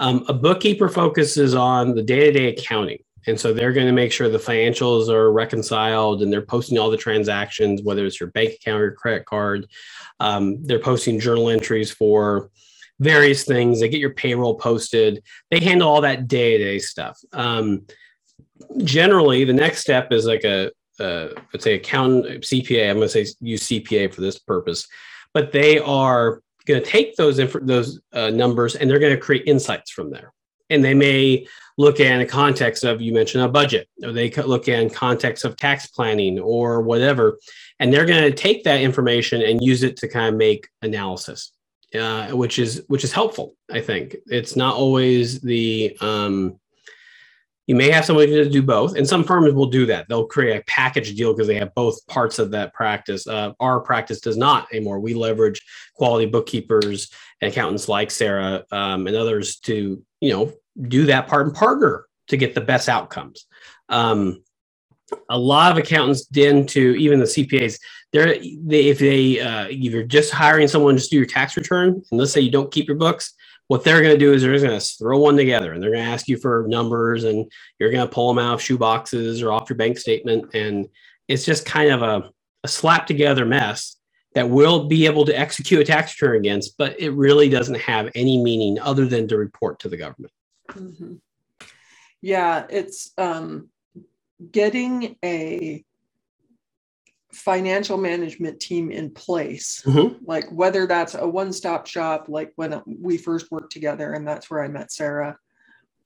Um, 0.00 0.24
a 0.28 0.32
bookkeeper 0.32 0.88
focuses 0.88 1.54
on 1.54 1.94
the 1.94 2.02
day 2.02 2.24
to 2.24 2.32
day 2.32 2.48
accounting. 2.48 2.98
And 3.26 3.38
so 3.38 3.52
they're 3.52 3.74
going 3.74 3.86
to 3.86 3.92
make 3.92 4.12
sure 4.12 4.30
the 4.30 4.38
financials 4.38 5.10
are 5.10 5.30
reconciled 5.30 6.22
and 6.22 6.32
they're 6.32 6.40
posting 6.40 6.78
all 6.78 6.90
the 6.90 6.96
transactions, 6.96 7.82
whether 7.82 8.06
it's 8.06 8.18
your 8.18 8.30
bank 8.30 8.54
account 8.54 8.80
or 8.80 8.86
your 8.86 8.94
credit 8.94 9.26
card. 9.26 9.68
Um, 10.18 10.64
they're 10.64 10.80
posting 10.80 11.20
journal 11.20 11.50
entries 11.50 11.90
for 11.92 12.50
various 12.98 13.44
things. 13.44 13.80
They 13.80 13.90
get 13.90 14.00
your 14.00 14.14
payroll 14.14 14.54
posted. 14.54 15.22
They 15.50 15.60
handle 15.60 15.88
all 15.88 16.00
that 16.00 16.28
day 16.28 16.56
to 16.56 16.64
day 16.64 16.78
stuff. 16.78 17.18
Um, 17.34 17.86
generally, 18.78 19.44
the 19.44 19.52
next 19.52 19.80
step 19.80 20.12
is 20.12 20.24
like 20.24 20.44
a, 20.44 20.70
a 20.98 21.30
let's 21.52 21.64
say 21.64 21.74
accountant 21.74 22.42
CPA. 22.42 22.88
I'm 22.88 22.96
going 22.96 23.08
to 23.08 23.26
say 23.26 23.32
use 23.40 23.68
CPA 23.68 24.14
for 24.14 24.22
this 24.22 24.38
purpose, 24.38 24.88
but 25.34 25.52
they 25.52 25.78
are 25.78 26.42
going 26.70 26.82
to 26.82 26.90
take 26.90 27.16
those 27.16 27.38
inf- 27.38 27.56
those 27.62 28.00
uh, 28.12 28.30
numbers 28.30 28.76
and 28.76 28.88
they're 28.88 28.98
going 28.98 29.14
to 29.14 29.20
create 29.20 29.44
insights 29.46 29.90
from 29.90 30.10
there. 30.10 30.32
And 30.70 30.84
they 30.84 30.94
may 30.94 31.46
look 31.78 31.98
at 31.98 32.20
a 32.20 32.26
context 32.26 32.84
of 32.84 33.00
you 33.00 33.12
mentioned 33.12 33.42
a 33.42 33.48
budget, 33.48 33.88
or 34.04 34.12
they 34.12 34.28
could 34.28 34.44
look 34.44 34.68
in 34.68 34.90
context 34.90 35.44
of 35.44 35.56
tax 35.56 35.86
planning 35.86 36.38
or 36.38 36.82
whatever, 36.82 37.38
and 37.78 37.92
they're 37.92 38.06
going 38.06 38.22
to 38.22 38.32
take 38.32 38.64
that 38.64 38.80
information 38.80 39.42
and 39.42 39.62
use 39.62 39.82
it 39.82 39.96
to 39.96 40.08
kind 40.08 40.28
of 40.28 40.38
make 40.38 40.68
analysis, 40.82 41.52
uh, 41.94 42.28
which 42.28 42.58
is 42.58 42.84
which 42.88 43.02
is 43.02 43.12
helpful. 43.12 43.54
I 43.70 43.80
think 43.80 44.16
it's 44.26 44.54
not 44.56 44.74
always 44.74 45.40
the 45.40 45.96
um, 46.00 46.60
you 47.66 47.74
may 47.74 47.90
have 47.90 48.04
somebody 48.04 48.32
to 48.32 48.48
do 48.48 48.62
both, 48.62 48.96
and 48.96 49.06
some 49.06 49.22
firms 49.22 49.52
will 49.54 49.66
do 49.66 49.86
that. 49.86 50.08
They'll 50.08 50.26
create 50.26 50.56
a 50.56 50.64
package 50.64 51.14
deal 51.14 51.32
because 51.32 51.46
they 51.46 51.56
have 51.56 51.74
both 51.74 52.04
parts 52.06 52.38
of 52.38 52.50
that 52.50 52.74
practice. 52.74 53.26
Uh, 53.26 53.52
our 53.60 53.80
practice 53.80 54.20
does 54.20 54.36
not 54.36 54.66
anymore. 54.72 54.98
We 54.98 55.14
leverage 55.14 55.62
quality 55.94 56.26
bookkeepers 56.26 57.10
and 57.40 57.52
accountants 57.52 57.88
like 57.88 58.10
Sarah 58.10 58.64
um, 58.72 59.06
and 59.06 59.16
others 59.16 59.58
to 59.60 60.02
you 60.20 60.32
know 60.32 60.52
do 60.88 61.06
that 61.06 61.28
part 61.28 61.46
and 61.46 61.54
partner 61.54 62.06
to 62.28 62.36
get 62.36 62.54
the 62.54 62.60
best 62.60 62.88
outcomes. 62.88 63.46
Um, 63.88 64.42
a 65.28 65.38
lot 65.38 65.72
of 65.72 65.78
accountants 65.78 66.26
tend 66.26 66.68
to 66.70 66.96
even 66.98 67.18
the 67.18 67.24
CPAs. 67.24 67.78
They're 68.12 68.38
they, 68.38 68.86
if 68.86 68.98
they 68.98 69.40
uh, 69.40 69.66
if 69.68 69.92
you're 69.92 70.02
just 70.02 70.32
hiring 70.32 70.68
someone 70.68 70.96
to 70.96 71.08
do 71.08 71.16
your 71.16 71.26
tax 71.26 71.56
return, 71.56 72.02
and 72.10 72.18
let's 72.18 72.32
say 72.32 72.40
you 72.40 72.50
don't 72.50 72.72
keep 72.72 72.88
your 72.88 72.96
books, 72.96 73.34
what 73.70 73.84
they're 73.84 74.02
going 74.02 74.12
to 74.12 74.18
do 74.18 74.32
is 74.32 74.42
they're 74.42 74.52
just 74.52 74.64
going 74.64 74.80
to 74.80 74.84
throw 74.84 75.16
one 75.20 75.36
together 75.36 75.72
and 75.72 75.80
they're 75.80 75.92
going 75.92 76.02
to 76.02 76.10
ask 76.10 76.26
you 76.26 76.36
for 76.36 76.66
numbers 76.66 77.22
and 77.22 77.48
you're 77.78 77.92
going 77.92 78.04
to 78.04 78.12
pull 78.12 78.26
them 78.26 78.44
out 78.44 78.54
of 78.54 78.60
shoe 78.60 78.76
boxes 78.76 79.42
or 79.42 79.52
off 79.52 79.70
your 79.70 79.76
bank 79.76 79.96
statement. 79.96 80.52
And 80.54 80.88
it's 81.28 81.44
just 81.44 81.64
kind 81.66 81.92
of 81.92 82.02
a, 82.02 82.32
a 82.64 82.68
slap 82.68 83.06
together 83.06 83.46
mess 83.46 83.94
that 84.34 84.50
we'll 84.50 84.88
be 84.88 85.06
able 85.06 85.24
to 85.24 85.38
execute 85.38 85.80
a 85.80 85.84
tax 85.84 86.20
return 86.20 86.38
against, 86.38 86.76
but 86.78 86.98
it 86.98 87.10
really 87.10 87.48
doesn't 87.48 87.78
have 87.78 88.10
any 88.16 88.42
meaning 88.42 88.76
other 88.80 89.06
than 89.06 89.28
to 89.28 89.36
report 89.36 89.78
to 89.78 89.88
the 89.88 89.96
government. 89.96 90.32
Mm-hmm. 90.70 91.14
Yeah, 92.22 92.66
it's 92.68 93.12
um, 93.18 93.68
getting 94.50 95.14
a 95.24 95.84
financial 97.32 97.96
management 97.96 98.58
team 98.60 98.90
in 98.90 99.10
place 99.10 99.82
mm-hmm. 99.86 100.14
like 100.24 100.50
whether 100.50 100.86
that's 100.86 101.14
a 101.14 101.26
one-stop 101.26 101.86
shop 101.86 102.26
like 102.28 102.52
when 102.56 102.82
we 102.86 103.16
first 103.16 103.50
worked 103.50 103.72
together 103.72 104.12
and 104.14 104.26
that's 104.26 104.50
where 104.50 104.62
i 104.62 104.68
met 104.68 104.90
sarah 104.90 105.36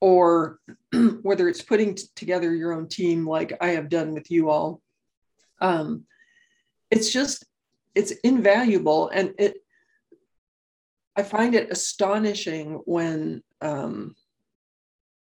or 0.00 0.58
whether 1.22 1.48
it's 1.48 1.62
putting 1.62 1.94
t- 1.94 2.04
together 2.14 2.54
your 2.54 2.72
own 2.72 2.88
team 2.88 3.26
like 3.26 3.56
i 3.60 3.68
have 3.68 3.88
done 3.88 4.12
with 4.12 4.30
you 4.30 4.50
all 4.50 4.80
um, 5.60 6.04
it's 6.90 7.10
just 7.10 7.46
it's 7.94 8.10
invaluable 8.22 9.08
and 9.08 9.32
it 9.38 9.56
i 11.16 11.22
find 11.22 11.54
it 11.54 11.70
astonishing 11.70 12.82
when 12.84 13.42
um, 13.62 14.14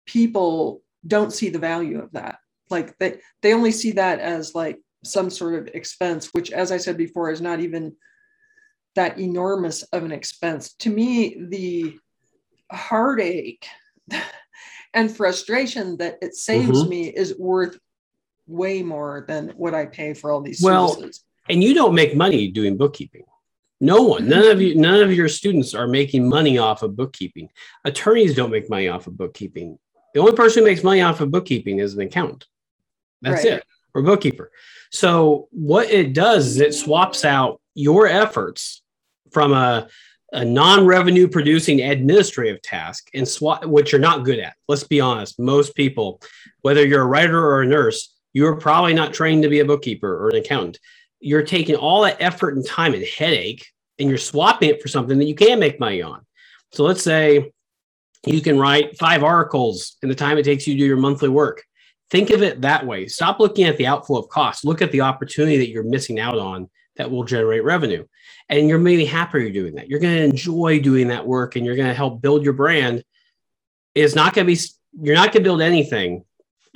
people 0.05 0.83
don't 1.07 1.33
see 1.33 1.49
the 1.49 1.59
value 1.61 2.01
of 2.01 2.11
that 2.13 2.39
like 2.71 2.99
they 2.99 3.21
they 3.43 3.55
only 3.55 3.71
see 3.71 3.93
that 3.93 4.19
as 4.19 4.55
like 4.55 4.81
some 5.05 5.31
sort 5.31 5.55
of 5.55 5.75
expense, 5.75 6.33
which, 6.33 6.51
as 6.53 6.73
I 6.73 6.77
said 6.77 6.97
before, 6.97 7.31
is 7.31 7.41
not 7.41 7.61
even 7.61 7.95
that 8.95 9.19
enormous 9.19 9.83
of 9.85 10.05
an 10.05 10.13
expense. 10.13 10.75
To 10.81 10.91
me, 10.91 11.37
the 11.49 11.97
heartache 12.71 13.67
and 14.95 15.15
frustration 15.15 15.97
that 15.99 16.19
it 16.23 16.35
saves 16.35 16.81
mm-hmm. 16.81 16.91
me 16.91 17.09
is 17.09 17.39
worth 17.39 17.79
way 18.47 18.83
more 18.83 19.25
than 19.27 19.51
what 19.51 19.75
I 19.75 19.87
pay 19.87 20.15
for 20.15 20.31
all 20.31 20.41
these 20.41 20.63
well, 20.63 20.95
services. 20.95 21.25
And 21.49 21.63
you 21.63 21.75
don't 21.75 21.95
make 21.95 22.15
money 22.15 22.49
doing 22.49 22.77
bookkeeping. 22.77 23.25
No 23.81 24.03
one, 24.03 24.29
none 24.29 24.47
of 24.47 24.63
you, 24.63 24.77
none 24.77 25.03
of 25.03 25.13
your 25.13 25.29
students 25.29 25.75
are 25.75 25.89
making 25.89 26.29
money 26.29 26.57
off 26.57 26.85
of 26.85 26.95
bookkeeping. 26.95 27.49
Attorneys 27.85 28.37
don't 28.37 28.53
make 28.53 28.71
money 28.71 28.87
off 28.87 29.09
of 29.09 29.17
bookkeeping. 29.17 29.77
The 30.15 30.21
only 30.21 30.35
person 30.35 30.63
who 30.63 30.69
makes 30.69 30.85
money 30.85 31.01
off 31.01 31.21
of 31.21 31.33
bookkeeping 31.33 31.81
is 31.81 31.95
an 31.95 32.03
accountant. 32.03 32.47
That's 33.23 33.45
right. 33.45 33.55
it, 33.55 33.65
or 33.95 34.03
bookkeeper. 34.03 34.51
So 34.91 35.49
what 35.51 35.91
it 35.91 36.13
does 36.13 36.47
is 36.47 36.61
it 36.61 36.75
swaps 36.75 37.25
out 37.25 37.61
your 37.75 38.07
efforts 38.07 38.83
from 39.31 39.53
a 39.53 39.89
a 40.35 40.43
non-revenue 40.43 41.29
producing 41.29 41.83
administrative 41.83 42.63
task 42.63 43.11
and 43.13 43.29
swap 43.29 43.67
which 43.67 43.93
you're 43.93 44.01
not 44.01 44.25
good 44.25 44.39
at. 44.39 44.55
Let's 44.67 44.85
be 44.85 45.01
honest 45.01 45.39
most 45.39 45.75
people 45.75 46.21
whether 46.63 46.87
you're 46.87 47.03
a 47.03 47.07
writer 47.07 47.39
or 47.39 47.63
a 47.63 47.67
nurse 47.67 48.15
you're 48.33 48.57
probably 48.57 48.95
not 48.95 49.13
trained 49.13 49.43
to 49.43 49.51
be 49.51 49.61
a 49.61 49.65
bookkeeper 49.65 50.25
or 50.25 50.31
an 50.31 50.37
accountant. 50.37 50.79
You're 51.21 51.43
taking 51.43 51.77
all 51.77 52.03
that 52.03 52.17
effort 52.21 52.57
and 52.57 52.67
time 52.67 52.95
and 52.95 53.05
headache 53.05 53.67
and 53.99 54.09
you're 54.09 54.19
swapping 54.19 54.71
it 54.71 54.81
for 54.81 54.89
something 54.89 55.19
that 55.19 55.27
you 55.27 55.35
can 55.35 55.59
make 55.59 55.79
money 55.79 56.01
on. 56.01 56.25
So 56.73 56.85
let's 56.85 57.03
say 57.03 57.53
you 58.25 58.41
can 58.41 58.59
write 58.59 58.99
five 58.99 59.23
articles 59.23 59.97
in 60.03 60.09
the 60.09 60.15
time 60.15 60.39
it 60.39 60.45
takes 60.45 60.67
you 60.67 60.75
to 60.75 60.79
do 60.79 60.87
your 60.87 60.97
monthly 60.97 61.29
work 61.29 61.63
think 62.13 62.31
of 62.31 62.43
it 62.43 62.61
that 62.61 62.87
way 62.87 63.09
stop 63.09 63.41
looking 63.41 63.65
at 63.65 63.77
the 63.77 63.87
outflow 63.87 64.21
of 64.21 64.29
costs 64.29 64.65
look 64.65 64.81
at 64.81 64.93
the 64.93 65.01
opportunity 65.01 65.57
that 65.57 65.71
you're 65.71 65.83
missing 65.83 66.21
out 66.21 66.39
on 66.39 66.69
that 66.97 67.11
will 67.11 67.25
generate 67.25 67.65
revenue. 67.65 68.05
And 68.49 68.69
you're 68.69 68.79
maybe 68.79 69.05
happier 69.05 69.51
doing 69.51 69.75
that. 69.77 69.89
You're 69.89 70.01
going 70.01 70.17
to 70.17 70.25
enjoy 70.25 70.81
doing 70.81 71.09
that 71.09 71.27
work 71.27 71.57
and 71.57 71.65
you're 71.65 71.77
going 71.77 71.89
to 71.89 71.95
help 71.95 72.21
build 72.21 72.45
your 72.45 72.53
brand. 72.53 73.03
It's 73.95 74.15
not 74.15 74.35
going 74.35 74.47
to 74.47 74.53
be, 74.53 74.61
you're 75.01 75.15
not 75.15 75.33
going 75.33 75.43
to 75.43 75.49
build 75.49 75.63
anything 75.63 76.25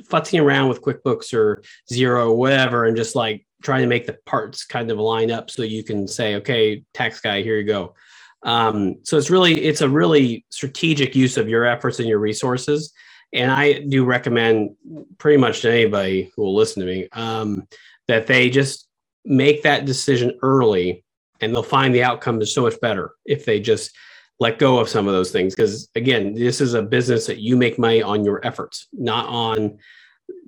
futzing 0.03 0.43
around 0.43 0.69
with 0.69 0.83
QuickBooks 0.83 1.33
or 1.33 1.63
Xero, 1.91 2.29
or 2.29 2.35
whatever 2.35 2.85
and 2.85 2.97
just 2.97 3.15
like 3.15 3.47
trying 3.63 3.83
to 3.83 3.89
make 3.89 4.07
the 4.07 4.19
parts 4.27 4.65
kind 4.65 4.91
of 4.91 4.99
line 4.99 5.31
up 5.31 5.51
so 5.51 5.63
you 5.63 5.83
can 5.83 6.07
say, 6.07 6.37
okay, 6.37 6.83
tax 6.95 7.21
guy, 7.21 7.43
here 7.43 7.59
you 7.59 7.65
go. 7.65 7.95
Um, 8.43 8.99
so 9.03 9.17
it's 9.17 9.31
really, 9.31 9.55
it's 9.55 9.81
a 9.81 9.89
really 9.89 10.45
strategic 10.51 11.17
use 11.17 11.37
of 11.37 11.49
your 11.49 11.65
efforts 11.65 11.99
and 11.99 12.09
your 12.09 12.19
resources. 12.19 12.93
And 13.37 13.53
I 13.53 13.81
do 13.81 14.07
recommend 14.07 14.77
pretty 15.19 15.37
much 15.37 15.61
to 15.61 15.71
anybody 15.71 16.33
who 16.35 16.43
will 16.43 16.55
listen 16.55 16.81
to 16.81 16.87
me 16.87 17.07
um, 17.13 17.69
that 18.09 18.27
they 18.27 18.49
just 18.49 18.89
make 19.27 19.63
that 19.63 19.85
decision 19.85 20.39
early 20.43 21.05
and 21.43 21.55
they'll 21.55 21.63
find 21.63 21.95
the 21.95 22.03
outcome 22.03 22.41
is 22.41 22.55
so 22.55 22.63
much 22.63 22.81
better 22.81 23.13
if 23.27 23.45
they 23.45 23.61
just 23.61 23.95
let 24.41 24.59
go 24.59 24.79
of 24.79 24.89
some 24.89 25.07
of 25.07 25.13
those 25.13 25.33
things. 25.33 25.55
Because 25.55 25.91
again 25.95 26.33
this 26.33 26.63
is 26.63 26.73
a 26.73 26.83
business 26.83 27.27
that 27.27 27.39
you 27.39 27.59
make 27.59 27.79
money 27.79 28.03
on 28.03 28.25
your 28.25 28.45
efforts 28.45 28.89
not 28.95 29.29
on 29.29 29.79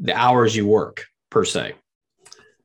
the 0.01 0.17
hours 0.17 0.57
you 0.57 0.67
work 0.67 1.05
per 1.31 1.45
se. 1.45 1.75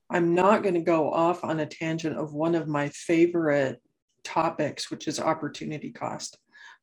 I'm 0.10 0.34
not 0.34 0.64
going 0.64 0.76
to 0.76 0.82
go 0.82 1.12
off 1.12 1.44
on 1.44 1.60
a 1.60 1.66
tangent 1.66 2.18
of 2.18 2.34
one 2.34 2.56
of 2.56 2.68
my 2.68 2.88
favorite 2.90 3.82
topics 4.24 4.90
which 4.90 5.10
is 5.10 5.20
opportunity 5.20 5.92
cost 5.92 6.38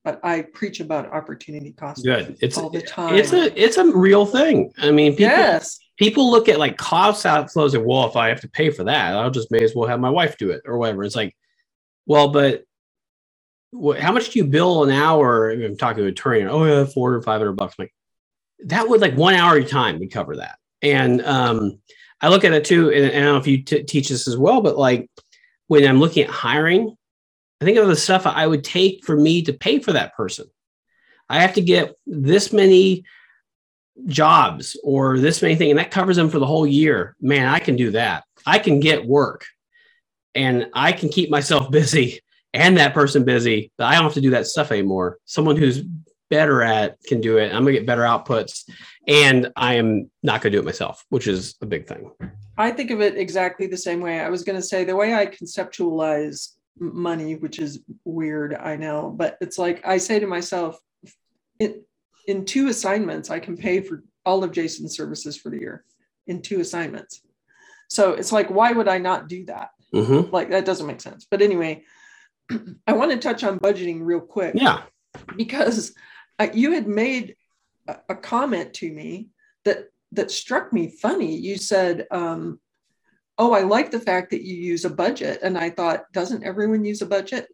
but 0.04 0.20
I 0.24 0.42
preach 0.42 0.80
about 0.80 1.12
opportunity 1.12 1.72
cost. 1.72 2.04
Good. 2.04 2.36
It's 2.40 2.56
all 2.56 2.70
the 2.70 2.82
time. 2.82 3.14
It's 3.14 3.32
a 3.32 3.62
it's 3.62 3.76
a 3.76 3.84
real 3.84 4.24
thing. 4.26 4.72
I 4.78 4.90
mean, 4.90 5.12
people, 5.12 5.36
yes. 5.36 5.78
People 5.98 6.30
look 6.30 6.48
at 6.48 6.58
like 6.58 6.78
cost 6.78 7.26
outflows 7.26 7.74
and 7.74 7.84
well, 7.84 8.06
if 8.06 8.16
I 8.16 8.28
have 8.28 8.40
to 8.40 8.48
pay 8.48 8.70
for 8.70 8.84
that, 8.84 9.14
I'll 9.14 9.30
just 9.30 9.50
may 9.50 9.62
as 9.62 9.74
well 9.74 9.88
have 9.88 10.00
my 10.00 10.08
wife 10.08 10.38
do 10.38 10.50
it 10.50 10.62
or 10.64 10.78
whatever. 10.78 11.04
It's 11.04 11.16
like, 11.16 11.36
well, 12.06 12.28
but 12.28 12.64
what, 13.72 14.00
how 14.00 14.10
much 14.10 14.30
do 14.30 14.38
you 14.38 14.46
bill 14.46 14.84
an 14.84 14.90
hour? 14.90 15.50
I'm 15.50 15.76
talking 15.76 15.98
to 15.98 16.04
an 16.04 16.08
attorney. 16.08 16.44
Oh 16.44 16.64
yeah, 16.64 16.84
four 16.86 17.12
or 17.12 17.22
five 17.22 17.40
hundred 17.40 17.52
bucks. 17.52 17.74
I'm 17.78 17.84
like 17.84 17.94
that 18.66 18.88
would 18.88 19.00
like 19.00 19.14
one 19.14 19.34
hour 19.34 19.56
of 19.56 19.62
your 19.62 19.68
time 19.68 19.98
would 19.98 20.12
cover 20.12 20.36
that. 20.36 20.58
And 20.82 21.24
um, 21.24 21.78
I 22.20 22.28
look 22.28 22.44
at 22.44 22.52
it 22.52 22.64
too, 22.64 22.90
and, 22.90 23.04
and 23.04 23.16
I 23.16 23.26
don't 23.26 23.34
know 23.34 23.40
if 23.40 23.46
you 23.46 23.62
t- 23.62 23.82
teach 23.82 24.08
this 24.08 24.26
as 24.28 24.36
well, 24.36 24.60
but 24.62 24.78
like 24.78 25.10
when 25.66 25.86
I'm 25.86 26.00
looking 26.00 26.24
at 26.24 26.30
hiring, 26.30 26.96
I 27.60 27.64
think 27.64 27.78
of 27.78 27.88
the 27.88 27.96
stuff 27.96 28.26
I 28.26 28.46
would 28.46 28.64
take 28.64 29.04
for 29.04 29.16
me 29.16 29.42
to 29.42 29.52
pay 29.52 29.80
for 29.80 29.92
that 29.92 30.14
person. 30.14 30.46
I 31.28 31.40
have 31.40 31.54
to 31.54 31.60
get 31.60 31.94
this 32.06 32.52
many 32.52 33.04
jobs 34.06 34.78
or 34.82 35.18
this 35.18 35.42
many 35.42 35.56
things, 35.56 35.70
and 35.70 35.78
that 35.78 35.90
covers 35.90 36.16
them 36.16 36.30
for 36.30 36.38
the 36.38 36.46
whole 36.46 36.66
year. 36.66 37.16
Man, 37.20 37.46
I 37.46 37.58
can 37.58 37.76
do 37.76 37.90
that. 37.92 38.24
I 38.46 38.58
can 38.58 38.80
get 38.80 39.04
work 39.04 39.44
and 40.34 40.66
I 40.74 40.92
can 40.92 41.08
keep 41.08 41.30
myself 41.30 41.70
busy 41.72 42.20
and 42.52 42.76
that 42.78 42.94
person 42.94 43.24
busy, 43.24 43.70
but 43.76 43.84
I 43.84 43.94
don't 43.94 44.04
have 44.04 44.14
to 44.14 44.20
do 44.20 44.30
that 44.30 44.46
stuff 44.46 44.72
anymore. 44.72 45.18
Someone 45.24 45.56
who's 45.56 45.84
better 46.30 46.62
at 46.62 46.96
can 47.04 47.20
do 47.20 47.38
it. 47.38 47.52
I'm 47.52 47.62
gonna 47.62 47.72
get 47.72 47.86
better 47.86 48.02
outputs 48.02 48.68
and 49.06 49.52
I 49.56 49.74
am 49.74 50.10
not 50.22 50.40
gonna 50.40 50.52
do 50.52 50.60
it 50.60 50.64
myself, 50.64 51.04
which 51.10 51.26
is 51.26 51.56
a 51.60 51.66
big 51.66 51.86
thing. 51.86 52.10
I 52.56 52.70
think 52.70 52.90
of 52.90 53.00
it 53.00 53.16
exactly 53.16 53.66
the 53.66 53.76
same 53.76 54.00
way. 54.00 54.20
I 54.20 54.30
was 54.30 54.44
gonna 54.44 54.62
say 54.62 54.84
the 54.84 54.96
way 54.96 55.14
I 55.14 55.26
conceptualize 55.26 56.52
money, 56.80 57.36
which 57.36 57.58
is 57.58 57.80
weird, 58.04 58.54
I 58.54 58.76
know, 58.76 59.14
but 59.14 59.36
it's 59.40 59.58
like 59.58 59.86
I 59.86 59.98
say 59.98 60.18
to 60.18 60.26
myself, 60.26 60.78
in, 61.58 61.82
in 62.26 62.44
two 62.44 62.68
assignments, 62.68 63.30
I 63.30 63.38
can 63.38 63.56
pay 63.56 63.80
for 63.80 64.02
all 64.24 64.42
of 64.42 64.52
Jason's 64.52 64.96
services 64.96 65.36
for 65.36 65.50
the 65.50 65.60
year 65.60 65.84
in 66.26 66.42
two 66.42 66.60
assignments. 66.60 67.20
So 67.88 68.12
it's 68.12 68.32
like, 68.32 68.50
why 68.50 68.72
would 68.72 68.88
I 68.88 68.98
not 68.98 69.28
do 69.28 69.44
that? 69.46 69.70
Mm-hmm. 69.94 70.32
Like 70.32 70.50
that 70.50 70.64
doesn't 70.64 70.86
make 70.86 71.00
sense. 71.00 71.26
But 71.30 71.42
anyway, 71.42 71.82
I 72.86 72.92
want 72.92 73.10
to 73.10 73.18
touch 73.18 73.44
on 73.44 73.58
budgeting 73.58 74.00
real 74.02 74.20
quick. 74.20 74.54
Yeah. 74.54 74.82
Because 75.36 75.92
uh, 76.38 76.48
you 76.54 76.72
had 76.72 76.86
made 76.86 77.36
a, 77.88 77.96
a, 78.10 78.14
comment 78.14 78.74
to 78.74 78.90
me 78.90 79.28
that 79.64 79.86
that 80.12 80.30
struck 80.30 80.72
me 80.72 80.88
funny. 80.88 81.36
You 81.36 81.56
said, 81.56 82.06
um, 82.12 82.60
oh, 83.40 83.54
I 83.54 83.62
like 83.62 83.90
the 83.90 83.98
fact 83.98 84.30
that 84.30 84.42
you 84.42 84.54
use 84.54 84.84
a 84.84 84.90
budget. 84.90 85.40
And 85.42 85.56
I 85.56 85.70
thought, 85.70 86.12
doesn't 86.12 86.44
everyone 86.44 86.84
use 86.84 87.00
a 87.00 87.06
budget? 87.06 87.48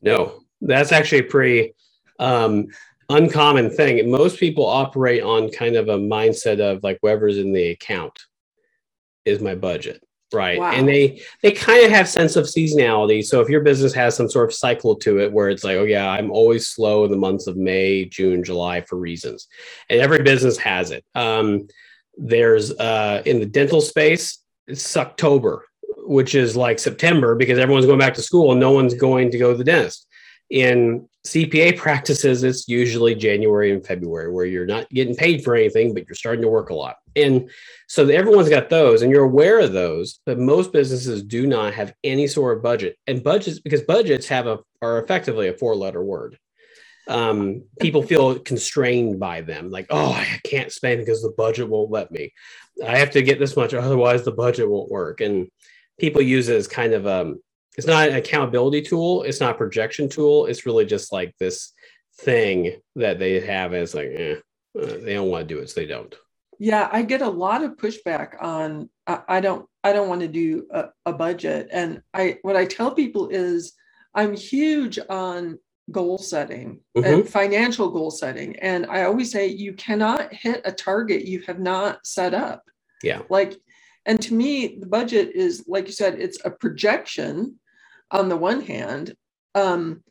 No, 0.00 0.44
that's 0.60 0.92
actually 0.92 1.18
a 1.18 1.24
pretty 1.24 1.74
um, 2.20 2.68
uncommon 3.08 3.70
thing. 3.70 4.08
Most 4.08 4.38
people 4.38 4.64
operate 4.64 5.24
on 5.24 5.50
kind 5.50 5.74
of 5.74 5.88
a 5.88 5.98
mindset 5.98 6.60
of 6.60 6.84
like 6.84 6.98
whatever's 7.00 7.38
in 7.38 7.52
the 7.52 7.70
account 7.70 8.16
is 9.24 9.40
my 9.40 9.56
budget 9.56 10.00
right 10.32 10.58
wow. 10.58 10.72
and 10.72 10.86
they 10.86 11.20
they 11.42 11.50
kind 11.50 11.84
of 11.84 11.90
have 11.90 12.06
sense 12.06 12.36
of 12.36 12.44
seasonality 12.44 13.24
so 13.24 13.40
if 13.40 13.48
your 13.48 13.62
business 13.62 13.94
has 13.94 14.14
some 14.14 14.28
sort 14.28 14.50
of 14.50 14.54
cycle 14.54 14.94
to 14.94 15.20
it 15.20 15.32
where 15.32 15.48
it's 15.48 15.64
like 15.64 15.78
oh 15.78 15.84
yeah 15.84 16.10
i'm 16.10 16.30
always 16.30 16.66
slow 16.66 17.04
in 17.06 17.10
the 17.10 17.16
months 17.16 17.46
of 17.46 17.56
may 17.56 18.04
june 18.04 18.44
july 18.44 18.82
for 18.82 18.96
reasons 18.96 19.48
and 19.88 20.00
every 20.00 20.22
business 20.22 20.58
has 20.58 20.90
it 20.90 21.02
um, 21.14 21.66
there's 22.18 22.72
uh, 22.72 23.22
in 23.24 23.40
the 23.40 23.46
dental 23.46 23.80
space, 23.80 24.38
it's 24.66 24.96
October, 24.96 25.64
which 25.98 26.34
is 26.34 26.56
like 26.56 26.78
September 26.78 27.34
because 27.34 27.58
everyone's 27.58 27.86
going 27.86 27.98
back 27.98 28.14
to 28.14 28.22
school 28.22 28.50
and 28.50 28.60
no 28.60 28.72
one's 28.72 28.94
going 28.94 29.30
to 29.30 29.38
go 29.38 29.52
to 29.52 29.58
the 29.58 29.64
dentist. 29.64 30.06
In 30.50 31.08
CPA 31.26 31.76
practices, 31.78 32.42
it's 32.42 32.68
usually 32.68 33.14
January 33.14 33.72
and 33.72 33.84
February 33.84 34.32
where 34.32 34.46
you're 34.46 34.66
not 34.66 34.88
getting 34.90 35.14
paid 35.14 35.44
for 35.44 35.54
anything, 35.54 35.94
but 35.94 36.06
you're 36.06 36.14
starting 36.14 36.42
to 36.42 36.48
work 36.48 36.70
a 36.70 36.74
lot. 36.74 36.96
And 37.14 37.50
so 37.86 38.06
everyone's 38.08 38.48
got 38.48 38.68
those 38.68 39.02
and 39.02 39.10
you're 39.10 39.24
aware 39.24 39.60
of 39.60 39.72
those, 39.72 40.20
but 40.26 40.38
most 40.38 40.72
businesses 40.72 41.22
do 41.22 41.46
not 41.46 41.74
have 41.74 41.94
any 42.04 42.26
sort 42.26 42.56
of 42.56 42.62
budget. 42.62 42.96
And 43.06 43.22
budgets, 43.22 43.60
because 43.60 43.82
budgets 43.82 44.28
have 44.28 44.46
a 44.46 44.58
are 44.80 45.02
effectively 45.02 45.48
a 45.48 45.54
four 45.54 45.74
letter 45.74 46.02
word 46.02 46.38
um, 47.08 47.64
people 47.80 48.02
feel 48.02 48.38
constrained 48.38 49.18
by 49.18 49.40
them 49.40 49.70
like 49.70 49.86
oh 49.90 50.12
i 50.12 50.40
can't 50.44 50.72
spend 50.72 51.00
because 51.00 51.22
the 51.22 51.34
budget 51.36 51.68
won't 51.68 51.90
let 51.90 52.10
me. 52.10 52.32
I 52.86 52.98
have 52.98 53.10
to 53.12 53.22
get 53.22 53.38
this 53.38 53.56
much 53.56 53.74
otherwise 53.74 54.24
the 54.24 54.30
budget 54.30 54.70
won't 54.70 54.90
work. 54.90 55.20
And 55.20 55.48
people 55.98 56.22
use 56.22 56.48
it 56.48 56.56
as 56.56 56.68
kind 56.68 56.92
of 56.92 57.06
a, 57.06 57.34
it's 57.76 57.86
not 57.86 58.08
an 58.08 58.16
accountability 58.16 58.82
tool 58.82 59.22
it's 59.22 59.40
not 59.40 59.54
a 59.54 59.58
projection 59.58 60.08
tool 60.08 60.46
it's 60.46 60.66
really 60.66 60.84
just 60.84 61.12
like 61.12 61.34
this 61.38 61.72
thing 62.18 62.76
that 62.96 63.18
they 63.18 63.40
have 63.40 63.72
as 63.72 63.94
like 63.94 64.08
eh, 64.12 64.34
uh, 64.80 64.96
they 65.04 65.14
don't 65.14 65.28
want 65.28 65.48
to 65.48 65.54
do 65.54 65.60
it 65.60 65.70
so 65.70 65.80
they 65.80 65.86
don't. 65.86 66.14
Yeah 66.58 66.88
i 66.90 67.02
get 67.02 67.22
a 67.22 67.28
lot 67.28 67.62
of 67.62 67.76
pushback 67.76 68.42
on 68.42 68.90
i, 69.06 69.20
I 69.28 69.40
don't 69.40 69.66
i 69.84 69.92
don't 69.92 70.08
want 70.08 70.22
to 70.22 70.28
do 70.28 70.66
a, 70.72 70.86
a 71.06 71.12
budget. 71.12 71.68
And 71.72 72.02
i 72.12 72.38
what 72.42 72.56
i 72.56 72.64
tell 72.64 72.90
people 72.92 73.28
is 73.28 73.74
i'm 74.12 74.34
huge 74.34 74.98
on 75.08 75.58
goal 75.90 76.18
setting 76.18 76.80
mm-hmm. 76.96 77.04
and 77.04 77.28
financial 77.28 77.90
goal 77.90 78.10
setting. 78.10 78.56
And 78.56 78.86
I 78.86 79.04
always 79.04 79.30
say 79.30 79.46
you 79.46 79.72
cannot 79.72 80.32
hit 80.32 80.60
a 80.64 80.72
target 80.72 81.26
you 81.26 81.40
have 81.42 81.58
not 81.58 82.06
set 82.06 82.34
up. 82.34 82.62
Yeah. 83.02 83.22
Like, 83.30 83.54
and 84.06 84.20
to 84.22 84.34
me, 84.34 84.78
the 84.78 84.86
budget 84.86 85.32
is, 85.34 85.64
like 85.66 85.86
you 85.86 85.92
said, 85.92 86.18
it's 86.18 86.38
a 86.44 86.50
projection 86.50 87.58
on 88.10 88.28
the 88.28 88.36
one 88.36 88.62
hand, 88.62 89.14
um, 89.54 90.02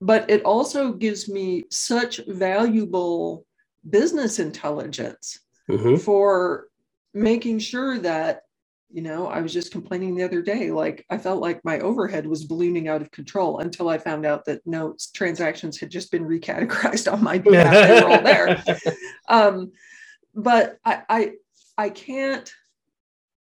but 0.00 0.28
it 0.28 0.42
also 0.42 0.92
gives 0.92 1.28
me 1.28 1.64
such 1.70 2.20
valuable 2.26 3.46
business 3.88 4.38
intelligence 4.38 5.40
mm-hmm. 5.70 5.96
for 5.96 6.66
making 7.12 7.60
sure 7.60 7.98
that 7.98 8.42
you 8.90 9.02
know 9.02 9.26
i 9.26 9.40
was 9.40 9.52
just 9.52 9.72
complaining 9.72 10.14
the 10.14 10.22
other 10.22 10.40
day 10.42 10.70
like 10.70 11.04
i 11.10 11.18
felt 11.18 11.40
like 11.40 11.64
my 11.64 11.78
overhead 11.80 12.26
was 12.26 12.44
ballooning 12.44 12.88
out 12.88 13.02
of 13.02 13.10
control 13.10 13.58
until 13.60 13.88
i 13.88 13.98
found 13.98 14.24
out 14.24 14.44
that 14.44 14.60
no 14.66 14.94
transactions 15.14 15.78
had 15.78 15.90
just 15.90 16.10
been 16.10 16.24
recategorized 16.24 17.12
on 17.12 17.22
my 17.22 17.38
behalf. 17.38 17.88
They 17.88 18.00
were 18.00 18.10
all 18.10 18.22
there. 18.22 18.62
Um, 19.26 19.72
but 20.34 20.78
I, 20.84 21.02
I 21.08 21.32
i 21.78 21.88
can't 21.88 22.52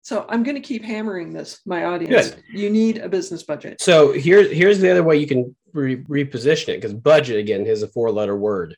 so 0.01 0.25
i'm 0.29 0.43
going 0.43 0.55
to 0.55 0.61
keep 0.61 0.83
hammering 0.83 1.33
this 1.33 1.59
my 1.65 1.83
audience. 1.83 2.29
Good. 2.29 2.43
you 2.53 2.69
need 2.69 2.99
a 2.99 3.09
business 3.09 3.43
budget. 3.43 3.81
So 3.81 4.13
here's 4.13 4.49
here's 4.51 4.79
the 4.79 4.89
other 4.89 5.03
way 5.03 5.17
you 5.17 5.27
can 5.27 5.53
re- 5.73 5.97
reposition 6.03 6.69
it 6.69 6.77
because 6.77 6.93
budget 6.93 7.37
again 7.37 7.65
is 7.65 7.83
a 7.83 7.89
four 7.89 8.11
letter 8.11 8.37
word. 8.37 8.77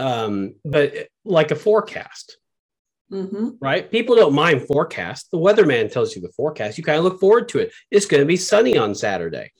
Um, 0.00 0.56
but 0.64 0.92
like 1.24 1.52
a 1.52 1.56
forecast 1.56 2.38
Mm-hmm. 3.14 3.48
Right? 3.60 3.90
People 3.90 4.16
don't 4.16 4.34
mind 4.34 4.66
forecast. 4.66 5.30
The 5.30 5.38
weatherman 5.38 5.90
tells 5.92 6.16
you 6.16 6.22
the 6.22 6.32
forecast. 6.36 6.76
You 6.76 6.84
kind 6.84 6.98
of 6.98 7.04
look 7.04 7.20
forward 7.20 7.48
to 7.50 7.60
it. 7.60 7.72
It's 7.90 8.06
going 8.06 8.22
to 8.22 8.26
be 8.26 8.36
sunny 8.36 8.76
on 8.76 8.94
Saturday. 8.94 9.52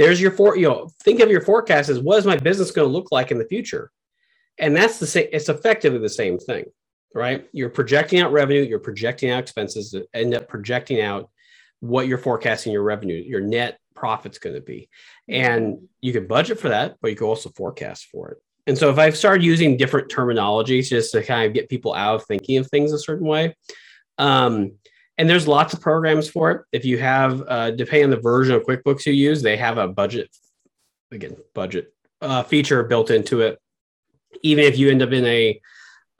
there's 0.00 0.18
your 0.18 0.30
for 0.30 0.56
you 0.56 0.66
know 0.66 0.88
think 1.04 1.20
of 1.20 1.30
your 1.30 1.42
forecast 1.42 1.90
as 1.90 2.00
what 2.00 2.18
is 2.18 2.24
my 2.24 2.36
business 2.36 2.70
going 2.70 2.88
to 2.88 2.92
look 2.92 3.12
like 3.12 3.30
in 3.30 3.38
the 3.38 3.44
future 3.44 3.90
and 4.58 4.74
that's 4.74 4.98
the 4.98 5.06
same 5.06 5.28
it's 5.30 5.50
effectively 5.50 5.98
the 5.98 6.08
same 6.08 6.38
thing 6.38 6.64
right 7.14 7.46
you're 7.52 7.68
projecting 7.68 8.18
out 8.18 8.32
revenue 8.32 8.62
you're 8.62 8.78
projecting 8.78 9.30
out 9.30 9.40
expenses 9.40 9.94
end 10.14 10.34
up 10.34 10.48
projecting 10.48 11.02
out 11.02 11.28
what 11.80 12.08
you're 12.08 12.16
forecasting 12.16 12.72
your 12.72 12.82
revenue 12.82 13.22
your 13.22 13.42
net 13.42 13.78
profit's 13.94 14.38
going 14.38 14.54
to 14.54 14.62
be 14.62 14.88
and 15.28 15.76
you 16.00 16.14
can 16.14 16.26
budget 16.26 16.58
for 16.58 16.70
that 16.70 16.96
but 17.02 17.10
you 17.10 17.16
can 17.16 17.26
also 17.26 17.50
forecast 17.50 18.06
for 18.06 18.30
it 18.30 18.38
and 18.66 18.76
so 18.76 18.90
if 18.90 18.98
i've 18.98 19.16
started 19.16 19.44
using 19.44 19.76
different 19.76 20.10
terminologies 20.10 20.88
just 20.88 21.12
to 21.12 21.22
kind 21.22 21.46
of 21.46 21.54
get 21.54 21.68
people 21.68 21.94
out 21.94 22.16
of 22.16 22.24
thinking 22.26 22.58
of 22.58 22.66
things 22.68 22.92
a 22.92 22.98
certain 22.98 23.26
way 23.26 23.54
um, 24.18 24.72
and 25.20 25.28
there's 25.28 25.46
lots 25.46 25.74
of 25.74 25.82
programs 25.82 26.30
for 26.30 26.50
it. 26.50 26.62
If 26.72 26.86
you 26.86 26.96
have, 26.96 27.42
uh, 27.46 27.72
depending 27.72 28.04
on 28.04 28.10
the 28.10 28.16
version 28.20 28.54
of 28.54 28.62
QuickBooks 28.62 29.04
you 29.04 29.12
use, 29.12 29.42
they 29.42 29.58
have 29.58 29.76
a 29.76 29.86
budget, 29.86 30.34
again, 31.12 31.36
budget 31.54 31.92
uh, 32.22 32.42
feature 32.42 32.82
built 32.84 33.10
into 33.10 33.42
it. 33.42 33.58
Even 34.42 34.64
if 34.64 34.78
you 34.78 34.90
end 34.90 35.02
up 35.02 35.12
in 35.12 35.26
a 35.26 35.60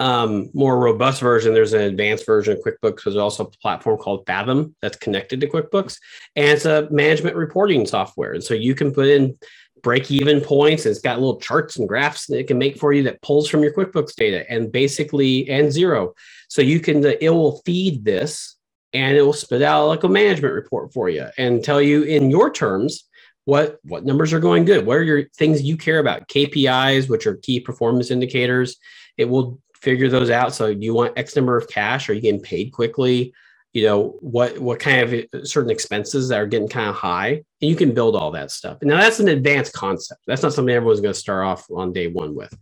um, 0.00 0.50
more 0.52 0.78
robust 0.78 1.22
version, 1.22 1.54
there's 1.54 1.72
an 1.72 1.80
advanced 1.80 2.26
version 2.26 2.52
of 2.52 2.62
QuickBooks. 2.62 3.04
There's 3.04 3.16
also 3.16 3.44
a 3.44 3.50
platform 3.62 3.96
called 3.96 4.26
Fathom 4.26 4.76
that's 4.82 4.98
connected 4.98 5.40
to 5.40 5.46
QuickBooks, 5.46 5.96
and 6.36 6.48
it's 6.48 6.66
a 6.66 6.86
management 6.90 7.36
reporting 7.36 7.86
software. 7.86 8.34
And 8.34 8.44
so 8.44 8.52
you 8.52 8.74
can 8.74 8.92
put 8.92 9.06
in 9.06 9.38
break 9.82 10.10
even 10.10 10.40
points. 10.40 10.86
It's 10.86 11.00
got 11.00 11.18
little 11.18 11.40
charts 11.40 11.76
and 11.76 11.88
graphs 11.88 12.26
that 12.26 12.38
it 12.38 12.46
can 12.46 12.58
make 12.58 12.78
for 12.78 12.92
you 12.92 13.02
that 13.04 13.22
pulls 13.22 13.48
from 13.48 13.62
your 13.62 13.72
QuickBooks 13.72 14.14
data 14.14 14.50
and 14.50 14.70
basically 14.70 15.48
and 15.48 15.68
Xero. 15.68 16.12
So 16.48 16.62
you 16.62 16.80
can, 16.80 17.04
uh, 17.04 17.12
it 17.20 17.30
will 17.30 17.62
feed 17.64 18.04
this 18.04 18.56
and 18.92 19.16
it 19.16 19.22
will 19.22 19.32
spit 19.32 19.62
out 19.62 19.86
like 19.86 20.04
a 20.04 20.08
management 20.08 20.54
report 20.54 20.92
for 20.92 21.08
you 21.08 21.26
and 21.38 21.62
tell 21.62 21.80
you 21.80 22.02
in 22.02 22.30
your 22.30 22.50
terms 22.50 23.08
what 23.44 23.78
what 23.84 24.04
numbers 24.04 24.32
are 24.32 24.40
going 24.40 24.64
good 24.64 24.84
what 24.84 24.96
are 24.96 25.02
your 25.02 25.24
things 25.36 25.62
you 25.62 25.76
care 25.76 25.98
about 25.98 26.28
kpis 26.28 27.08
which 27.08 27.26
are 27.26 27.36
key 27.36 27.60
performance 27.60 28.10
indicators 28.10 28.76
it 29.16 29.24
will 29.24 29.60
figure 29.74 30.08
those 30.08 30.30
out 30.30 30.54
so 30.54 30.66
you 30.66 30.92
want 30.92 31.16
x 31.16 31.36
number 31.36 31.56
of 31.56 31.68
cash 31.68 32.08
are 32.08 32.12
you 32.12 32.20
getting 32.20 32.42
paid 32.42 32.70
quickly 32.72 33.32
you 33.72 33.84
know 33.84 34.16
what 34.20 34.58
what 34.58 34.80
kind 34.80 35.26
of 35.32 35.46
certain 35.46 35.70
expenses 35.70 36.28
that 36.28 36.40
are 36.40 36.46
getting 36.46 36.68
kind 36.68 36.88
of 36.88 36.94
high 36.94 37.28
and 37.28 37.70
you 37.70 37.76
can 37.76 37.94
build 37.94 38.16
all 38.16 38.30
that 38.30 38.50
stuff 38.50 38.78
now 38.82 38.96
that's 38.96 39.20
an 39.20 39.28
advanced 39.28 39.72
concept 39.72 40.20
that's 40.26 40.42
not 40.42 40.52
something 40.52 40.74
everyone's 40.74 41.00
going 41.00 41.14
to 41.14 41.18
start 41.18 41.44
off 41.44 41.70
on 41.70 41.92
day 41.92 42.08
one 42.08 42.34
with 42.34 42.52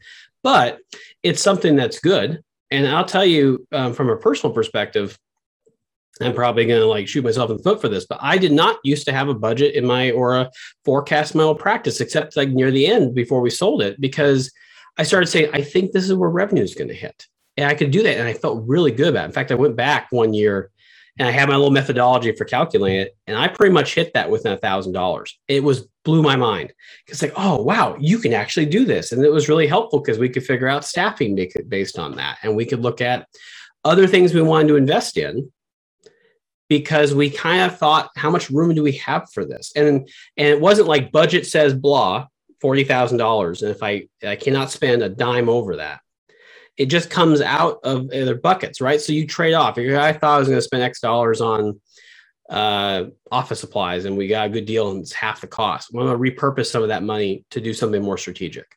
but 0.42 0.78
it's 1.22 1.42
something 1.42 1.76
that's 1.76 1.98
good 1.98 2.42
and 2.70 2.86
i'll 2.86 3.04
tell 3.04 3.24
you 3.24 3.66
um, 3.72 3.94
from 3.94 4.10
a 4.10 4.16
personal 4.16 4.52
perspective 4.52 5.18
I'm 6.20 6.34
probably 6.34 6.66
going 6.66 6.80
to 6.80 6.86
like 6.86 7.06
shoot 7.06 7.24
myself 7.24 7.50
in 7.50 7.58
the 7.58 7.62
foot 7.62 7.80
for 7.80 7.88
this, 7.88 8.06
but 8.06 8.18
I 8.20 8.38
did 8.38 8.52
not 8.52 8.78
used 8.82 9.04
to 9.06 9.12
have 9.12 9.28
a 9.28 9.34
budget 9.34 9.74
in 9.74 9.86
my 9.86 10.10
or 10.10 10.36
a 10.36 10.50
forecast 10.84 11.34
my 11.34 11.44
old 11.44 11.58
practice, 11.58 12.00
except 12.00 12.36
like 12.36 12.48
near 12.48 12.70
the 12.70 12.86
end 12.86 13.14
before 13.14 13.40
we 13.40 13.50
sold 13.50 13.82
it, 13.82 14.00
because 14.00 14.52
I 14.96 15.04
started 15.04 15.28
saying, 15.28 15.50
I 15.52 15.62
think 15.62 15.92
this 15.92 16.04
is 16.04 16.14
where 16.14 16.28
revenue 16.28 16.62
is 16.62 16.74
going 16.74 16.88
to 16.88 16.94
hit. 16.94 17.26
And 17.56 17.66
I 17.66 17.74
could 17.74 17.90
do 17.90 18.02
that. 18.02 18.18
And 18.18 18.26
I 18.26 18.34
felt 18.34 18.66
really 18.66 18.90
good 18.90 19.08
about 19.08 19.22
it. 19.22 19.26
In 19.26 19.32
fact, 19.32 19.52
I 19.52 19.56
went 19.56 19.76
back 19.76 20.08
one 20.10 20.34
year 20.34 20.70
and 21.18 21.28
I 21.28 21.32
had 21.32 21.48
my 21.48 21.56
little 21.56 21.70
methodology 21.70 22.32
for 22.32 22.44
calculating 22.44 23.00
it. 23.00 23.16
And 23.26 23.36
I 23.36 23.48
pretty 23.48 23.72
much 23.72 23.94
hit 23.94 24.12
that 24.14 24.30
within 24.30 24.52
a 24.52 24.56
thousand 24.56 24.92
dollars. 24.92 25.38
It 25.48 25.64
was 25.64 25.86
blew 26.04 26.22
my 26.22 26.36
mind. 26.36 26.72
It's 27.08 27.22
like, 27.22 27.32
oh, 27.36 27.60
wow, 27.60 27.96
you 27.98 28.18
can 28.18 28.32
actually 28.32 28.66
do 28.66 28.84
this. 28.84 29.12
And 29.12 29.24
it 29.24 29.32
was 29.32 29.48
really 29.48 29.66
helpful 29.66 30.00
because 30.00 30.18
we 30.18 30.28
could 30.28 30.44
figure 30.44 30.68
out 30.68 30.84
staffing 30.84 31.36
based 31.68 31.98
on 31.98 32.16
that. 32.16 32.38
And 32.42 32.54
we 32.54 32.64
could 32.64 32.80
look 32.80 33.00
at 33.00 33.26
other 33.84 34.06
things 34.06 34.32
we 34.32 34.42
wanted 34.42 34.68
to 34.68 34.76
invest 34.76 35.16
in 35.16 35.50
because 36.68 37.14
we 37.14 37.30
kind 37.30 37.62
of 37.62 37.76
thought, 37.76 38.10
how 38.16 38.30
much 38.30 38.50
room 38.50 38.74
do 38.74 38.82
we 38.82 38.92
have 38.92 39.26
for 39.32 39.44
this? 39.44 39.72
And 39.74 40.08
and 40.36 40.48
it 40.48 40.60
wasn't 40.60 40.88
like 40.88 41.12
budget 41.12 41.46
says 41.46 41.74
blah, 41.74 42.26
forty 42.60 42.84
thousand 42.84 43.18
dollars, 43.18 43.62
and 43.62 43.70
if 43.70 43.82
I 43.82 44.08
I 44.22 44.36
cannot 44.36 44.70
spend 44.70 45.02
a 45.02 45.08
dime 45.08 45.48
over 45.48 45.76
that, 45.76 46.00
it 46.78 46.86
just 46.86 47.10
comes 47.10 47.40
out 47.40 47.80
of 47.82 48.08
other 48.12 48.36
buckets, 48.36 48.80
right? 48.80 49.00
So 49.00 49.12
you 49.12 49.26
trade 49.26 49.54
off. 49.54 49.76
I 49.76 50.12
thought 50.12 50.36
I 50.36 50.38
was 50.38 50.48
going 50.48 50.58
to 50.58 50.62
spend 50.62 50.84
X 50.84 51.00
dollars 51.00 51.40
on 51.40 51.80
uh, 52.48 53.06
office 53.32 53.60
supplies, 53.60 54.04
and 54.04 54.16
we 54.16 54.28
got 54.28 54.46
a 54.46 54.50
good 54.50 54.64
deal, 54.64 54.92
and 54.92 55.00
it's 55.00 55.12
half 55.12 55.40
the 55.40 55.48
cost. 55.48 55.90
I'm 55.92 55.98
going 55.98 56.12
to 56.12 56.18
repurpose 56.18 56.66
some 56.66 56.82
of 56.82 56.88
that 56.88 57.02
money 57.02 57.44
to 57.50 57.60
do 57.60 57.74
something 57.74 58.02
more 58.02 58.16
strategic. 58.16 58.76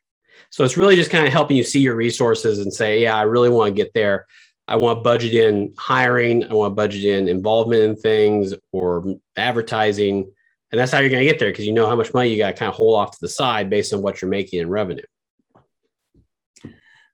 So 0.50 0.66
it's 0.66 0.78
really 0.78 0.96
just 0.96 1.12
kind 1.12 1.26
of 1.26 1.32
helping 1.32 1.56
you 1.56 1.64
see 1.64 1.80
your 1.80 1.96
resources 1.96 2.60
and 2.60 2.74
say, 2.74 3.02
yeah, 3.04 3.16
I 3.16 3.22
really 3.22 3.50
want 3.50 3.70
to 3.70 3.84
get 3.84 3.94
there. 3.94 4.26
I 4.68 4.76
want 4.76 5.00
to 5.00 5.04
budget 5.04 5.34
in 5.34 5.74
hiring. 5.78 6.44
I 6.44 6.54
want 6.54 6.72
to 6.72 6.76
budget 6.76 7.06
in 7.06 7.28
involvement 7.28 7.84
in 7.84 7.96
things 7.96 8.54
or 8.72 9.16
advertising. 9.38 10.30
And 10.72 10.80
that's 10.80 10.92
how 10.92 11.00
you're 11.00 11.10
going 11.10 11.24
to 11.24 11.30
get 11.30 11.40
there 11.40 11.52
because 11.52 11.66
you 11.66 11.74
know 11.74 11.88
how 11.88 11.96
much 11.96 12.14
money 12.14 12.30
you 12.30 12.38
got 12.38 12.52
to 12.52 12.58
kind 12.58 12.70
of 12.70 12.76
hold 12.76 12.98
off 12.98 13.12
to 13.12 13.18
the 13.22 13.30
side 13.30 13.70
based 13.70 13.94
on 13.94 14.02
what 14.02 14.22
you're 14.22 14.32
making 14.32 14.60
in 14.60 14.70
revenue. 14.70 15.04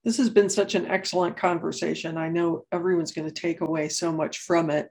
This 0.08 0.16
has 0.20 0.30
been 0.30 0.50
such 0.50 0.74
an 0.74 0.88
excellent 0.88 1.36
conversation. 1.36 2.18
I 2.18 2.30
know 2.30 2.66
everyone's 2.72 3.12
going 3.12 3.28
to 3.28 3.34
take 3.34 3.60
away 3.60 3.90
so 3.90 4.10
much 4.10 4.38
from 4.38 4.70
it. 4.70 4.90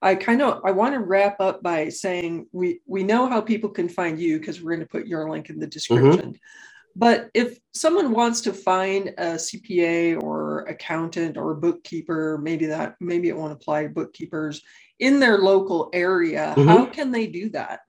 I 0.00 0.14
kind 0.14 0.40
of 0.40 0.60
I 0.64 0.70
want 0.70 0.94
to 0.94 1.00
wrap 1.00 1.40
up 1.40 1.64
by 1.64 1.88
saying 1.88 2.46
we 2.52 2.80
we 2.86 3.02
know 3.02 3.28
how 3.28 3.40
people 3.40 3.70
can 3.70 3.88
find 3.88 4.20
you 4.20 4.38
because 4.38 4.62
we're 4.62 4.76
going 4.76 4.86
to 4.86 4.92
put 4.92 5.08
your 5.08 5.28
link 5.28 5.50
in 5.50 5.58
the 5.58 5.66
description. 5.66 6.34
Mm-hmm. 6.34 6.94
But 6.94 7.28
if 7.34 7.58
someone 7.74 8.12
wants 8.12 8.40
to 8.42 8.52
find 8.52 9.08
a 9.18 9.34
CPA 9.34 10.22
or 10.22 10.60
accountant 10.66 11.36
or 11.36 11.50
a 11.50 11.56
bookkeeper, 11.56 12.38
maybe 12.40 12.66
that 12.66 12.94
maybe 13.00 13.30
it 13.30 13.36
won't 13.36 13.52
apply 13.52 13.82
to 13.82 13.88
bookkeepers 13.88 14.62
in 15.00 15.18
their 15.18 15.38
local 15.38 15.90
area, 15.92 16.54
mm-hmm. 16.56 16.68
how 16.68 16.86
can 16.86 17.10
they 17.10 17.26
do 17.26 17.48
that? 17.48 17.80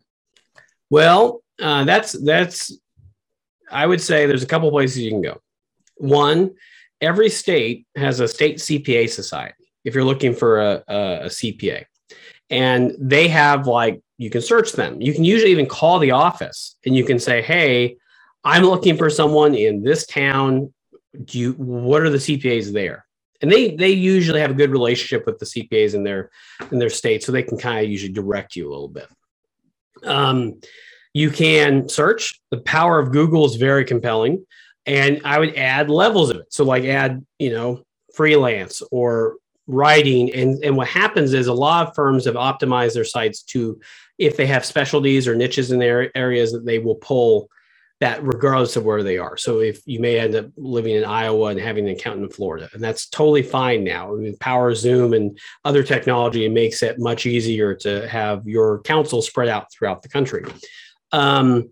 Well, 0.90 1.44
uh, 1.62 1.84
that's 1.84 2.14
that's 2.14 2.76
I 3.70 3.86
would 3.86 4.02
say 4.02 4.26
there's 4.26 4.42
a 4.42 4.48
couple 4.48 4.72
places 4.72 5.04
you 5.04 5.12
can 5.12 5.22
go. 5.22 5.40
One, 6.04 6.56
every 7.00 7.30
state 7.30 7.88
has 7.96 8.20
a 8.20 8.28
state 8.28 8.58
CPA 8.58 9.10
society. 9.10 9.72
If 9.86 9.96
you're 9.96 10.04
looking 10.04 10.36
for 10.36 10.62
a, 10.62 10.84
a, 10.88 11.26
CPA, 11.28 11.86
and 12.50 12.94
they 13.00 13.30
have 13.30 13.68
like 13.68 14.02
you 14.18 14.30
can 14.30 14.42
search 14.42 14.74
them. 14.74 15.02
You 15.02 15.13
can 15.13 15.24
usually 15.24 15.52
even 15.52 15.66
call 15.66 16.00
the 16.00 16.12
office 16.12 16.76
and 16.86 16.94
you 16.94 17.06
can 17.06 17.20
say, 17.20 17.42
"Hey, 17.42 17.96
I'm 18.44 18.63
looking 18.63 18.98
for 18.98 19.10
someone 19.10 19.56
in 19.56 19.82
this 19.82 20.06
town. 20.06 20.74
Do 21.24 21.39
you, 21.39 21.54
what 21.54 22.02
are 22.02 22.10
the 22.10 22.18
CPAs 22.18 22.74
there? 22.74 23.06
And 23.42 23.50
they 23.50 23.76
they 23.76 23.92
usually 23.92 24.42
have 24.42 24.52
a 24.52 24.56
good 24.56 24.72
relationship 24.72 25.26
with 25.26 25.39
the 25.39 25.46
CPAs 25.46 25.94
in 25.94 26.04
their 26.04 26.32
in 26.70 26.80
their 26.80 26.89
state, 26.89 27.24
so 27.24 27.32
they 27.32 27.44
can 27.44 27.58
kind 27.58 27.84
of 27.84 27.89
usually 27.89 28.12
direct 28.12 28.58
you 28.58 28.68
a 28.68 28.72
little 28.72 28.89
bit. 28.89 29.08
Um, 30.04 30.60
you 31.13 31.30
can 31.30 31.88
search. 31.88 32.42
The 32.52 32.58
power 32.58 33.00
of 33.00 33.13
Google 33.13 33.46
is 33.46 33.56
very 33.56 33.86
compelling, 33.86 34.46
and 34.86 35.22
I 35.24 35.39
would 35.39 35.56
add 35.56 35.89
levels 35.89 36.30
of 36.30 36.38
it. 36.38 36.54
So 36.54 36.63
like 36.63 36.84
add 36.86 37.26
you 37.39 37.52
know 37.52 37.84
freelance 38.13 38.82
or 38.91 39.38
writing 39.65 40.34
and 40.34 40.62
and 40.63 40.76
what 40.76 40.88
happens 40.88 41.34
is 41.34 41.48
a 41.48 41.54
lot 41.54 41.88
of 41.88 41.96
firms 41.96 42.26
have 42.26 42.36
optimized 42.36 42.93
their 42.93 43.06
sites 43.06 43.41
to 43.43 43.80
if 44.17 44.36
they 44.36 44.46
have 44.46 44.65
specialties 44.65 45.28
or 45.28 45.36
niches 45.36 45.72
in 45.72 45.80
their 45.80 46.15
areas 46.17 46.52
that 46.52 46.65
they 46.65 46.80
will 46.80 46.96
pull 46.96 47.50
that 48.04 48.22
regardless 48.22 48.76
of 48.76 48.84
where 48.84 49.02
they 49.02 49.17
are. 49.17 49.38
So 49.38 49.62
if 49.62 49.82
you 49.86 50.02
may 50.02 50.19
end 50.19 50.36
up 50.36 50.48
living 50.58 50.93
in 50.93 51.06
Iowa 51.06 51.48
and 51.48 51.60
having 51.60 51.88
an 51.88 51.96
accountant 51.96 52.26
in 52.26 52.32
Florida, 52.32 52.69
and 52.74 52.84
that's 52.84 53.08
totally 53.08 53.43
fine 53.43 53.86
now. 53.86 54.13
I 54.13 54.17
mean, 54.17 54.36
Power 54.39 54.76
Zoom 54.76 55.13
and 55.13 55.39
other 55.63 55.84
technology 55.84 56.50
makes 56.50 56.84
it 56.84 57.00
much 57.00 57.26
easier 57.26 57.74
to 57.76 58.06
have 58.10 58.46
your 58.46 58.82
counsel 58.82 59.22
spread 59.22 59.48
out 59.48 59.72
throughout 59.72 60.02
the 60.02 60.10
country. 60.10 60.43
Um, 61.13 61.72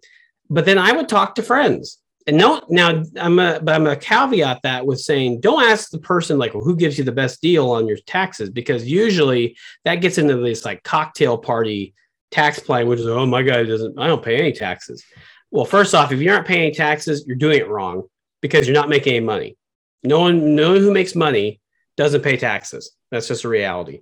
but 0.50 0.63
then 0.63 0.78
I 0.78 0.93
would 0.93 1.10
talk 1.10 1.36
to 1.36 1.43
friends. 1.43 1.97
And 2.27 2.38
no, 2.38 2.62
now 2.69 3.03
I'm 3.19 3.39
a, 3.39 3.60
but 3.60 3.73
I'm 3.73 3.88
a 3.88 3.95
caveat 3.95 4.62
that 4.63 4.86
with 4.86 4.99
saying 4.99 5.41
don't 5.41 5.63
ask 5.63 5.89
the 5.89 5.99
person 5.99 6.38
like 6.38 6.53
well, 6.53 6.63
who 6.63 6.75
gives 6.75 6.97
you 6.97 7.03
the 7.03 7.12
best 7.12 7.41
deal 7.41 7.71
on 7.71 7.88
your 7.88 7.97
taxes 8.05 8.49
because 8.49 8.88
usually 8.88 9.57
that 9.86 9.95
gets 9.95 10.17
into 10.19 10.38
this 10.38 10.63
like 10.63 10.84
cocktail 10.84 11.38
party 11.38 11.95
tax 12.29 12.60
plan, 12.60 12.88
which 12.88 12.99
is 12.99 13.07
oh 13.07 13.25
my 13.25 13.41
god 13.41 13.65
doesn't 13.67 13.97
I 13.97 14.07
don't 14.07 14.23
pay 14.23 14.38
any 14.38 14.51
taxes. 14.51 15.03
Well, 15.49 15.65
first 15.65 15.95
off, 15.95 16.12
if 16.12 16.21
you 16.21 16.31
aren't 16.31 16.47
paying 16.47 16.74
taxes, 16.74 17.26
you're 17.28 17.36
doing 17.36 17.59
it 17.59 17.67
wrong 17.67 18.03
because 18.41 18.67
you're 18.67 18.76
not 18.76 18.89
making 18.89 19.15
any 19.15 19.26
money. 19.26 19.57
No 20.03 20.19
one, 20.19 20.55
no 20.55 20.72
one 20.72 20.80
who 20.80 20.91
makes 20.91 21.15
money 21.15 21.59
doesn't 21.97 22.24
pay 22.24 22.38
taxes. 22.38 22.91
That's 23.11 23.28
just 23.28 23.43
a 23.43 23.49
reality. 23.49 24.01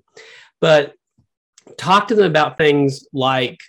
But 0.61 0.93
talk 1.77 2.09
to 2.09 2.15
them 2.15 2.25
about 2.25 2.57
things 2.57 3.07
like 3.13 3.59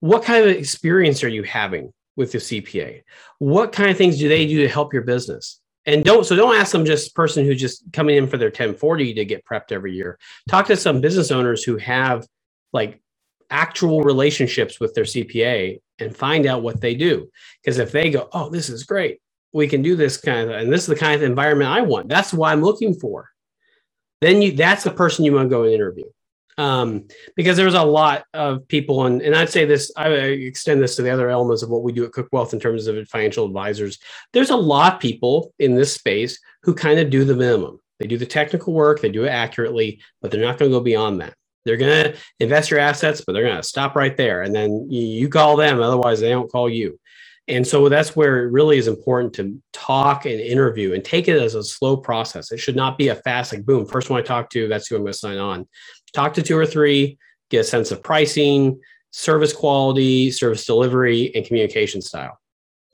what 0.00 0.24
kind 0.24 0.44
of 0.44 0.50
experience 0.50 1.24
are 1.24 1.28
you 1.28 1.42
having 1.42 1.92
with 2.16 2.34
your 2.34 2.40
CPA? 2.40 3.02
What 3.38 3.72
kind 3.72 3.90
of 3.90 3.96
things 3.96 4.18
do 4.18 4.28
they 4.28 4.46
do 4.46 4.62
to 4.62 4.68
help 4.68 4.92
your 4.92 5.02
business? 5.02 5.60
And 5.86 6.04
don't 6.04 6.24
so 6.24 6.34
don't 6.34 6.56
ask 6.56 6.72
them 6.72 6.84
just 6.84 7.14
person 7.14 7.44
who's 7.44 7.60
just 7.60 7.84
coming 7.92 8.16
in 8.16 8.26
for 8.26 8.38
their 8.38 8.48
1040 8.48 9.14
to 9.14 9.24
get 9.24 9.44
prepped 9.44 9.70
every 9.70 9.94
year. 9.94 10.18
Talk 10.48 10.66
to 10.66 10.76
some 10.76 11.00
business 11.00 11.30
owners 11.30 11.62
who 11.62 11.76
have 11.76 12.26
like 12.72 13.02
actual 13.50 14.02
relationships 14.02 14.80
with 14.80 14.94
their 14.94 15.04
CPA 15.04 15.80
and 15.98 16.16
find 16.16 16.46
out 16.46 16.62
what 16.62 16.80
they 16.80 16.94
do. 16.94 17.30
Because 17.62 17.78
if 17.78 17.92
they 17.92 18.10
go, 18.10 18.28
oh, 18.32 18.48
this 18.48 18.68
is 18.68 18.84
great, 18.84 19.20
we 19.52 19.68
can 19.68 19.82
do 19.82 19.94
this 19.94 20.16
kind 20.16 20.50
of, 20.50 20.56
and 20.56 20.72
this 20.72 20.82
is 20.82 20.86
the 20.86 20.96
kind 20.96 21.14
of 21.14 21.22
environment 21.22 21.70
I 21.70 21.82
want. 21.82 22.08
That's 22.08 22.32
what 22.32 22.50
I'm 22.50 22.62
looking 22.62 22.94
for. 22.94 23.30
Then 24.20 24.42
you, 24.42 24.52
that's 24.52 24.84
the 24.84 24.90
person 24.90 25.24
you 25.24 25.34
want 25.34 25.46
to 25.46 25.50
go 25.50 25.64
and 25.64 25.72
interview. 25.72 26.04
Um, 26.58 27.06
because 27.36 27.56
there's 27.56 27.74
a 27.74 27.82
lot 27.82 28.24
of 28.32 28.66
people, 28.68 29.06
and, 29.06 29.20
and 29.22 29.34
I'd 29.34 29.50
say 29.50 29.64
this, 29.64 29.90
I 29.96 30.08
extend 30.08 30.82
this 30.82 30.96
to 30.96 31.02
the 31.02 31.10
other 31.10 31.28
elements 31.28 31.62
of 31.62 31.70
what 31.70 31.82
we 31.82 31.92
do 31.92 32.04
at 32.04 32.12
Cook 32.12 32.28
Wealth 32.32 32.52
in 32.52 32.60
terms 32.60 32.86
of 32.86 33.08
financial 33.08 33.46
advisors. 33.46 33.98
There's 34.32 34.50
a 34.50 34.56
lot 34.56 34.94
of 34.94 35.00
people 35.00 35.52
in 35.58 35.74
this 35.74 35.92
space 35.92 36.38
who 36.62 36.74
kind 36.74 37.00
of 37.00 37.10
do 37.10 37.24
the 37.24 37.36
minimum. 37.36 37.80
They 37.98 38.06
do 38.06 38.18
the 38.18 38.26
technical 38.26 38.72
work, 38.72 39.00
they 39.00 39.10
do 39.10 39.24
it 39.24 39.30
accurately, 39.30 40.00
but 40.20 40.30
they're 40.30 40.40
not 40.40 40.58
going 40.58 40.70
to 40.70 40.76
go 40.76 40.82
beyond 40.82 41.20
that. 41.20 41.34
They're 41.64 41.76
going 41.76 42.12
to 42.12 42.18
invest 42.40 42.70
your 42.70 42.80
assets, 42.80 43.22
but 43.24 43.32
they're 43.32 43.44
going 43.44 43.56
to 43.56 43.62
stop 43.62 43.96
right 43.96 44.16
there. 44.16 44.42
And 44.42 44.54
then 44.54 44.88
you, 44.90 45.00
you 45.00 45.28
call 45.28 45.56
them, 45.56 45.80
otherwise, 45.80 46.20
they 46.20 46.30
don't 46.30 46.50
call 46.50 46.68
you. 46.68 46.98
And 47.46 47.66
so 47.66 47.88
that's 47.88 48.16
where 48.16 48.44
it 48.44 48.52
really 48.52 48.78
is 48.78 48.88
important 48.88 49.34
to 49.34 49.60
talk 49.72 50.24
and 50.24 50.40
interview 50.40 50.94
and 50.94 51.04
take 51.04 51.28
it 51.28 51.40
as 51.40 51.54
a 51.54 51.62
slow 51.62 51.96
process. 51.96 52.50
It 52.52 52.58
should 52.58 52.76
not 52.76 52.96
be 52.96 53.08
a 53.08 53.16
fast, 53.16 53.52
like, 53.52 53.66
boom, 53.66 53.86
first 53.86 54.08
one 54.08 54.18
I 54.18 54.22
talk 54.22 54.50
to, 54.50 54.66
that's 54.66 54.88
who 54.88 54.96
I'm 54.96 55.02
going 55.02 55.12
to 55.12 55.18
sign 55.18 55.38
on 55.38 55.66
talk 56.14 56.34
to 56.34 56.42
two 56.42 56.56
or 56.56 56.66
three, 56.66 57.18
get 57.50 57.60
a 57.60 57.64
sense 57.64 57.90
of 57.90 58.02
pricing, 58.02 58.80
service 59.10 59.52
quality, 59.52 60.30
service 60.30 60.64
delivery, 60.64 61.34
and 61.34 61.44
communication 61.44 62.00
style. 62.00 62.38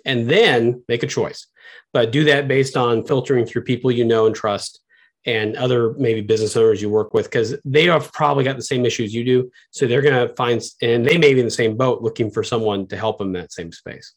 And 0.05 0.29
then 0.29 0.83
make 0.89 1.03
a 1.03 1.07
choice. 1.07 1.47
But 1.93 2.13
do 2.13 2.25
that 2.25 2.49
based 2.49 2.77
on 2.77 3.05
filtering 3.05 3.47
through 3.47 3.65
people 3.65 3.91
you 3.91 4.05
know 4.05 4.27
and 4.27 4.35
trust 4.35 4.81
and 5.27 5.57
other 5.57 5.93
maybe 5.95 6.23
business 6.23 6.57
owners 6.57 6.81
you 6.81 6.89
work 6.89 7.13
with 7.13 7.27
because 7.27 7.57
they 7.65 7.85
have 7.85 8.11
probably 8.13 8.45
got 8.45 8.57
the 8.57 8.63
same 8.63 8.87
issues 8.87 9.15
you 9.15 9.25
do. 9.25 9.51
So 9.71 9.87
they're 9.87 10.03
going 10.03 10.29
to 10.29 10.35
find, 10.35 10.63
and 10.81 11.05
they 11.05 11.19
may 11.19 11.35
be 11.35 11.41
in 11.41 11.47
the 11.47 11.51
same 11.51 11.77
boat 11.77 12.03
looking 12.03 12.31
for 12.31 12.43
someone 12.43 12.87
to 12.89 12.97
help 12.97 13.19
them 13.19 13.29
in 13.29 13.43
that 13.43 13.53
same 13.53 13.73
space. 13.73 14.15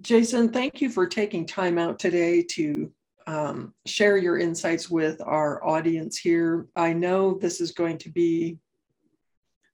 Jason, 0.00 0.52
thank 0.52 0.80
you 0.80 0.90
for 0.90 1.06
taking 1.06 1.46
time 1.46 1.78
out 1.78 1.98
today 1.98 2.42
to 2.42 2.92
um, 3.26 3.74
share 3.86 4.16
your 4.16 4.38
insights 4.38 4.88
with 4.88 5.20
our 5.20 5.64
audience 5.64 6.16
here. 6.16 6.66
I 6.76 6.92
know 6.92 7.34
this 7.34 7.60
is 7.60 7.72
going 7.72 7.98
to 7.98 8.10
be 8.10 8.58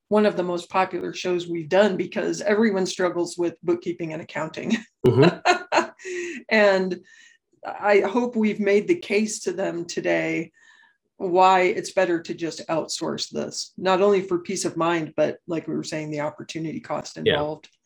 one 0.08 0.26
of 0.26 0.36
the 0.36 0.42
most 0.42 0.68
popular 0.68 1.14
shows 1.14 1.46
we've 1.46 1.68
done 1.68 1.96
because 1.96 2.42
everyone 2.42 2.86
struggles 2.86 3.36
with 3.38 3.54
bookkeeping 3.62 4.12
and 4.12 4.22
accounting. 4.22 4.76
Mm-hmm. 5.06 5.84
and 6.48 7.00
I 7.64 8.00
hope 8.00 8.36
we've 8.36 8.60
made 8.60 8.88
the 8.88 8.96
case 8.98 9.40
to 9.40 9.52
them 9.52 9.84
today 9.84 10.52
why 11.16 11.62
it's 11.62 11.92
better 11.92 12.20
to 12.20 12.34
just 12.34 12.66
outsource 12.68 13.30
this, 13.30 13.72
not 13.76 14.02
only 14.02 14.20
for 14.22 14.38
peace 14.38 14.64
of 14.64 14.76
mind, 14.76 15.14
but 15.16 15.38
like 15.46 15.68
we 15.68 15.74
were 15.74 15.84
saying, 15.84 16.10
the 16.10 16.20
opportunity 16.20 16.80
cost 16.80 17.16
involved. 17.16 17.68
Yeah. 17.70 17.78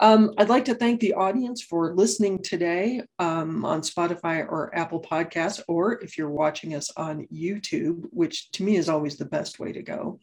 Um, 0.00 0.32
I'd 0.38 0.48
like 0.48 0.64
to 0.66 0.76
thank 0.76 1.00
the 1.00 1.14
audience 1.14 1.60
for 1.60 1.92
listening 1.94 2.40
today 2.40 3.02
um, 3.18 3.64
on 3.64 3.80
Spotify 3.80 4.46
or 4.46 4.70
Apple 4.72 5.00
Podcasts, 5.00 5.60
or 5.66 6.00
if 6.00 6.16
you're 6.16 6.30
watching 6.30 6.76
us 6.76 6.90
on 6.96 7.26
YouTube, 7.34 8.04
which 8.10 8.52
to 8.52 8.62
me 8.62 8.76
is 8.76 8.88
always 8.88 9.16
the 9.16 9.24
best 9.24 9.58
way 9.58 9.72
to 9.72 9.82
go. 9.82 10.20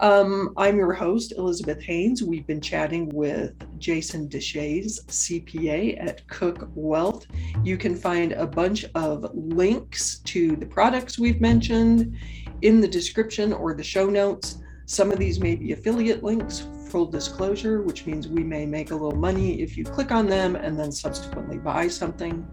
Um, 0.00 0.54
I'm 0.56 0.78
your 0.78 0.94
host, 0.94 1.34
Elizabeth 1.36 1.82
Haynes. 1.82 2.22
We've 2.22 2.46
been 2.46 2.62
chatting 2.62 3.10
with 3.10 3.52
Jason 3.78 4.26
Deshayes, 4.26 5.04
CPA 5.04 6.02
at 6.02 6.26
Cook 6.26 6.70
Wealth. 6.74 7.26
You 7.62 7.76
can 7.76 7.94
find 7.94 8.32
a 8.32 8.46
bunch 8.46 8.86
of 8.94 9.30
links 9.34 10.20
to 10.20 10.56
the 10.56 10.66
products 10.66 11.18
we've 11.18 11.42
mentioned 11.42 12.16
in 12.62 12.80
the 12.80 12.88
description 12.88 13.52
or 13.52 13.74
the 13.74 13.84
show 13.84 14.08
notes. 14.08 14.58
Some 14.86 15.12
of 15.12 15.18
these 15.18 15.38
may 15.38 15.56
be 15.56 15.72
affiliate 15.72 16.24
links 16.24 16.66
full 16.92 17.06
disclosure, 17.06 17.80
which 17.80 18.04
means 18.04 18.28
we 18.28 18.44
may 18.44 18.66
make 18.66 18.90
a 18.90 18.94
little 18.94 19.18
money 19.18 19.62
if 19.62 19.78
you 19.78 19.82
click 19.82 20.12
on 20.12 20.26
them 20.26 20.56
and 20.56 20.78
then 20.78 20.92
subsequently 20.92 21.56
buy 21.56 21.88
something. 21.88 22.46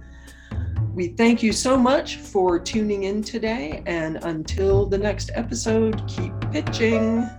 We 0.93 1.09
thank 1.09 1.43
you 1.43 1.51
so 1.51 1.77
much 1.77 2.15
for 2.15 2.57
tuning 2.57 3.03
in 3.03 3.21
today. 3.21 3.83
And 3.85 4.15
until 4.23 4.85
the 4.85 4.97
next 4.97 5.29
episode, 5.35 6.07
keep 6.07 6.33
pitching. 6.51 7.29